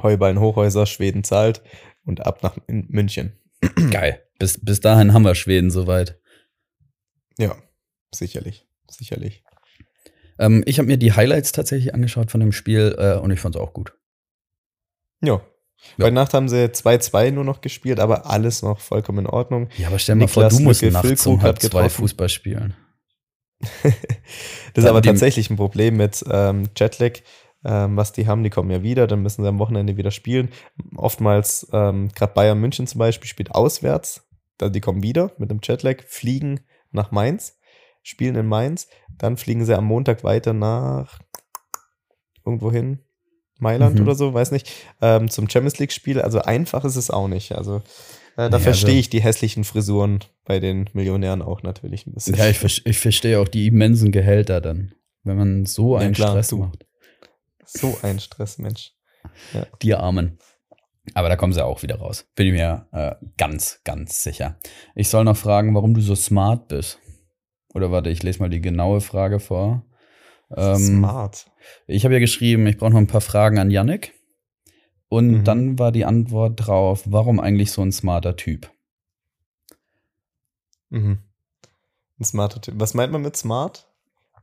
Heuballen 0.00 0.38
Hochhäuser, 0.38 0.86
Schweden 0.86 1.24
zahlt 1.24 1.62
und 2.04 2.24
ab 2.24 2.42
nach 2.42 2.56
München. 2.68 3.38
Geil. 3.90 4.24
Bis, 4.38 4.58
bis 4.64 4.80
dahin 4.80 5.12
haben 5.12 5.24
wir 5.24 5.34
Schweden 5.34 5.70
soweit. 5.70 6.18
Ja, 7.36 7.56
sicherlich. 8.14 8.66
Sicherlich. 8.88 9.44
Ähm, 10.38 10.62
ich 10.66 10.78
habe 10.78 10.86
mir 10.86 10.96
die 10.96 11.12
Highlights 11.12 11.52
tatsächlich 11.52 11.94
angeschaut 11.94 12.30
von 12.30 12.40
dem 12.40 12.52
Spiel 12.52 12.94
äh, 12.98 13.18
und 13.18 13.30
ich 13.30 13.40
fand 13.40 13.56
es 13.56 13.60
auch 13.60 13.74
gut. 13.74 13.92
Ja, 15.22 15.42
ja. 15.96 16.06
Heute 16.06 16.14
Nacht 16.14 16.34
haben 16.34 16.48
sie 16.48 16.66
2-2 16.66 17.30
nur 17.30 17.44
noch 17.44 17.60
gespielt, 17.60 18.00
aber 18.00 18.26
alles 18.26 18.62
noch 18.62 18.80
vollkommen 18.80 19.20
in 19.20 19.26
Ordnung. 19.26 19.68
Ja, 19.76 19.88
aber 19.88 19.98
stell 19.98 20.16
dir 20.16 20.20
mal 20.20 20.28
vor, 20.28 20.48
du 20.48 20.60
musst 20.60 20.82
Lücke, 20.82 20.92
nachts 20.92 21.26
um 21.26 21.42
halb 21.42 21.60
zwei 21.60 21.88
Fußball 21.88 22.28
spielen. 22.28 22.74
das 23.82 24.84
ist 24.84 24.86
aber 24.86 25.02
tatsächlich 25.02 25.50
ein 25.50 25.56
Problem 25.56 25.96
mit 25.96 26.24
ähm, 26.30 26.68
Jetlag, 26.76 27.20
ähm, 27.64 27.96
was 27.96 28.12
die 28.12 28.26
haben. 28.26 28.42
Die 28.42 28.50
kommen 28.50 28.70
ja 28.70 28.82
wieder, 28.82 29.06
dann 29.06 29.22
müssen 29.22 29.42
sie 29.42 29.48
am 29.48 29.58
Wochenende 29.58 29.96
wieder 29.96 30.10
spielen. 30.10 30.50
Oftmals, 30.96 31.68
ähm, 31.72 32.08
gerade 32.14 32.32
Bayern 32.32 32.58
München 32.58 32.86
zum 32.86 32.98
Beispiel, 32.98 33.28
spielt 33.28 33.54
auswärts. 33.54 34.26
Dann 34.58 34.72
die 34.72 34.80
kommen 34.80 35.02
wieder 35.02 35.32
mit 35.38 35.50
dem 35.50 35.60
Jetlag, 35.62 36.02
fliegen 36.06 36.60
nach 36.90 37.10
Mainz, 37.10 37.58
spielen 38.02 38.36
in 38.36 38.46
Mainz. 38.46 38.88
Dann 39.16 39.36
fliegen 39.36 39.64
sie 39.64 39.76
am 39.76 39.84
Montag 39.84 40.24
weiter 40.24 40.52
nach 40.52 41.18
irgendwo 42.44 42.72
hin, 42.72 43.00
Mailand 43.60 43.96
mhm. 43.96 44.02
oder 44.02 44.14
so, 44.14 44.34
weiß 44.34 44.50
nicht, 44.50 44.70
ähm, 45.00 45.30
zum 45.30 45.48
Champions 45.48 45.78
League-Spiel. 45.78 46.20
Also 46.20 46.40
einfach 46.40 46.84
ist 46.84 46.96
es 46.96 47.10
auch 47.10 47.28
nicht. 47.28 47.52
Also 47.52 47.76
äh, 47.76 47.80
da 48.36 48.50
naja, 48.50 48.58
verstehe 48.60 48.90
also, 48.90 49.00
ich 49.00 49.10
die 49.10 49.20
hässlichen 49.20 49.64
Frisuren 49.64 50.20
bei 50.44 50.60
den 50.60 50.88
Millionären 50.92 51.42
auch 51.42 51.62
natürlich 51.62 52.06
ein 52.06 52.14
bisschen. 52.14 52.36
Ja, 52.36 52.48
ich, 52.48 52.86
ich 52.86 52.98
verstehe 52.98 53.38
auch 53.40 53.48
die 53.48 53.66
immensen 53.66 54.12
Gehälter 54.12 54.60
dann, 54.60 54.94
wenn 55.24 55.36
man 55.36 55.66
so 55.66 55.96
einen 55.96 56.12
ja, 56.12 56.16
klar, 56.16 56.30
Stress 56.30 56.48
du. 56.48 56.56
macht. 56.58 56.86
So 57.64 57.98
ein 58.02 58.18
Stress, 58.18 58.58
Mensch. 58.58 58.92
Ja. 59.52 59.66
Die 59.82 59.94
Armen. 59.94 60.38
Aber 61.14 61.28
da 61.28 61.36
kommen 61.36 61.52
sie 61.52 61.64
auch 61.64 61.82
wieder 61.82 61.96
raus. 61.96 62.26
Bin 62.34 62.48
ich 62.48 62.52
mir 62.52 62.86
äh, 62.92 63.14
ganz, 63.36 63.80
ganz 63.84 64.22
sicher. 64.22 64.58
Ich 64.94 65.08
soll 65.08 65.24
noch 65.24 65.36
fragen, 65.36 65.74
warum 65.74 65.94
du 65.94 66.00
so 66.00 66.14
smart 66.14 66.68
bist. 66.68 66.98
Oder 67.74 67.90
warte, 67.90 68.10
ich 68.10 68.22
lese 68.22 68.40
mal 68.40 68.50
die 68.50 68.60
genaue 68.60 69.00
Frage 69.00 69.40
vor. 69.40 69.84
Ähm, 70.56 70.76
smart. 70.76 71.50
Ich 71.86 72.04
habe 72.04 72.14
ja 72.14 72.20
geschrieben, 72.20 72.66
ich 72.66 72.78
brauche 72.78 72.90
noch 72.90 72.98
ein 72.98 73.06
paar 73.06 73.20
Fragen 73.20 73.58
an 73.58 73.70
Yannick. 73.70 74.14
Und 75.08 75.30
mhm. 75.30 75.44
dann 75.44 75.78
war 75.78 75.92
die 75.92 76.04
Antwort 76.04 76.66
drauf, 76.66 77.02
warum 77.06 77.40
eigentlich 77.40 77.72
so 77.72 77.82
ein 77.82 77.92
smarter 77.92 78.36
Typ? 78.36 78.70
Mhm. 80.90 81.18
Ein 82.18 82.24
smarter 82.24 82.60
Typ. 82.60 82.74
Was 82.78 82.94
meint 82.94 83.12
man 83.12 83.22
mit 83.22 83.36
smart? 83.36 83.88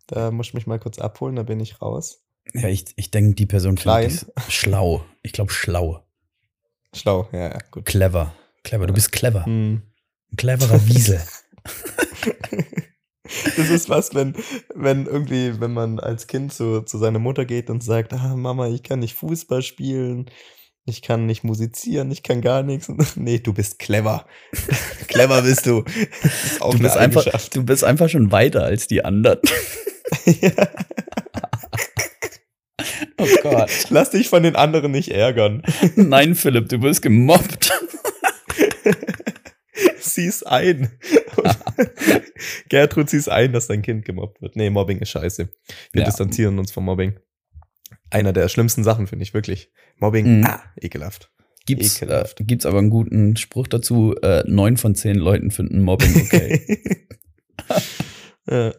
Da 0.08 0.32
muss 0.32 0.48
ich 0.48 0.54
mich 0.54 0.68
mal 0.68 0.80
kurz 0.80 1.00
abholen, 1.00 1.36
da 1.36 1.44
bin 1.44 1.60
ich 1.60 1.82
raus. 1.82 2.24
Ja, 2.54 2.70
ich, 2.70 2.86
ich 2.96 3.12
denke, 3.12 3.36
die 3.36 3.46
Person 3.46 3.76
Klein. 3.76 4.18
schlau. 4.48 5.04
Ich 5.22 5.34
glaube, 5.34 5.52
schlau. 5.52 6.06
Schlau, 6.94 7.28
ja, 7.32 7.50
ja, 7.52 7.58
gut. 7.72 7.86
Clever. 7.86 8.34
Clever, 8.64 8.88
du 8.88 8.94
bist 8.94 9.12
clever. 9.12 9.46
Hm. 9.46 9.82
Ein 10.32 10.36
cleverer 10.36 10.86
Wiesel. 10.88 11.22
Das 13.58 13.70
ist 13.70 13.90
was, 13.90 14.14
wenn, 14.14 14.36
wenn 14.74 15.06
irgendwie, 15.06 15.60
wenn 15.60 15.74
man 15.74 16.00
als 16.00 16.28
Kind 16.28 16.54
so 16.54 16.82
zu 16.82 16.98
seiner 16.98 17.20
Mutter 17.20 17.46
geht 17.46 17.70
und 17.70 17.84
sagt, 17.84 18.14
ah, 18.14 18.36
Mama, 18.36 18.68
ich 18.68 18.84
kann 18.84 19.00
nicht 19.00 19.16
Fußball 19.16 19.64
spielen, 19.64 20.30
ich 20.86 21.02
kann 21.02 21.26
nicht 21.26 21.44
musizieren, 21.44 22.10
ich 22.12 22.24
kann 22.24 22.42
gar 22.42 22.64
nichts. 22.64 22.92
Nee, 23.16 23.40
du 23.40 23.54
bist 23.54 23.80
clever. 23.80 24.26
clever 25.08 25.42
bist 25.42 25.66
du. 25.66 25.84
du, 25.84 26.78
bist 26.80 26.96
einfach, 26.96 27.26
du 27.50 27.64
bist 27.64 27.84
einfach 27.84 28.10
schon 28.10 28.32
weiter 28.32 28.64
als 28.64 28.88
die 28.88 29.04
anderen. 29.04 29.40
ja. 30.26 30.52
Oh 33.20 33.26
Gott. 33.42 33.72
Lass 33.90 34.12
dich 34.12 34.30
von 34.30 34.44
den 34.44 34.56
anderen 34.56 34.92
nicht 34.92 35.10
ärgern. 35.10 35.64
Nein, 35.96 36.36
Philipp, 36.36 36.70
du 36.70 36.82
wirst 36.84 37.02
gemobbt. 37.02 37.72
Sieh's 40.14 40.44
ein. 40.44 40.92
Gertrud, 42.70 43.10
sieh's 43.10 43.28
ein, 43.28 43.54
dass 43.54 43.68
dein 43.68 43.82
Kind 43.82 44.06
gemobbt 44.06 44.42
wird. 44.42 44.56
Nee, 44.56 44.70
Mobbing 44.70 45.00
ist 45.00 45.10
scheiße. 45.10 45.50
Wir 45.92 46.02
ja. 46.02 46.06
distanzieren 46.06 46.60
uns 46.60 46.72
vom 46.72 46.86
Mobbing. 46.86 47.20
Einer 48.10 48.34
der 48.34 48.50
schlimmsten 48.50 48.84
Sachen, 48.84 49.08
finde 49.08 49.24
ich 49.24 49.34
wirklich. 49.34 49.72
Mobbing, 49.98 50.40
mhm. 50.40 50.46
ah, 50.46 50.64
ekelhaft. 50.80 51.32
Gibt's, 51.66 52.02
ekelhaft. 52.02 52.40
Äh, 52.40 52.44
gibt's 52.46 52.66
aber 52.66 52.80
einen 52.80 52.90
guten 52.90 53.36
Spruch 53.38 53.68
dazu, 53.68 54.16
äh, 54.22 54.44
neun 54.48 54.78
von 54.78 54.96
zehn 54.96 55.16
Leuten 55.16 55.52
finden 55.52 55.82
Mobbing 55.82 56.16
okay. 56.22 56.82
ja, 58.48 58.66
ja, 58.66 58.74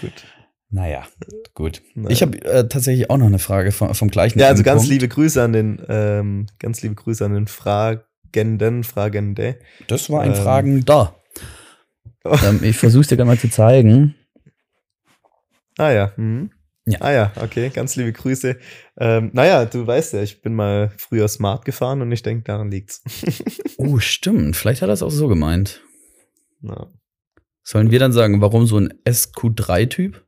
gut. 0.00 0.24
Naja, 0.70 1.06
gut. 1.54 1.82
Naja. 1.94 2.10
Ich 2.10 2.22
habe 2.22 2.42
äh, 2.44 2.68
tatsächlich 2.68 3.08
auch 3.08 3.16
noch 3.16 3.26
eine 3.26 3.38
Frage 3.38 3.72
vom, 3.72 3.94
vom 3.94 4.08
gleichen. 4.10 4.38
Ja, 4.38 4.48
also 4.48 4.62
ganz 4.62 4.82
Punkt. 4.82 4.92
liebe 4.92 5.08
Grüße 5.08 5.42
an 5.42 5.52
den, 5.52 5.82
ähm, 5.88 6.46
ganz 6.58 6.82
liebe 6.82 6.94
Grüße 6.94 7.24
an 7.24 7.32
den 7.32 7.46
Fragenden, 8.28 8.84
Fragende. 8.84 9.58
Das 9.86 10.10
war 10.10 10.22
ein 10.22 10.34
ähm, 10.34 10.36
Fragender. 10.36 11.16
ähm, 12.44 12.60
ich 12.62 12.76
versuche 12.76 13.02
es 13.02 13.08
dir 13.08 13.16
gerne 13.16 13.30
mal 13.30 13.38
zu 13.38 13.48
zeigen. 13.48 14.14
Ah 15.78 15.90
ja. 15.90 16.12
Mhm. 16.16 16.50
ja. 16.86 17.00
Ah 17.00 17.12
ja, 17.12 17.32
okay, 17.36 17.70
ganz 17.70 17.96
liebe 17.96 18.12
Grüße. 18.12 18.58
Ähm, 18.98 19.30
naja, 19.32 19.64
du 19.64 19.86
weißt 19.86 20.14
ja, 20.14 20.22
ich 20.22 20.42
bin 20.42 20.54
mal 20.54 20.92
früher 20.98 21.28
smart 21.28 21.64
gefahren 21.64 22.02
und 22.02 22.12
ich 22.12 22.22
denke, 22.22 22.44
daran 22.44 22.70
liegt's. 22.70 23.02
oh, 23.78 23.98
stimmt. 23.98 24.56
Vielleicht 24.56 24.82
hat 24.82 24.90
er 24.90 24.94
es 24.94 25.02
auch 25.02 25.10
so 25.10 25.28
gemeint. 25.28 25.80
Na. 26.60 26.88
Sollen 27.62 27.90
wir 27.90 27.98
dann 27.98 28.12
sagen, 28.12 28.40
warum 28.40 28.66
so 28.66 28.78
ein 28.78 28.92
SQ3-Typ? 29.04 30.24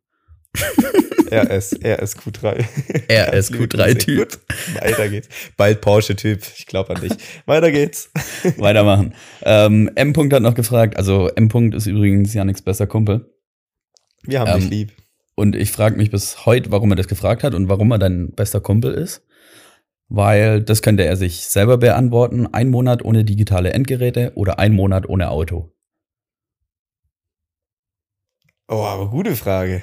RS, 1.30 1.74
RSQ3. 1.80 2.64
RSQ3-Typ. 3.08 4.38
Weiter 4.80 5.08
geht's. 5.08 5.28
Bald 5.56 5.80
Porsche-Typ. 5.80 6.42
Ich 6.56 6.66
glaube 6.66 6.94
an 6.94 7.00
dich. 7.00 7.12
Weiter 7.46 7.70
geht's. 7.70 8.10
Weitermachen. 8.56 9.14
Ähm, 9.42 9.90
M. 9.94 10.12
-Punkt 10.12 10.34
hat 10.34 10.42
noch 10.42 10.54
gefragt, 10.54 10.96
also 10.96 11.28
M. 11.28 11.48
-Punkt 11.48 11.74
ist 11.74 11.86
übrigens 11.86 12.34
Janiks 12.34 12.62
bester 12.62 12.86
Kumpel. 12.86 13.32
Wir 14.22 14.40
haben 14.40 14.50
Ähm, 14.52 14.60
dich 14.60 14.70
lieb. 14.70 14.92
Und 15.34 15.56
ich 15.56 15.72
frage 15.72 15.96
mich 15.96 16.10
bis 16.10 16.44
heute, 16.44 16.70
warum 16.70 16.92
er 16.92 16.96
das 16.96 17.08
gefragt 17.08 17.42
hat 17.42 17.54
und 17.54 17.68
warum 17.68 17.90
er 17.92 17.98
dein 17.98 18.32
bester 18.32 18.60
Kumpel 18.60 18.92
ist. 18.92 19.24
Weil 20.08 20.60
das 20.60 20.82
könnte 20.82 21.04
er 21.04 21.16
sich 21.16 21.46
selber 21.46 21.78
beantworten. 21.78 22.46
Ein 22.52 22.68
Monat 22.68 23.04
ohne 23.04 23.24
digitale 23.24 23.72
Endgeräte 23.72 24.32
oder 24.34 24.58
ein 24.58 24.74
Monat 24.74 25.08
ohne 25.08 25.30
Auto. 25.30 25.72
Oh, 28.68 28.84
aber 28.84 29.08
gute 29.08 29.34
Frage. 29.36 29.82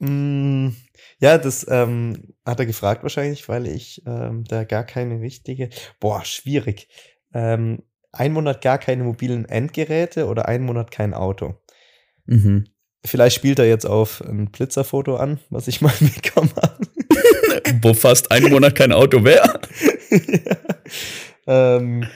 Mm, 0.00 0.70
ja, 1.20 1.38
das 1.38 1.66
ähm, 1.68 2.34
hat 2.44 2.58
er 2.58 2.66
gefragt 2.66 3.02
wahrscheinlich, 3.02 3.48
weil 3.48 3.66
ich 3.66 4.02
ähm, 4.06 4.44
da 4.44 4.64
gar 4.64 4.84
keine 4.84 5.20
richtige. 5.20 5.68
Boah, 6.00 6.24
schwierig. 6.24 6.88
Ähm, 7.32 7.82
ein 8.12 8.32
Monat 8.32 8.62
gar 8.62 8.78
keine 8.78 9.04
mobilen 9.04 9.44
Endgeräte 9.44 10.26
oder 10.26 10.48
ein 10.48 10.62
Monat 10.62 10.90
kein 10.90 11.14
Auto. 11.14 11.54
Mhm. 12.26 12.64
Vielleicht 13.04 13.36
spielt 13.36 13.58
er 13.58 13.66
jetzt 13.66 13.86
auf 13.86 14.22
ein 14.22 14.50
Blitzerfoto 14.50 15.16
an, 15.16 15.38
was 15.50 15.68
ich 15.68 15.80
mal 15.80 15.92
bekommen 16.00 16.52
habe. 16.56 16.78
Wo 17.82 17.94
fast 17.94 18.30
ein 18.32 18.44
Monat 18.44 18.74
kein 18.74 18.92
Auto 18.92 19.22
wäre. 19.24 19.60
ja. 20.10 20.56
ähm, 21.76 22.06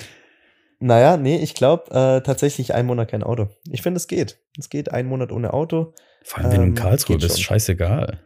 naja, 0.80 1.16
nee, 1.16 1.36
ich 1.36 1.54
glaube 1.54 1.90
äh, 1.92 2.20
tatsächlich 2.22 2.74
ein 2.74 2.86
Monat 2.86 3.10
kein 3.10 3.22
Auto. 3.22 3.48
Ich 3.70 3.82
finde, 3.82 3.98
es 3.98 4.08
geht. 4.08 4.38
Es 4.58 4.68
geht 4.68 4.90
ein 4.90 5.06
Monat 5.06 5.32
ohne 5.32 5.52
Auto. 5.52 5.94
Vor 6.24 6.40
allem, 6.40 6.50
wenn 6.50 6.56
du 6.58 6.62
in 6.64 6.68
Ähm, 6.70 6.74
Karlsruhe 6.74 7.18
bist, 7.18 7.36
schon. 7.36 7.44
scheißegal. 7.44 8.20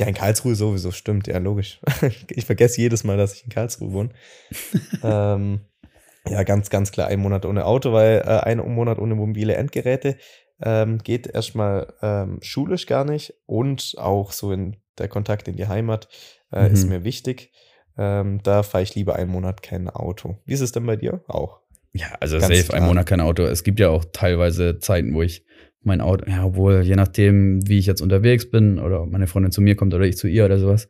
Ja, 0.00 0.06
in 0.06 0.14
Karlsruhe 0.14 0.54
sowieso, 0.54 0.90
stimmt, 0.90 1.28
ja, 1.28 1.38
logisch. 1.38 1.80
ich 2.28 2.44
vergesse 2.44 2.80
jedes 2.80 3.04
Mal, 3.04 3.16
dass 3.16 3.34
ich 3.34 3.44
in 3.44 3.50
Karlsruhe 3.50 3.92
wohne. 3.92 4.10
ähm, 5.02 5.60
ja, 6.28 6.42
ganz, 6.42 6.70
ganz 6.70 6.92
klar, 6.92 7.08
ein 7.08 7.20
Monat 7.20 7.46
ohne 7.46 7.64
Auto, 7.64 7.92
weil 7.92 8.18
äh, 8.18 8.40
ein 8.40 8.58
Monat 8.58 8.98
ohne 8.98 9.14
mobile 9.14 9.54
Endgeräte 9.54 10.16
ähm, 10.62 10.98
geht 10.98 11.26
erstmal 11.26 11.92
ähm, 12.02 12.38
schulisch 12.42 12.86
gar 12.86 13.04
nicht 13.04 13.34
und 13.46 13.94
auch 13.98 14.32
so 14.32 14.52
in 14.52 14.76
der 14.98 15.08
Kontakt 15.08 15.48
in 15.48 15.56
die 15.56 15.66
Heimat 15.68 16.08
äh, 16.52 16.70
ist 16.72 16.84
Mhm. 16.84 16.90
mir 16.90 17.04
wichtig. 17.04 17.52
Ähm, 17.98 18.40
da 18.42 18.62
fahre 18.62 18.82
ich 18.84 18.94
lieber 18.94 19.16
einen 19.16 19.30
Monat 19.30 19.62
kein 19.62 19.88
Auto. 19.90 20.38
Wie 20.46 20.54
ist 20.54 20.60
es 20.60 20.72
denn 20.72 20.86
bei 20.86 20.96
dir? 20.96 21.22
Auch. 21.28 21.60
Ja, 21.92 22.06
also 22.20 22.38
Ganz 22.38 22.48
safe, 22.56 22.72
ein 22.72 22.78
klar. 22.78 22.88
Monat 22.88 23.06
kein 23.06 23.20
Auto. 23.20 23.42
Es 23.44 23.64
gibt 23.64 23.78
ja 23.80 23.90
auch 23.90 24.04
teilweise 24.12 24.78
Zeiten, 24.78 25.12
wo 25.14 25.22
ich 25.22 25.44
mein 25.84 26.00
Auto, 26.00 26.28
ja, 26.30 26.44
obwohl, 26.44 26.82
je 26.82 26.96
nachdem, 26.96 27.66
wie 27.68 27.78
ich 27.78 27.86
jetzt 27.86 28.00
unterwegs 28.00 28.50
bin 28.50 28.78
oder 28.78 29.02
ob 29.02 29.10
meine 29.10 29.26
Freundin 29.26 29.52
zu 29.52 29.60
mir 29.60 29.76
kommt 29.76 29.94
oder 29.94 30.04
ich 30.04 30.16
zu 30.16 30.28
ihr 30.28 30.44
oder 30.44 30.58
sowas. 30.58 30.88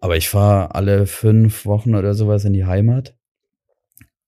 Aber 0.00 0.16
ich 0.16 0.28
fahre 0.28 0.74
alle 0.74 1.06
fünf 1.06 1.64
Wochen 1.64 1.94
oder 1.94 2.14
sowas 2.14 2.44
in 2.44 2.52
die 2.52 2.64
Heimat. 2.64 3.16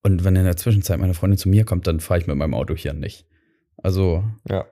Und 0.03 0.23
wenn 0.25 0.37
in 0.37 0.45
der 0.45 0.57
Zwischenzeit 0.57 0.99
meine 0.99 1.15
Freundin 1.15 1.39
zu 1.39 1.49
mir 1.49 1.65
kommt, 1.65 1.87
dann 1.87 2.01
fahre 2.01 2.21
ich 2.21 2.27
mit 2.27 2.37
meinem 2.37 2.55
Auto 2.55 2.75
hier 2.75 2.93
nicht. 2.93 3.27
Also 3.77 4.23
Ja. 4.49 4.67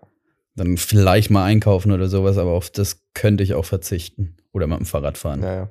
dann 0.55 0.77
vielleicht 0.77 1.31
mal 1.31 1.45
einkaufen 1.45 1.91
oder 1.93 2.09
sowas, 2.09 2.37
aber 2.39 2.53
auf 2.53 2.71
das 2.71 3.03
könnte 3.15 3.43
ich 3.43 3.55
auch 3.55 3.65
verzichten. 3.65 4.37
Oder 4.53 4.67
mit 4.67 4.79
dem 4.79 4.87
Fahrrad 4.87 5.17
fahren. 5.17 5.43
Ja, 5.43 5.55
ja. 5.55 5.71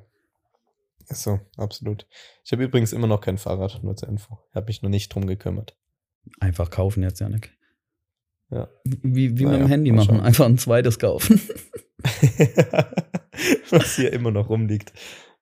Ist 1.08 1.22
so, 1.22 1.40
absolut. 1.56 2.06
Ich 2.44 2.52
habe 2.52 2.64
übrigens 2.64 2.92
immer 2.92 3.06
noch 3.06 3.20
kein 3.20 3.38
Fahrrad, 3.38 3.82
nur 3.82 3.96
zur 3.96 4.08
Info. 4.08 4.38
Habe 4.54 4.66
mich 4.66 4.82
noch 4.82 4.90
nicht 4.90 5.14
drum 5.14 5.26
gekümmert. 5.26 5.76
Einfach 6.40 6.70
kaufen 6.70 7.02
jetzt, 7.02 7.20
Janik. 7.20 7.52
Ja. 8.52 8.68
Wie, 8.84 9.38
wie 9.38 9.46
mit 9.46 9.60
dem 9.60 9.66
Handy 9.66 9.92
machen. 9.92 10.20
Einfach 10.20 10.44
ein 10.44 10.58
zweites 10.58 10.98
kaufen. 10.98 11.40
was 13.70 13.96
hier 13.96 14.12
immer 14.12 14.30
noch 14.30 14.48
rumliegt. 14.48 14.92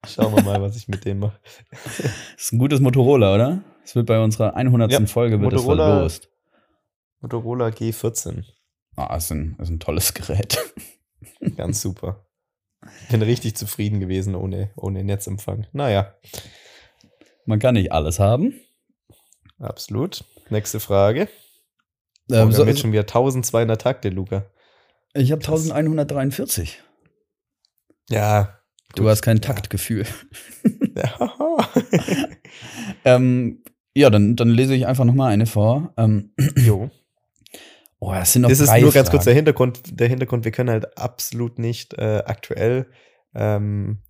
Schauen 0.06 0.34
wir 0.34 0.42
mal, 0.42 0.62
was 0.62 0.76
ich 0.76 0.88
mit 0.88 1.04
dem 1.04 1.18
mache. 1.18 1.38
Das 1.84 2.00
ist 2.38 2.52
ein 2.52 2.58
gutes 2.58 2.80
Motorola, 2.80 3.34
oder? 3.34 3.64
Es 3.84 3.94
wird 3.94 4.06
bei 4.06 4.22
unserer 4.22 4.54
100. 4.54 4.92
Ja, 4.92 5.04
Folge 5.06 5.40
wird 5.40 5.52
es 5.52 5.60
Motorola- 5.62 5.94
verlost. 5.94 6.30
Motorola 7.20 7.66
G14. 7.68 8.44
Ah, 8.96 9.16
ist 9.16 9.30
ein, 9.32 9.56
ist 9.60 9.68
ein 9.70 9.80
tolles 9.80 10.14
Gerät. 10.14 10.58
Ganz 11.56 11.80
super. 11.82 12.24
Bin 13.10 13.20
richtig 13.22 13.56
zufrieden 13.56 14.00
gewesen 14.00 14.34
ohne, 14.34 14.70
ohne 14.76 15.04
Netzempfang. 15.04 15.66
Naja, 15.72 16.14
Man 17.44 17.58
kann 17.58 17.74
nicht 17.74 17.92
alles 17.92 18.18
haben. 18.18 18.54
absolut. 19.58 20.24
Nächste 20.48 20.80
Frage. 20.80 21.28
Oh, 22.30 22.34
Ähm, 22.34 22.48
wir 22.48 22.54
so, 22.54 22.62
haben 22.62 22.68
jetzt 22.68 22.80
schon 22.80 22.92
wieder 22.92 23.02
1200 23.02 23.80
Takte, 23.80 24.08
Luca. 24.08 24.46
ich 25.14 25.32
habe 25.32 25.42
krass. 25.42 25.70
1143. 25.70 26.82
Ja. 28.10 28.60
Du 28.94 29.02
gut. 29.02 29.10
hast 29.10 29.22
kein 29.22 29.40
Taktgefühl. 29.40 30.04
Ja. 30.96 31.68
ähm, 33.04 33.62
ja, 33.94 34.10
dann, 34.10 34.36
dann 34.36 34.48
lese 34.48 34.74
ich 34.74 34.86
einfach 34.86 35.04
noch 35.04 35.14
mal 35.14 35.28
eine 35.28 35.46
vor. 35.46 35.92
Ähm, 35.96 36.32
jo. 36.56 36.90
oh, 38.00 38.12
das 38.12 38.32
sind 38.32 38.42
noch 38.42 38.48
Das 38.48 38.60
ist 38.60 38.72
nur 38.80 38.92
ganz 38.92 39.10
kurz 39.10 39.24
der. 39.24 39.34
Hintergrund. 39.34 39.80
Der 39.86 40.08
Hintergrund, 40.08 40.44
wir 40.44 40.52
können 40.52 40.70
halt 40.70 40.98
absolut 40.98 41.58
nicht 41.58 41.94
äh, 41.94 42.22
aktuell 42.26 42.86
ähm, 43.34 44.02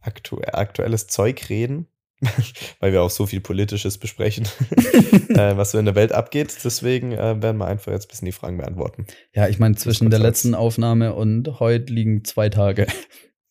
aktu 0.00 0.40
aktuelles 0.52 1.06
Zeug 1.06 1.48
reden, 1.48 1.88
weil 2.80 2.92
wir 2.92 3.02
auch 3.02 3.10
so 3.10 3.26
viel 3.26 3.40
Politisches 3.40 3.98
besprechen, 3.98 4.46
äh, 5.28 5.56
was 5.56 5.72
so 5.72 5.78
in 5.78 5.84
der 5.84 5.94
Welt 5.94 6.12
abgeht. 6.12 6.56
Deswegen 6.64 7.12
äh, 7.12 7.42
werden 7.42 7.58
wir 7.58 7.66
einfach 7.66 7.92
jetzt 7.92 8.06
ein 8.06 8.08
bisschen 8.08 8.26
die 8.26 8.32
Fragen 8.32 8.56
beantworten. 8.56 9.06
Ja, 9.34 9.48
ich 9.48 9.58
meine, 9.58 9.76
zwischen 9.76 10.08
der 10.10 10.18
letzten 10.18 10.54
Aufnahme 10.54 11.14
und 11.14 11.60
heute 11.60 11.92
liegen 11.92 12.24
zwei 12.24 12.48
Tage. 12.48 12.86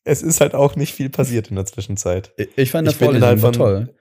Es 0.04 0.22
ist 0.24 0.42
halt 0.42 0.54
auch 0.56 0.76
nicht 0.76 0.94
viel 0.94 1.10
passiert 1.10 1.50
in 1.50 1.56
der 1.56 1.66
Zwischenzeit. 1.66 2.32
Ich- 2.56 2.72
fand 2.72 2.88
das 2.88 2.96
Vorlesung 2.96 3.38
von- 3.40 3.54
toll. 3.54 3.96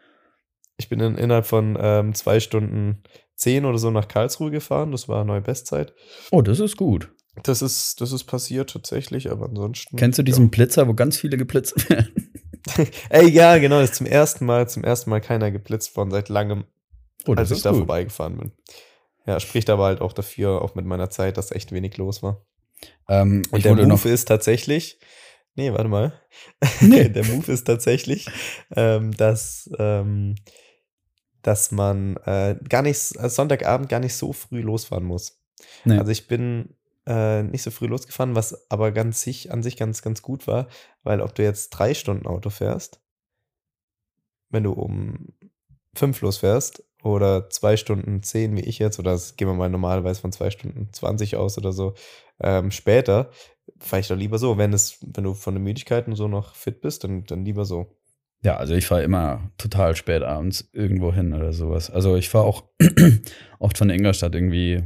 Ich 0.76 0.88
bin 0.88 0.98
in, 1.00 1.16
innerhalb 1.16 1.46
von 1.46 1.78
ähm, 1.80 2.14
zwei 2.14 2.40
Stunden 2.40 3.02
zehn 3.36 3.64
oder 3.64 3.78
so 3.78 3.90
nach 3.90 4.08
Karlsruhe 4.08 4.50
gefahren. 4.50 4.90
Das 4.92 5.08
war 5.08 5.24
neue 5.24 5.40
Bestzeit. 5.40 5.94
Oh, 6.32 6.42
das 6.42 6.58
ist 6.58 6.76
gut. 6.76 7.12
Das 7.42 7.62
ist, 7.62 8.00
das 8.00 8.12
ist 8.12 8.24
passiert 8.24 8.70
tatsächlich, 8.70 9.30
aber 9.30 9.46
ansonsten. 9.46 9.96
Kennst 9.96 10.18
du 10.18 10.22
diesen 10.22 10.50
Blitzer, 10.50 10.86
wo 10.88 10.94
ganz 10.94 11.16
viele 11.18 11.36
geblitzt 11.36 11.88
werden? 11.90 12.24
Ey, 13.10 13.28
ja, 13.28 13.58
genau, 13.58 13.80
das 13.80 13.90
ist 13.90 13.96
zum 13.96 14.06
ersten 14.06 14.46
Mal, 14.46 14.68
zum 14.68 14.84
ersten 14.84 15.10
Mal 15.10 15.20
keiner 15.20 15.50
geblitzt 15.50 15.96
worden 15.96 16.10
seit 16.10 16.28
langem, 16.28 16.64
Oh, 17.26 17.34
als 17.34 17.50
ich 17.50 17.62
da 17.62 17.72
vorbeigefahren 17.72 18.36
bin. 18.36 18.52
Ja, 19.26 19.40
spricht 19.40 19.70
aber 19.70 19.84
halt 19.84 20.00
auch 20.00 20.12
dafür, 20.12 20.60
auch 20.62 20.74
mit 20.74 20.84
meiner 20.84 21.10
Zeit, 21.10 21.36
dass 21.36 21.50
echt 21.50 21.72
wenig 21.72 21.96
los 21.96 22.22
war. 22.22 22.44
Ähm, 23.08 23.42
Und 23.50 23.64
der 23.64 23.74
Move 23.74 24.08
ist 24.08 24.26
tatsächlich, 24.26 24.98
nee, 25.54 25.72
warte 25.72 25.88
mal. 25.88 26.20
Nee. 26.80 27.08
der 27.08 27.24
Move 27.24 27.50
ist 27.50 27.64
tatsächlich, 27.64 28.26
ähm, 28.76 29.12
dass, 29.12 29.70
ähm, 29.78 30.34
dass 31.40 31.70
man 31.70 32.16
äh, 32.24 32.56
gar 32.68 32.82
nicht, 32.82 32.98
Sonntagabend 32.98 33.88
gar 33.88 34.00
nicht 34.00 34.14
so 34.14 34.32
früh 34.32 34.60
losfahren 34.60 35.04
muss. 35.04 35.40
Nee. 35.84 35.98
Also 35.98 36.10
ich 36.10 36.26
bin 36.26 36.74
äh, 37.07 37.42
nicht 37.42 37.62
so 37.62 37.70
früh 37.70 37.86
losgefahren, 37.86 38.34
was 38.34 38.70
aber 38.70 38.92
ganz 38.92 39.20
sich, 39.20 39.52
an 39.52 39.62
sich 39.62 39.76
ganz, 39.76 40.02
ganz 40.02 40.22
gut 40.22 40.46
war, 40.46 40.68
weil 41.02 41.20
ob 41.20 41.34
du 41.34 41.42
jetzt 41.42 41.70
drei 41.70 41.94
Stunden 41.94 42.26
Auto 42.26 42.50
fährst, 42.50 43.00
wenn 44.50 44.62
du 44.62 44.72
um 44.72 45.28
fünf 45.94 46.20
losfährst 46.20 46.84
oder 47.02 47.50
zwei 47.50 47.76
Stunden 47.76 48.22
zehn 48.22 48.57
wie 48.57 48.62
ich 48.62 48.78
jetzt, 48.78 48.98
oder 48.98 49.12
das 49.12 49.36
gehen 49.36 49.48
wir 49.48 49.55
mal 49.55 49.68
normalerweise 49.68 50.20
von 50.20 50.32
zwei 50.32 50.50
Stunden 50.50 50.88
20 50.92 51.36
aus 51.36 51.59
oder 51.59 51.72
so, 51.72 51.94
ähm, 52.40 52.70
später, 52.70 53.30
fahre 53.78 54.00
ich 54.00 54.09
doch 54.09 54.16
lieber 54.16 54.38
so. 54.38 54.59
Wenn 54.59 54.72
es, 54.72 54.98
wenn 55.02 55.24
du 55.24 55.34
von 55.34 55.55
der 55.55 55.62
Müdigkeit 55.62 56.07
und 56.07 56.16
so 56.16 56.28
noch 56.28 56.55
fit 56.55 56.80
bist, 56.80 57.05
dann, 57.05 57.24
dann 57.24 57.44
lieber 57.44 57.64
so. 57.64 57.96
Ja, 58.42 58.57
also 58.57 58.74
ich 58.74 58.86
fahre 58.86 59.02
immer 59.02 59.50
total 59.57 59.96
spät 59.96 60.22
abends 60.22 60.68
irgendwo 60.72 61.12
hin 61.12 61.32
oder 61.32 61.52
sowas. 61.52 61.90
Also 61.90 62.16
ich 62.16 62.28
fahre 62.28 62.44
auch 62.44 62.64
oft 63.59 63.78
von 63.78 63.90
Ingolstadt 63.90 64.34
irgendwie 64.34 64.82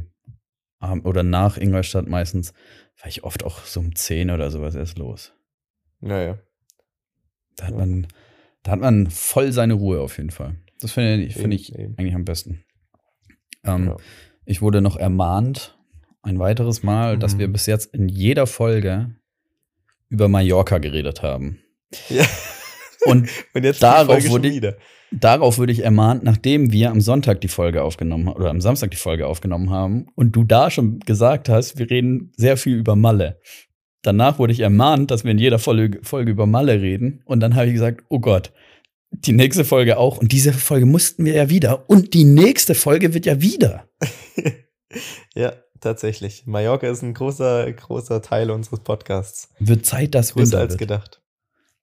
oder 0.81 1.23
nach 1.23 1.57
Ingolstadt 1.57 2.07
meistens, 2.07 2.53
fahre 2.95 3.09
ich 3.09 3.23
oft 3.23 3.43
auch 3.43 3.63
so 3.65 3.79
um 3.79 3.95
10 3.95 4.29
oder 4.31 4.49
sowas 4.51 4.75
erst 4.75 4.97
los. 4.97 5.33
Naja. 5.99 6.39
Da 7.57 7.65
hat 7.65 7.71
Ja. 7.71 7.77
man, 7.77 8.07
da 8.63 8.71
hat 8.71 8.79
man 8.79 9.07
voll 9.09 9.51
seine 9.51 9.73
Ruhe 9.73 9.99
auf 10.01 10.17
jeden 10.17 10.29
Fall. 10.31 10.55
Das 10.79 10.93
finde 10.93 11.23
ich, 11.23 11.33
finde 11.33 11.55
Eben, 11.57 11.61
ich 11.61 11.75
eben. 11.75 11.95
eigentlich 11.97 12.15
am 12.15 12.25
besten. 12.25 12.63
Ähm, 13.65 13.87
Ja. 13.87 13.97
Ich 14.45 14.61
wurde 14.61 14.81
noch 14.81 14.95
ermahnt, 14.97 15.77
ein 16.21 16.39
weiteres 16.39 16.81
Mal, 16.83 17.17
dass 17.19 17.35
Mhm. 17.35 17.39
wir 17.39 17.47
bis 17.49 17.65
jetzt 17.65 17.93
in 17.93 18.07
jeder 18.09 18.47
Folge 18.47 19.15
über 20.09 20.27
Mallorca 20.27 20.77
geredet 20.79 21.21
haben. 21.21 21.59
Ja. 22.09 22.25
Und 23.05 23.29
Und 23.53 23.63
jetzt 23.63 23.83
Darauf 23.83 24.27
wurde. 24.29 24.77
Darauf 25.11 25.57
würde 25.57 25.73
ich 25.73 25.83
ermahnt, 25.83 26.23
nachdem 26.23 26.71
wir 26.71 26.91
am 26.91 27.01
Sonntag 27.01 27.41
die 27.41 27.47
Folge 27.47 27.83
aufgenommen 27.83 28.27
haben 28.27 28.35
oder 28.35 28.49
am 28.49 28.61
Samstag 28.61 28.91
die 28.91 28.97
Folge 28.97 29.27
aufgenommen 29.27 29.69
haben 29.71 30.07
und 30.15 30.35
du 30.35 30.43
da 30.43 30.69
schon 30.69 30.99
gesagt 30.99 31.49
hast, 31.49 31.79
wir 31.79 31.89
reden 31.89 32.31
sehr 32.37 32.57
viel 32.57 32.75
über 32.75 32.95
Malle. 32.95 33.39
Danach 34.03 34.39
wurde 34.39 34.53
ich 34.53 34.59
ermahnt, 34.59 35.11
dass 35.11 35.23
wir 35.23 35.31
in 35.31 35.39
jeder 35.39 35.59
Folge, 35.59 35.99
Folge 36.03 36.31
über 36.31 36.45
Malle 36.45 36.81
reden 36.81 37.21
und 37.25 37.39
dann 37.39 37.55
habe 37.55 37.67
ich 37.67 37.73
gesagt, 37.73 38.03
oh 38.09 38.19
Gott, 38.19 38.51
die 39.11 39.33
nächste 39.33 39.65
Folge 39.65 39.97
auch 39.97 40.17
und 40.17 40.31
diese 40.31 40.53
Folge 40.53 40.85
mussten 40.85 41.25
wir 41.25 41.33
ja 41.33 41.49
wieder 41.49 41.89
und 41.89 42.13
die 42.13 42.25
nächste 42.25 42.75
Folge 42.75 43.13
wird 43.13 43.25
ja 43.25 43.41
wieder. 43.41 43.89
Ja, 45.35 45.53
tatsächlich. 45.79 46.45
Mallorca 46.45 46.87
ist 46.87 47.01
ein 47.03 47.13
großer, 47.13 47.71
großer 47.71 48.21
Teil 48.21 48.51
unseres 48.51 48.79
Podcasts. 48.81 49.49
Wird 49.59 49.85
Zeit, 49.85 50.15
dass 50.15 50.33
Größer 50.33 50.59
als 50.59 50.71
wird. 50.71 50.79
gedacht. 50.79 51.21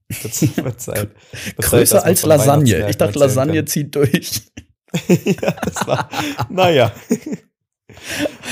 Wird, 0.08 0.56
wird 0.64 0.80
Zeit. 0.80 1.10
Zeit, 1.32 1.56
Größer 1.56 1.96
man 1.96 2.04
als 2.04 2.22
Lasagne. 2.24 2.88
Ich 2.88 2.96
dachte, 2.96 3.18
Lasagne 3.18 3.64
zieht 3.64 3.94
durch. 3.94 4.42
kann. 4.54 4.66
ja, 5.24 5.50
das 5.52 5.86
war, 5.86 6.08
naja. 6.48 6.92
Ja. 7.08 7.36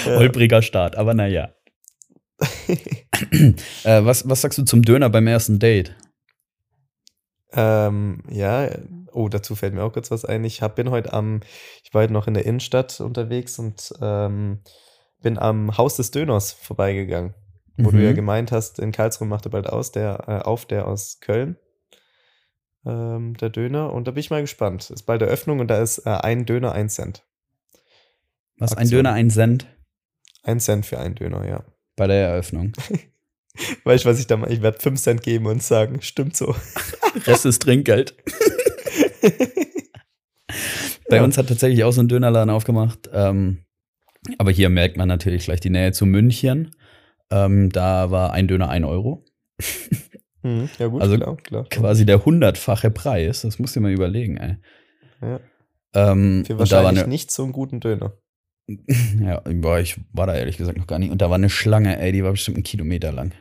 Holpriger 0.18 0.62
Start, 0.62 0.96
aber 0.96 1.14
naja. 1.14 1.54
Äh, 3.84 4.04
was, 4.04 4.28
was 4.28 4.40
sagst 4.40 4.58
du 4.58 4.64
zum 4.64 4.82
Döner 4.82 5.08
beim 5.08 5.28
ersten 5.28 5.60
Date? 5.60 5.94
Ähm, 7.52 8.22
ja, 8.28 8.68
oh, 9.12 9.28
dazu 9.28 9.54
fällt 9.54 9.72
mir 9.72 9.84
auch 9.84 9.92
kurz 9.92 10.10
was 10.10 10.24
ein. 10.24 10.42
Ich 10.44 10.60
hab, 10.60 10.74
bin 10.74 10.90
heute 10.90 11.12
am, 11.12 11.40
ich 11.84 11.94
war 11.94 12.02
heute 12.02 12.12
noch 12.12 12.26
in 12.26 12.34
der 12.34 12.44
Innenstadt 12.44 13.00
unterwegs 13.00 13.58
und 13.60 13.94
ähm, 14.00 14.62
bin 15.22 15.38
am 15.38 15.78
Haus 15.78 15.96
des 15.96 16.10
Döners 16.10 16.52
vorbeigegangen, 16.52 17.34
wo 17.76 17.90
du 17.90 17.96
Mhm. 17.98 18.04
ja 18.04 18.12
gemeint 18.12 18.52
hast, 18.52 18.78
in 18.78 18.92
Karlsruhe 18.92 19.26
macht 19.28 19.46
er 19.46 19.50
bald 19.50 19.66
aus, 19.68 19.92
der, 19.92 20.24
äh, 20.28 20.38
auf, 20.44 20.66
der 20.66 20.86
aus 20.86 21.18
Köln, 21.20 21.56
ähm, 22.86 23.36
der 23.36 23.50
Döner. 23.50 23.92
Und 23.92 24.06
da 24.06 24.12
bin 24.12 24.20
ich 24.20 24.30
mal 24.30 24.40
gespannt. 24.42 24.90
Ist 24.90 25.02
bald 25.04 25.22
Eröffnung 25.22 25.60
und 25.60 25.68
da 25.68 25.82
ist 25.82 25.98
äh, 26.06 26.10
ein 26.10 26.46
Döner 26.46 26.72
ein 26.72 26.88
Cent. 26.88 27.24
Was, 28.58 28.72
ein 28.72 28.78
Aktion. 28.82 28.98
Döner, 29.04 29.12
ein 29.12 29.30
Cent 29.30 29.66
Ein 30.42 30.60
Cent 30.60 30.86
für 30.86 30.98
einen 30.98 31.14
Döner, 31.16 31.46
ja. 31.48 31.64
bei 31.96 32.06
der 32.06 32.28
Eröffnung. 32.28 32.72
Weißt 33.84 34.04
du, 34.04 34.08
was 34.08 34.18
ich 34.18 34.26
da 34.26 34.36
mache? 34.36 34.52
Ich 34.52 34.62
werde 34.62 34.80
5 34.80 35.00
Cent 35.00 35.22
geben 35.22 35.46
und 35.46 35.62
sagen, 35.62 36.02
stimmt 36.02 36.36
so. 36.36 36.54
Rest 37.26 37.46
ist 37.46 37.62
Trinkgeld. 37.62 38.14
Bei 41.08 41.16
Ja. 41.16 41.24
uns 41.24 41.38
hat 41.38 41.48
tatsächlich 41.48 41.84
auch 41.84 41.92
so 41.92 42.00
ein 42.02 42.08
Dönerladen 42.08 42.50
aufgemacht. 42.50 43.08
Ähm, 43.12 43.58
aber 44.38 44.50
hier 44.50 44.68
merkt 44.70 44.96
man 44.96 45.06
natürlich 45.08 45.44
gleich 45.44 45.60
die 45.60 45.70
Nähe 45.70 45.92
zu 45.92 46.06
München. 46.06 46.74
Ähm, 47.30 47.70
da 47.70 48.10
war 48.10 48.32
ein 48.32 48.48
Döner 48.48 48.68
ein 48.68 48.84
Euro. 48.84 49.24
Mhm, 50.42 50.68
ja, 50.78 50.88
gut, 50.88 51.00
Also 51.00 51.16
klar, 51.16 51.36
klar. 51.38 51.64
Quasi 51.70 52.04
der 52.04 52.24
hundertfache 52.24 52.90
Preis. 52.90 53.42
Das 53.42 53.58
musst 53.58 53.74
du 53.74 53.80
dir 53.80 53.84
mal 53.84 53.92
überlegen, 53.92 54.36
ey. 54.36 54.56
Ja. 55.22 55.40
Ähm, 55.94 56.44
Für 56.44 56.58
wahrscheinlich 56.58 57.00
eine, 57.00 57.08
nicht 57.08 57.30
so 57.30 57.44
einen 57.44 57.52
guten 57.52 57.80
Döner. 57.80 58.12
ja, 59.20 59.40
boah, 59.40 59.78
ich 59.78 60.00
war 60.12 60.26
da 60.26 60.34
ehrlich 60.34 60.56
gesagt 60.56 60.76
noch 60.76 60.86
gar 60.86 60.98
nicht. 60.98 61.10
Und 61.10 61.22
da 61.22 61.30
war 61.30 61.36
eine 61.36 61.50
Schlange, 61.50 61.98
ey, 61.98 62.12
die 62.12 62.24
war 62.24 62.32
bestimmt 62.32 62.56
einen 62.56 62.64
Kilometer 62.64 63.12
lang. 63.12 63.32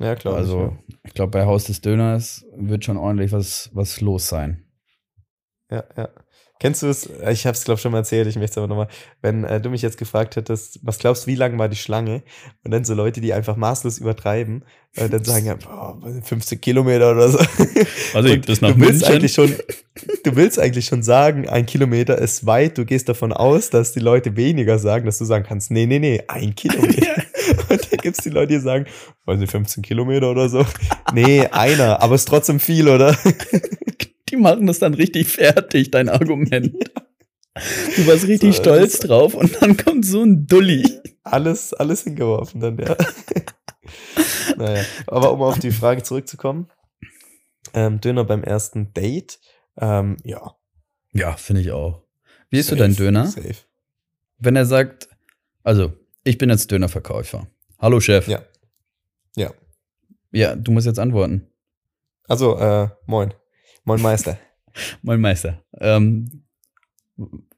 Ja, 0.00 0.14
klar. 0.14 0.36
also, 0.36 0.76
ich 1.04 1.14
glaube, 1.14 1.32
bei 1.32 1.44
Haus 1.44 1.64
des 1.64 1.80
Döners 1.80 2.46
wird 2.56 2.84
schon 2.84 2.96
ordentlich 2.96 3.32
was, 3.32 3.70
was 3.72 4.00
los 4.00 4.28
sein. 4.28 4.64
Ja, 5.70 5.84
ja. 5.96 6.08
Kennst 6.60 6.82
du 6.82 6.88
es? 6.88 7.08
Ich 7.30 7.46
habe 7.46 7.56
es, 7.56 7.64
glaube 7.64 7.76
ich, 7.76 7.82
schon 7.82 7.92
mal 7.92 7.98
erzählt, 7.98 8.26
ich 8.26 8.36
möchte 8.36 8.52
es 8.52 8.58
aber 8.58 8.66
nochmal. 8.66 8.88
Wenn 9.22 9.44
äh, 9.44 9.60
du 9.60 9.70
mich 9.70 9.82
jetzt 9.82 9.98
gefragt 9.98 10.36
hättest, 10.36 10.80
was 10.82 10.98
glaubst 10.98 11.26
du, 11.26 11.30
wie 11.30 11.34
lang 11.34 11.58
war 11.58 11.68
die 11.68 11.76
Schlange? 11.76 12.22
Und 12.64 12.72
dann 12.72 12.84
so 12.84 12.94
Leute, 12.94 13.20
die 13.20 13.32
einfach 13.32 13.56
maßlos 13.56 13.98
übertreiben, 13.98 14.64
äh, 14.96 15.08
dann 15.08 15.24
sagen 15.24 15.46
ja, 15.46 15.54
boah, 15.54 15.98
15 16.22 16.60
Kilometer 16.60 17.12
oder 17.12 17.28
so. 17.28 17.38
Also, 18.14 18.30
Und 18.30 18.46
bis 18.46 18.60
nach 18.60 18.70
du 18.70 18.80
willst 18.80 19.02
München? 19.02 19.12
eigentlich 19.12 19.34
schon, 19.34 19.54
du 20.24 20.36
willst 20.36 20.58
eigentlich 20.58 20.86
schon 20.86 21.02
sagen, 21.02 21.48
ein 21.48 21.66
Kilometer 21.66 22.18
ist 22.18 22.46
weit. 22.46 22.78
Du 22.78 22.84
gehst 22.84 23.08
davon 23.08 23.32
aus, 23.32 23.70
dass 23.70 23.92
die 23.92 24.00
Leute 24.00 24.36
weniger 24.36 24.78
sagen, 24.78 25.06
dass 25.06 25.18
du 25.18 25.24
sagen 25.24 25.44
kannst, 25.46 25.70
nee, 25.70 25.86
nee, 25.86 25.98
nee, 25.98 26.22
ein 26.26 26.54
Kilometer. 26.54 27.22
Und 27.68 27.92
dann 27.92 27.98
gibt's 28.00 28.22
die 28.22 28.30
Leute, 28.30 28.54
die 28.54 28.60
sagen, 28.60 28.86
weiß 29.24 29.38
nicht, 29.38 29.50
15 29.50 29.82
Kilometer 29.82 30.30
oder 30.30 30.48
so. 30.48 30.64
Nee, 31.12 31.46
einer, 31.46 32.02
aber 32.02 32.14
ist 32.14 32.28
trotzdem 32.28 32.60
viel, 32.60 32.88
oder? 32.88 33.16
Die 34.30 34.36
machen 34.36 34.66
das 34.66 34.78
dann 34.78 34.94
richtig 34.94 35.28
fertig, 35.28 35.90
dein 35.90 36.08
Argument. 36.08 36.74
Du 37.96 38.06
warst 38.06 38.26
richtig 38.26 38.56
So, 38.56 38.62
stolz 38.62 39.00
drauf 39.00 39.34
und 39.34 39.60
dann 39.60 39.76
kommt 39.76 40.04
so 40.04 40.22
ein 40.22 40.46
Dulli. 40.46 40.84
alles, 41.24 41.74
alles 41.74 42.04
hingeworfen 42.04 42.60
dann, 42.60 42.78
ja. 42.78 42.96
naja, 44.56 44.84
aber 45.06 45.32
um 45.32 45.42
auf 45.42 45.58
die 45.58 45.72
Frage 45.72 46.02
zurückzukommen, 46.02 46.68
ähm, 47.74 48.00
Döner 48.00 48.24
beim 48.24 48.44
ersten 48.44 48.92
Date, 48.92 49.40
ähm, 49.80 50.16
ja. 50.24 50.56
Ja, 51.12 51.36
finde 51.36 51.62
ich 51.62 51.72
auch. 51.72 52.04
Wie 52.50 52.58
isst 52.58 52.70
du 52.70 52.76
deinen 52.76 52.96
Döner? 52.96 53.26
Safe. 53.26 53.56
Wenn 54.38 54.56
er 54.56 54.66
sagt, 54.66 55.08
also, 55.62 55.92
ich 56.24 56.38
bin 56.38 56.50
jetzt 56.50 56.70
Dönerverkäufer. 56.70 57.48
Hallo 57.78 58.00
Chef. 58.00 58.28
Ja. 58.28 58.42
Ja. 59.36 59.52
Ja, 60.30 60.54
du 60.54 60.70
musst 60.72 60.86
jetzt 60.86 60.98
antworten. 60.98 61.48
Also, 62.28 62.56
äh, 62.58 62.88
moin. 63.06 63.34
Moin 63.88 64.02
Meister. 64.02 64.38
Mein 65.02 65.18
Meister. 65.18 65.64
Ähm, 65.80 66.44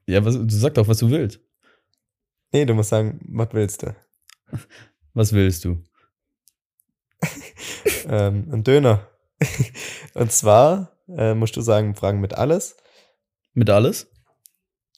ja, 0.07 0.23
was, 0.23 0.35
du 0.35 0.49
sag 0.49 0.73
doch, 0.75 0.87
was 0.87 0.99
du 0.99 1.09
willst. 1.09 1.41
Nee, 2.53 2.63
du 2.63 2.73
musst 2.73 2.89
sagen, 2.89 3.19
was 3.27 3.49
willst 3.51 3.83
du? 3.83 3.93
Was 5.13 5.33
willst 5.33 5.65
du? 5.65 5.83
ähm, 8.07 8.47
ein 8.49 8.63
Döner. 8.63 9.09
Und 10.13 10.31
zwar 10.31 10.97
äh, 11.09 11.33
musst 11.33 11.57
du 11.57 11.61
sagen, 11.61 11.95
fragen 11.95 12.21
mit 12.21 12.33
alles. 12.33 12.77
Mit 13.53 13.69
alles? 13.69 14.07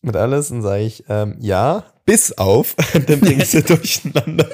Mit 0.04 0.16
alles 0.16 0.52
und 0.52 0.62
sage 0.62 0.84
ich, 0.84 1.04
ähm, 1.10 1.36
ja, 1.40 1.84
bis 2.06 2.38
auf, 2.38 2.76
dann 2.94 3.20
bringe 3.20 3.42
ich 3.42 3.50
sie 3.50 3.64
durcheinander. 3.64 4.48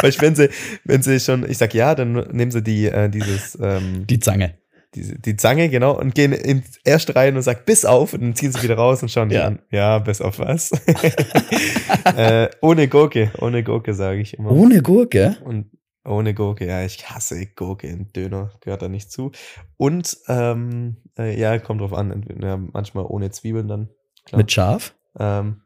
Weil 0.00 0.10
ich, 0.10 0.20
wenn 0.20 0.34
sie, 0.34 0.50
wenn 0.82 1.02
sie 1.02 1.20
schon, 1.20 1.48
ich 1.48 1.58
sag 1.58 1.72
ja, 1.72 1.94
dann 1.94 2.14
nehmen 2.32 2.50
sie 2.50 2.64
die, 2.64 2.86
äh, 2.86 3.08
dieses, 3.08 3.56
ähm, 3.62 4.08
Die 4.08 4.18
Zange. 4.18 4.58
Diese, 4.94 5.18
die 5.18 5.36
Zange, 5.36 5.68
genau, 5.68 5.98
und 5.98 6.14
gehen 6.14 6.32
ins 6.32 6.78
erste 6.84 7.16
rein 7.16 7.36
und 7.36 7.42
sagen 7.42 7.60
bis 7.66 7.84
auf 7.84 8.12
und 8.14 8.20
dann 8.22 8.34
ziehen 8.34 8.52
sie 8.52 8.62
wieder 8.62 8.76
raus 8.76 9.02
und 9.02 9.10
schauen 9.10 9.28
die 9.28 9.36
Ja. 9.36 9.46
an. 9.46 9.58
Ja, 9.70 9.98
bis 9.98 10.20
auf 10.20 10.38
was? 10.38 10.70
äh, 12.16 12.48
ohne 12.60 12.88
Gurke, 12.88 13.32
ohne 13.40 13.62
Gurke 13.64 13.94
sage 13.94 14.20
ich 14.20 14.38
immer. 14.38 14.50
Ohne 14.52 14.82
Gurke? 14.82 15.36
Und 15.44 15.70
ohne 16.04 16.34
Gurke, 16.34 16.66
ja, 16.66 16.84
ich 16.84 17.08
hasse 17.08 17.46
Gurke 17.46 17.86
in 17.86 18.12
Döner, 18.12 18.52
gehört 18.60 18.82
da 18.82 18.88
nicht 18.88 19.10
zu. 19.10 19.32
Und 19.76 20.16
ähm, 20.28 20.96
äh, 21.18 21.38
ja, 21.38 21.58
kommt 21.58 21.80
drauf 21.80 21.94
an, 21.94 22.24
ja, 22.40 22.56
manchmal 22.56 23.06
ohne 23.06 23.30
Zwiebeln 23.30 23.68
dann. 23.68 23.88
Klar. 24.26 24.38
Mit 24.38 24.52
Schaf? 24.52 24.94
Ähm, 25.18 25.62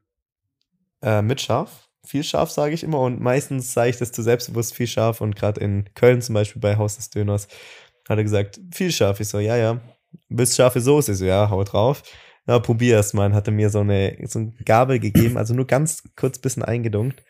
äh, 1.03 1.23
mit 1.23 1.41
Schaf. 1.41 1.89
Viel 2.05 2.23
Schaf 2.25 2.51
sage 2.51 2.73
ich 2.73 2.85
immer 2.85 3.01
und 3.01 3.21
meistens 3.21 3.75
sage 3.75 3.91
ich 3.91 3.99
das 3.99 4.13
zu 4.13 4.23
selbstbewusst 4.23 4.75
viel 4.75 4.87
Schaf 4.87 5.21
und 5.21 5.37
gerade 5.37 5.61
in 5.61 5.91
Köln 5.95 6.23
zum 6.23 6.35
Beispiel 6.35 6.61
bei 6.61 6.77
Haus 6.77 6.97
des 6.97 7.11
Döners 7.11 7.49
hat 8.09 8.19
er 8.19 8.25
gesagt, 8.25 8.61
viel 8.73 8.91
Schaf. 8.91 9.21
Ich 9.21 9.29
so, 9.29 9.39
ja, 9.39 9.57
ja. 9.57 9.81
Willst 10.29 10.57
scharfe 10.57 10.81
Soße? 10.81 11.13
Ich 11.13 11.19
so, 11.19 11.25
ja, 11.25 11.51
hau 11.51 11.63
drauf. 11.65 12.03
Ja, 12.47 12.59
probier 12.59 12.97
erst 12.97 13.15
mal. 13.15 13.27
Und 13.27 13.35
hat 13.35 13.47
er 13.47 13.53
mir 13.53 13.69
so 13.69 13.81
eine, 13.81 14.17
so 14.27 14.39
eine 14.39 14.53
Gabel 14.65 14.99
gegeben, 14.99 15.37
also 15.37 15.55
nur 15.55 15.67
ganz 15.67 16.03
kurz 16.17 16.39
bisschen 16.39 16.63
eingedunkt. 16.63 17.23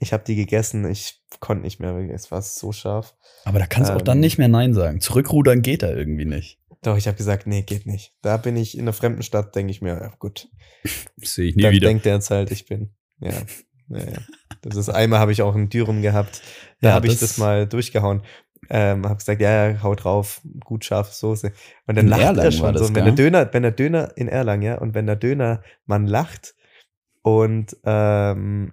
Ich 0.00 0.12
habe 0.12 0.24
die 0.26 0.34
gegessen, 0.34 0.88
ich 0.90 1.22
konnte 1.40 1.62
nicht 1.64 1.80
mehr, 1.80 1.96
es 2.12 2.30
war 2.30 2.42
so 2.42 2.72
scharf. 2.72 3.14
Aber 3.44 3.58
da 3.60 3.66
kannst 3.66 3.90
du 3.90 3.94
auch 3.94 4.00
Ähm. 4.00 4.04
dann 4.04 4.20
nicht 4.20 4.38
mehr 4.38 4.48
Nein 4.48 4.74
sagen. 4.74 5.00
Zurückrudern 5.00 5.62
geht 5.62 5.82
da 5.82 5.90
irgendwie 5.90 6.24
nicht. 6.26 6.58
Doch, 6.82 6.96
ich 6.96 7.06
habe 7.06 7.16
gesagt, 7.16 7.46
nee, 7.46 7.62
geht 7.62 7.86
nicht. 7.86 8.12
Da 8.22 8.36
bin 8.36 8.56
ich 8.56 8.74
in 8.76 8.82
einer 8.82 8.92
fremden 8.92 9.22
Stadt, 9.22 9.54
denke 9.54 9.70
ich 9.70 9.80
mir, 9.80 9.94
ja, 9.94 10.12
gut. 10.18 10.48
Sehe 11.16 11.46
ich 11.46 11.56
nie 11.56 11.62
dann 11.62 11.72
wieder. 11.72 11.88
denkt 11.88 12.04
er 12.06 12.14
jetzt 12.14 12.30
halt, 12.30 12.50
ich 12.50 12.66
bin. 12.66 12.90
Ja. 13.20 13.30
ja, 13.88 13.98
ja. 13.98 14.18
Das 14.62 14.76
ist 14.76 14.88
einmal 14.88 15.20
habe 15.20 15.32
ich 15.32 15.42
auch 15.42 15.54
einen 15.54 15.68
Dürum 15.68 16.02
gehabt. 16.02 16.42
Da 16.80 16.88
Ja, 16.88 16.94
habe 16.94 17.06
ich 17.06 17.18
das 17.18 17.38
mal 17.38 17.66
durchgehauen. 17.66 18.22
Ähm, 18.70 19.04
habe 19.04 19.16
gesagt, 19.16 19.40
ja, 19.40 19.68
ja, 19.68 19.82
hau 19.82 19.94
drauf, 19.94 20.40
gut 20.64 20.84
scharfe 20.84 21.14
Soße. 21.14 21.52
Und 21.86 21.96
dann 21.96 22.06
In 22.06 22.10
lacht 22.10 22.22
Erlangen 22.22 22.44
er 22.44 22.52
schon 22.52 22.72
das, 22.72 22.88
so. 22.88 22.94
Wenn 22.94 23.04
der 23.04 23.14
Döner, 23.14 23.48
wenn 23.52 23.62
der 23.62 23.72
Döner 23.72 24.12
in 24.16 24.28
Erlangen, 24.28 24.62
ja, 24.62 24.78
und 24.78 24.94
wenn 24.94 25.06
der 25.06 25.16
Döner 25.16 25.62
man 25.86 26.06
lacht 26.06 26.54
und 27.22 27.76
ähm, 27.84 28.72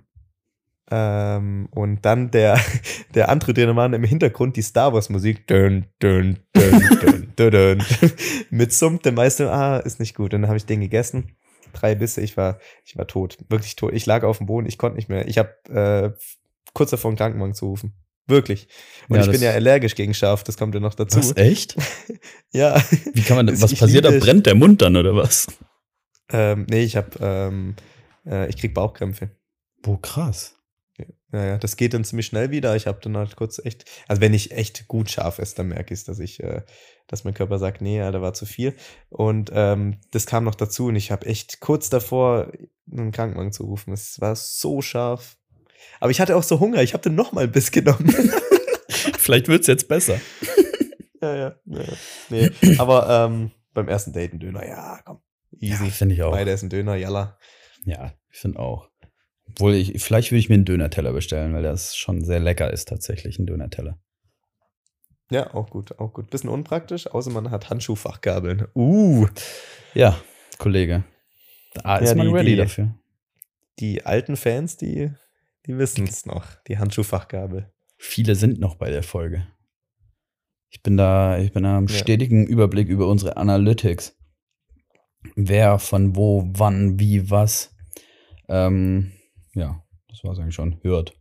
ähm, 0.92 1.70
und 1.72 2.06
dann 2.06 2.30
der, 2.30 2.60
der 3.16 3.30
andere 3.30 3.54
Dönermann 3.54 3.94
im 3.94 4.04
Hintergrund 4.04 4.58
die 4.58 4.62
Star 4.62 4.94
Wars 4.94 5.10
Musik 5.10 5.48
dün, 5.48 5.86
dün, 6.02 6.40
dün, 6.56 7.84
mit 8.52 8.74
summt, 8.74 9.06
der 9.06 9.12
meiste, 9.12 9.52
ah, 9.52 9.78
ist 9.78 10.00
nicht 10.00 10.16
gut. 10.16 10.34
Und 10.34 10.42
dann 10.42 10.50
habe 10.50 10.58
ich 10.58 10.66
den 10.66 10.82
gegessen. 10.82 11.36
Drei 11.74 11.96
Bisse, 11.96 12.22
ich 12.22 12.38
war, 12.38 12.60
ich 12.86 12.96
war 12.96 13.08
tot, 13.08 13.38
wirklich 13.50 13.76
tot. 13.76 13.94
Ich 13.94 14.06
lag 14.06 14.24
auf 14.24 14.38
dem 14.38 14.46
Boden, 14.46 14.68
ich 14.68 14.78
konnte 14.78 14.98
nicht 14.98 15.10
mehr. 15.10 15.28
Ich 15.28 15.40
habe 15.40 15.50
äh, 15.70 16.12
kurz 16.74 16.92
davor 16.92 17.10
einen 17.10 17.18
Krankenwagen 17.18 17.56
zu 17.56 17.68
rufen. 17.70 17.94
Wirklich. 18.28 18.68
Und 19.10 19.18
Ja, 19.18 19.24
ich 19.24 19.32
bin 19.32 19.42
ja 19.42 19.52
allergisch 19.52 19.96
gegen 19.96 20.14
Schaf, 20.14 20.44
das 20.44 20.58
kommt 20.58 20.74
ja 20.74 20.80
noch 20.80 20.96
dazu. 20.96 21.20
Was, 21.20 21.36
echt? 21.38 21.76
Ja. 22.54 22.82
Wie 23.14 23.22
kann 23.22 23.38
man, 23.38 23.48
Ich 23.48 23.62
was 23.62 23.74
passiert 23.74 24.06
da? 24.06 24.12
Brennt 24.12 24.46
der 24.46 24.54
Mund 24.54 24.82
dann 24.82 24.96
oder 24.96 25.16
was? 25.16 25.48
ähm, 26.32 26.68
nee, 26.70 26.84
ich 26.84 26.96
habe, 26.96 27.10
ähm, 27.20 27.76
äh, 28.26 28.48
ich 28.48 28.58
krieg 28.58 28.74
Bauchkrämpfe. 28.74 29.32
Boah, 29.82 30.00
krass. 30.02 30.56
Ja, 31.34 31.46
ja, 31.46 31.58
das 31.58 31.78
geht 31.78 31.96
dann 31.96 32.04
ziemlich 32.04 32.28
schnell 32.28 32.52
wieder. 32.52 32.76
Ich 32.76 32.86
habe 32.86 33.00
dann 33.02 33.18
halt 33.18 33.36
kurz 33.36 33.60
echt, 33.64 33.86
also 34.08 34.22
wenn 34.22 34.36
ich 34.36 34.52
echt 34.52 34.88
gut 34.88 35.10
scharf 35.10 35.40
esse, 35.40 35.56
dann 35.56 35.70
merke 35.70 35.94
ich 35.94 36.04
dass 36.04 36.20
ich, 36.20 36.42
äh, 36.44 36.62
dass 37.08 37.24
mein 37.24 37.34
Körper 37.34 37.58
sagt, 37.58 37.82
nee, 37.82 37.98
ja, 37.98 38.12
da 38.12 38.22
war 38.22 38.36
zu 38.36 38.46
viel. 38.46 38.76
Und 39.10 39.52
ähm, 39.52 39.98
das 40.12 40.28
kam 40.28 40.44
noch 40.44 40.54
dazu 40.54 40.88
und 40.88 40.96
ich 40.96 41.12
habe 41.12 41.26
echt 41.26 41.60
kurz 41.60 41.90
davor 41.90 42.52
einen 42.92 43.12
Krankenwagen 43.12 43.52
zu 43.52 43.64
rufen. 43.64 43.94
Es 43.94 44.22
war 44.22 44.36
so 44.36 44.82
scharf. 44.84 45.38
Aber 46.04 46.12
ich 46.12 46.20
hatte 46.20 46.36
auch 46.36 46.44
so 46.44 46.60
Hunger. 46.60 46.84
Ich 46.84 46.92
habe 46.94 47.02
dann 47.02 47.16
noch 47.16 47.32
mal 47.32 47.46
ein 47.46 47.52
Biss 47.54 47.72
genommen. 47.72 48.10
Vielleicht 49.18 49.48
wird's 49.48 49.68
jetzt 49.68 49.88
besser. 49.88 50.20
ja, 51.22 51.34
ja, 51.34 51.56
ja. 51.66 51.82
ja. 51.82 51.94
Nee, 52.30 52.52
aber 52.78 53.08
ähm, 53.10 53.52
beim 53.74 53.88
ersten 53.88 54.12
Date 54.12 54.34
ein 54.34 54.40
Döner, 54.40 54.68
ja, 54.68 55.00
komm. 55.06 55.22
Easy. 55.62 55.86
Ja, 55.86 55.90
finde 55.92 56.16
ich 56.16 56.22
auch. 56.24 56.32
Beide 56.32 56.52
essen 56.52 56.68
Döner, 56.68 56.96
jalla. 56.96 57.38
Ja, 57.86 58.12
ich 58.30 58.38
finde 58.40 58.60
auch. 58.60 58.90
Obwohl 59.48 59.76
ich, 59.76 60.04
vielleicht 60.04 60.32
würde 60.32 60.40
ich 60.40 60.50
mir 60.50 60.56
einen 60.56 60.66
Döner-Teller 60.66 61.14
bestellen, 61.14 61.54
weil 61.54 61.64
das 61.64 61.96
schon 61.96 62.26
sehr 62.26 62.42
lecker 62.42 62.74
ist, 62.74 62.90
tatsächlich, 62.90 63.40
ein 63.40 63.46
Döner-Teller. 63.46 63.98
Ja, 65.32 65.54
auch 65.54 65.70
gut, 65.70 65.98
auch 66.00 66.12
gut. 66.14 66.30
Bisschen 66.30 66.50
unpraktisch, 66.50 67.08
außer 67.08 67.32
man 67.32 67.50
hat 67.50 67.70
Handschuhfachgabeln. 67.70 68.68
Uh. 68.76 69.28
Ja, 69.94 70.20
Kollege. 70.58 71.06
Da 71.76 71.98
ist 72.00 72.10
Ja, 72.10 72.16
man 72.16 72.28
die- 72.28 72.34
ready 72.34 72.46
die- 72.52 72.56
dafür. 72.58 72.94
Die 73.80 74.06
alten 74.06 74.36
Fans, 74.36 74.76
die, 74.76 75.12
die 75.66 75.78
wissen 75.78 76.06
es 76.08 76.26
noch, 76.26 76.46
die 76.68 76.78
Handschuhfachgabel. 76.78 77.72
Viele 77.98 78.36
sind 78.36 78.60
noch 78.60 78.76
bei 78.76 78.90
der 78.90 79.04
Folge. 79.04 79.48
Ich 80.70 80.82
bin 80.82 80.98
da, 80.98 81.38
ich 81.38 81.52
bin 81.54 81.64
da 81.64 81.78
im 81.78 81.88
Ja. 81.88 81.96
stetigen 81.96 82.46
Überblick 82.48 82.88
über 82.90 83.08
unsere 83.08 83.38
Analytics. 83.38 84.18
Wer 85.36 85.80
von 85.80 86.16
wo, 86.16 86.50
wann, 86.54 87.00
wie, 87.00 87.30
was. 87.30 87.76
Ähm, 88.50 89.12
ja, 89.54 89.84
das 90.10 90.24
war's 90.24 90.40
eigentlich 90.40 90.56
schon. 90.56 90.80
Hört. 90.82 91.14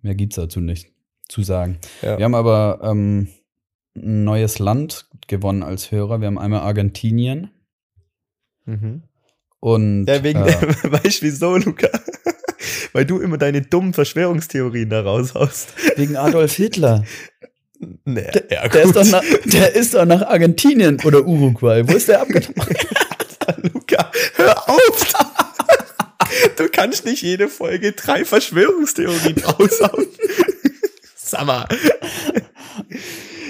Mehr 0.00 0.14
gibt's 0.14 0.36
dazu 0.36 0.60
nicht 0.60 0.92
zu 1.28 1.42
sagen. 1.42 1.78
Ja. 2.02 2.16
Wir 2.18 2.24
haben 2.24 2.34
aber 2.36 2.80
ähm, 2.84 3.28
ein 3.96 4.24
neues 4.24 4.58
Land 4.60 5.08
gewonnen 5.26 5.62
als 5.62 5.90
Hörer. 5.90 6.20
Wir 6.20 6.28
haben 6.28 6.38
einmal 6.38 6.60
Argentinien 6.60 7.50
Mhm. 8.64 9.02
und 9.60 10.06
Ja, 10.06 10.22
wegen, 10.24 10.40
äh, 10.40 10.50
weißt 10.92 11.22
du 11.22 11.26
wieso, 11.26 11.56
Luca? 11.56 11.88
Weil 12.96 13.04
du 13.04 13.18
immer 13.18 13.36
deine 13.36 13.60
dummen 13.60 13.92
Verschwörungstheorien 13.92 14.88
da 14.88 15.02
raushaust. 15.02 15.68
wegen 15.96 16.16
Adolf 16.16 16.54
Hitler. 16.54 17.04
Nee, 18.06 18.30
ja, 18.50 18.66
Der 18.68 18.84
ist, 18.84 18.96
doch 18.96 19.04
nach, 19.04 19.22
der 19.44 19.74
ist 19.74 19.92
doch 19.92 20.06
nach 20.06 20.22
Argentinien 20.22 20.98
oder 21.04 21.26
Uruguay. 21.26 21.86
Wo 21.86 21.94
ist 21.94 22.08
der 22.08 22.22
abgetaucht? 22.22 22.56
Luca, 23.74 24.10
hör 24.36 24.66
auf! 24.66 25.12
Du 26.56 26.70
kannst 26.70 27.04
nicht 27.04 27.20
jede 27.20 27.48
Folge 27.48 27.92
drei 27.92 28.24
Verschwörungstheorien 28.24 29.44
raushauen. 29.44 30.06
Mal. 31.44 31.68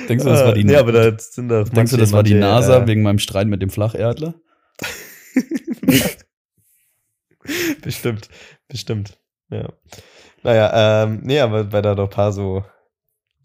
Denkst 0.09 0.25
du, 0.25 0.31
das 0.31 0.41
war 0.41 0.55
die, 0.55 0.63
Äh, 0.63 0.65
nee, 0.65 0.75
aber 0.75 0.91
da 0.91 1.11
doch 1.13 1.69
denkst 1.69 1.93
du, 1.93 1.99
das 1.99 2.11
war 2.11 2.25
die 2.25 2.35
NASA 2.35 2.83
äh, 2.83 2.87
wegen 2.89 3.03
meinem 3.03 3.21
Streit 3.21 3.47
mit 3.47 3.63
dem 3.63 3.71
Flacherdler? 3.71 4.35
bestimmt, 7.81 8.29
bestimmt. 8.67 9.21
Ja. 9.51 9.73
Naja, 10.43 11.05
ähm, 11.05 11.21
nee, 11.23 11.41
aber 11.41 11.73
weil 11.73 11.83
da 11.83 11.95
doch 11.95 12.05
ein 12.05 12.11
paar 12.11 12.33
so, 12.33 12.65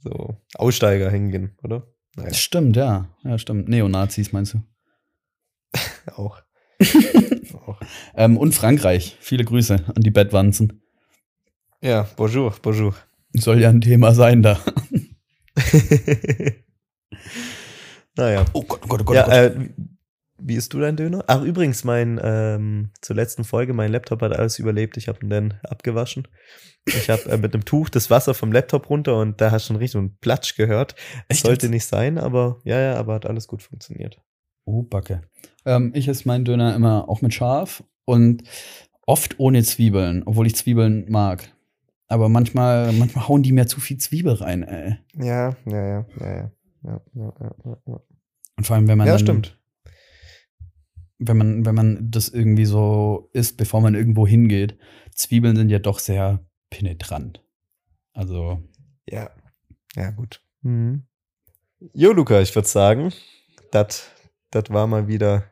so 0.04 0.36
Aussteiger 0.56 1.10
hingehen, 1.10 1.58
oder? 1.64 1.88
Naja, 2.16 2.34
Stimmt, 2.34 2.76
ja. 2.76 3.08
Ja, 3.24 3.38
stimmt. 3.38 3.70
Neonazis 3.70 4.34
meinst 4.34 4.56
du? 4.56 4.62
auch. 6.16 6.42
auch. 7.66 7.80
Ähm, 8.16 8.38
und 8.38 8.54
Frankreich. 8.54 9.18
Viele 9.20 9.46
Grüße 9.46 9.84
an 9.96 10.02
die 10.02 10.12
Bettwanzen. 10.12 10.82
Ja, 11.82 12.08
bonjour, 12.16 12.54
bonjour. 12.62 12.96
Soll 13.34 13.62
ja 13.62 13.70
ein 13.70 13.82
Thema 13.82 14.14
sein 14.14 14.42
da. 14.44 14.60
naja. 18.16 18.46
Oh 18.54 18.64
Gott, 18.64 18.82
oh 18.84 18.88
Gott, 18.88 19.02
oh 19.02 19.06
Gott. 19.06 19.16
Ja, 19.16 19.24
oh 19.24 19.30
Gott. 19.30 19.56
äh, 19.56 19.70
wie 20.44 20.56
isst 20.56 20.74
du 20.74 20.80
dein 20.80 20.96
Döner? 20.96 21.24
Ach, 21.28 21.42
übrigens, 21.42 21.84
mein, 21.84 22.20
ähm, 22.24 22.92
zur 23.02 23.16
letzten 23.16 23.44
Folge, 23.44 23.74
mein 23.74 23.92
Laptop 23.92 24.22
hat 24.22 24.36
alles 24.36 24.60
überlebt. 24.60 24.98
Ich 24.98 25.08
habe 25.08 25.20
ihn 25.24 25.30
dann 25.30 25.60
abgewaschen. 25.64 26.28
Ich 26.86 27.10
habe 27.10 27.30
äh, 27.30 27.38
mit 27.38 27.54
einem 27.54 27.66
Tuch 27.66 27.90
das 27.90 28.10
Wasser 28.10 28.34
vom 28.34 28.52
Laptop 28.52 28.90
runter 28.90 29.20
und 29.20 29.40
da 29.40 29.52
hast 29.52 29.66
du 29.66 29.68
schon 29.68 29.76
richtig 29.78 30.00
einen 30.00 30.18
Platsch 30.18 30.56
gehört. 30.56 30.96
Echt 31.28 31.44
Sollte 31.44 31.70
nicht 31.70 31.86
sein, 31.86 32.18
aber 32.18 32.60
ja, 32.64 32.80
ja, 32.80 32.96
aber 32.96 33.14
hat 33.14 33.26
alles 33.26 33.48
gut 33.48 33.62
funktioniert. 33.62 34.20
Oh, 34.66 34.84
Backe. 34.84 35.22
Ähm, 35.66 35.92
ich 35.96 36.08
esse 36.08 36.28
meinen 36.28 36.46
Döner 36.46 36.76
immer 36.76 37.08
auch 37.08 37.22
mit 37.22 37.34
Schaf 37.34 37.84
und 38.06 38.44
oft 39.06 39.40
ohne 39.40 39.64
Zwiebeln, 39.64 40.24
obwohl 40.26 40.48
ich 40.48 40.56
Zwiebeln 40.56 41.06
mag. 41.10 41.54
Aber 42.08 42.30
manchmal, 42.30 42.92
manchmal 42.94 43.28
hauen 43.28 43.44
die 43.44 43.52
mir 43.52 43.68
zu 43.68 43.80
viel 43.80 43.98
Zwiebel 43.98 44.34
rein, 44.34 44.64
ey. 44.64 44.98
Ja, 45.16 45.56
ja, 45.66 45.88
ja, 45.88 46.06
ja, 46.20 46.36
ja. 46.36 46.52
Ja, 46.84 47.02
ja, 47.14 47.34
ja, 47.40 47.56
ja, 47.64 47.78
ja. 47.86 48.00
Und 48.58 48.68
vor 48.68 48.76
allem, 48.76 48.88
wenn 48.88 48.98
man 48.98 49.08
ja 49.08 49.14
dann, 49.14 49.20
stimmt. 49.20 49.61
Wenn 51.22 51.38
man, 51.38 51.66
wenn 51.66 51.76
man 51.76 52.12
das 52.12 52.30
irgendwie 52.30 52.66
so 52.66 53.30
isst, 53.34 53.58
bevor 53.58 53.80
man 53.80 53.96
irgendwo 53.96 54.26
hingeht. 54.26 54.78
Zwiebeln 55.14 55.56
sind 55.56 55.70
ja 55.70 55.80
doch 55.80 56.00
sehr 56.00 56.44
penetrant. 56.70 57.44
Also, 58.14 58.60
Ja, 59.08 59.30
ja, 59.96 60.10
gut. 60.12 60.42
Mhm. 60.62 61.04
Jo, 61.94 62.12
Luca, 62.12 62.42
ich 62.42 62.54
würde 62.56 62.68
sagen, 62.68 63.14
das 63.72 64.04
war 64.70 64.88
mal 64.88 65.08
wieder 65.08 65.52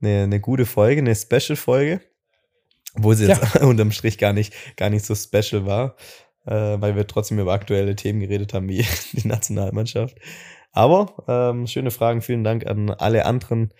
eine, 0.00 0.24
eine 0.24 0.40
gute 0.40 0.66
Folge, 0.66 1.00
eine 1.00 1.14
Special-Folge, 1.14 2.00
wo 2.94 3.12
sie 3.14 3.26
jetzt 3.26 3.56
unterm 3.60 3.92
Strich 3.92 4.18
gar 4.18 4.32
nicht, 4.32 4.52
gar 4.76 4.90
nicht 4.90 5.04
so 5.04 5.14
special 5.14 5.66
war, 5.66 5.96
äh, 6.44 6.80
weil 6.80 6.94
wir 6.96 7.06
trotzdem 7.06 7.38
über 7.38 7.52
aktuelle 7.52 7.96
Themen 7.96 8.20
geredet 8.20 8.52
haben, 8.54 8.68
wie 8.68 8.84
die 9.12 9.26
Nationalmannschaft. 9.26 10.16
Aber 10.72 11.24
ähm, 11.26 11.66
schöne 11.66 11.90
Fragen, 11.90 12.20
vielen 12.20 12.44
Dank 12.44 12.66
an 12.66 12.90
alle 12.90 13.24
anderen 13.24 13.72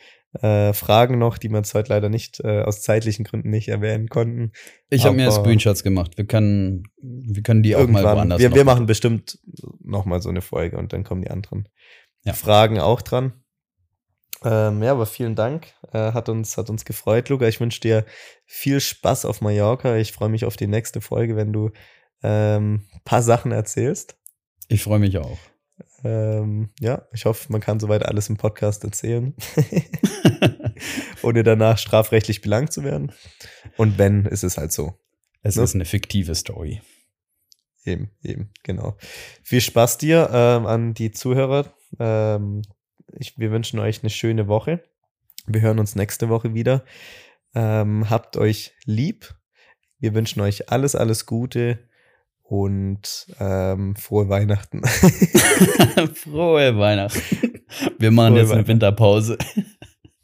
äh, 0.43 0.73
Fragen 0.73 1.19
noch, 1.19 1.39
die 1.39 1.49
wir 1.49 1.59
jetzt 1.59 1.75
heute 1.75 1.93
leider 1.93 2.09
nicht 2.09 2.41
äh, 2.41 2.63
aus 2.63 2.83
zeitlichen 2.83 3.25
Gründen 3.25 3.51
nicht 3.51 3.69
erwähnen 3.69 4.09
konnten. 4.09 4.53
ich 4.89 5.05
habe 5.05 5.17
mir 5.17 5.31
Screenshots 5.31 5.83
gemacht. 5.83 6.17
Wir 6.17 6.27
können, 6.27 6.85
wir 7.01 7.43
können 7.43 7.63
die 7.63 7.77
auch 7.77 7.87
mal 7.87 8.05
woanders 8.05 8.41
Wir, 8.41 8.55
wir 8.55 8.65
machen 8.65 8.87
bestimmt 8.87 9.39
noch 9.83 10.05
mal 10.05 10.21
so 10.21 10.29
eine 10.29 10.43
Folge 10.43 10.79
und 10.79 10.93
dann 10.93 11.05
kommen 11.05 11.23
die 11.23 11.31
anderen 11.31 11.69
Ja. 12.25 12.33
Fragen 12.33 12.79
auch 12.79 13.03
dran. 13.03 13.33
Ähm, 14.45 14.83
ja, 14.83 14.93
aber 14.93 15.07
vielen 15.07 15.35
Dank. 15.35 15.69
Äh, 15.93 16.13
hat, 16.13 16.29
uns, 16.29 16.57
hat 16.57 16.69
uns 16.71 16.85
gefreut, 16.85 17.29
Luca. 17.29 17.49
Ich 17.49 17.61
wünsche 17.61 17.81
dir 17.81 18.05
viel 18.45 18.81
Spaß 18.81 19.25
auf 19.25 19.41
Mallorca. 19.41 19.97
Ich 19.97 20.13
freue 20.13 20.29
mich 20.29 20.45
auf 20.45 20.57
die 20.57 20.67
nächste 20.67 21.01
Folge, 21.01 21.37
wenn 21.37 21.53
du 21.53 21.71
ähm, 22.23 22.85
paar 23.05 23.23
Sachen 23.23 23.53
erzählst. 23.53 24.17
Ich 24.69 24.83
freue 24.83 24.99
mich 24.99 25.17
auch. 25.19 25.39
Ähm, 26.07 26.71
ja, 26.79 27.03
ich 27.13 27.25
hoffe, 27.25 27.51
man 27.51 27.61
kann 27.61 27.81
soweit 27.81 28.07
alles 28.07 28.29
im 28.29 28.37
Podcast 28.37 28.85
erzählen, 28.85 29.35
ohne 31.23 31.43
danach 31.43 31.79
strafrechtlich 31.79 32.43
belangt 32.43 32.73
zu 32.73 32.85
werden. 32.85 33.13
Und 33.77 33.99
wenn, 33.99 34.25
ist 34.25 34.45
es 34.45 34.57
halt 34.57 34.71
so. 34.71 34.95
es 35.43 35.57
Ne? 35.57 35.65
ist 35.65 35.75
eine 35.75 35.85
fiktive 35.85 36.37
Story. 36.37 36.81
Eben, 37.85 38.13
eben, 38.23 38.53
genau. 38.63 38.97
Viel 39.43 39.61
Spaß 39.61 39.99
dir 39.99 40.31
ähm, 40.33 40.67
an 40.67 40.95
die 40.95 41.11
Zuhörer. 41.11 41.75
Ähm, 41.99 42.63
ich, 43.19 43.37
wir 43.37 43.51
wünschen 43.51 43.81
euch 43.81 44.03
eine 44.03 44.11
schöne 44.11 44.47
Woche. 44.47 44.85
Wir 45.47 45.61
hören 45.61 45.81
uns 45.81 45.97
nächste 45.97 46.29
Woche 46.29 46.55
wieder. 46.55 46.85
Ähm, 47.53 48.09
habt 48.11 48.37
euch 48.37 48.77
lieb. 48.85 49.35
Wir 49.99 50.15
wünschen 50.15 50.41
euch 50.41 50.71
alles, 50.71 50.95
alles 50.95 51.27
Gute 51.27 51.89
und 52.49 53.27
ähm, 53.41 53.97
frohe 53.97 54.29
Weihnachten. 54.29 54.83
Frohe 56.15 56.79
Weihnachten. 56.79 57.21
Wir 57.99 58.11
machen 58.11 58.35
Frohe 58.35 58.41
jetzt 58.43 58.53
eine. 58.53 58.69
Winterpause. 58.69 59.37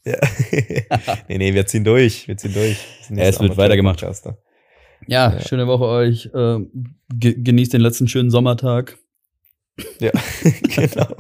ja. 0.05 0.19
nee, 1.29 1.39
nee, 1.39 1.55
wir 1.55 1.67
ziehen 1.67 1.85
durch. 1.85 2.29
Wir 2.29 2.37
ziehen 2.37 2.55
durch. 2.55 2.79
Wir 3.09 3.19
Ja, 3.19 3.25
es 3.25 3.41
wird 3.41 3.57
weitergemacht. 3.57 4.01
Podcaster. 4.01 4.39
Ja, 5.09 5.33
Ja. 5.33 5.41
schöne 5.41 5.67
Woche 5.67 5.85
euch. 5.87 6.31
Ähm, 6.35 6.97
ge 7.13 7.35
genießt 7.43 7.73
den 7.73 7.81
letzten 7.81 8.07
schönen 8.07 8.31
Sommertag. 8.31 8.99
Ja, 9.99 10.13
genau. 10.77 11.17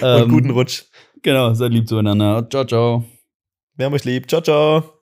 Ähm, 0.00 0.22
und 0.24 0.30
guten 0.30 0.50
Rutsch. 0.50 0.84
Genau, 1.22 1.52
seid 1.54 1.72
lieb 1.72 1.86
zueinander. 1.88 2.46
Ciao, 2.50 2.64
ciao. 2.64 3.04
Wir 3.76 3.86
haben 3.86 3.92
euch 3.94 4.04
lieb. 4.04 4.28
Ciao, 4.28 4.40
ciao. 4.40 4.84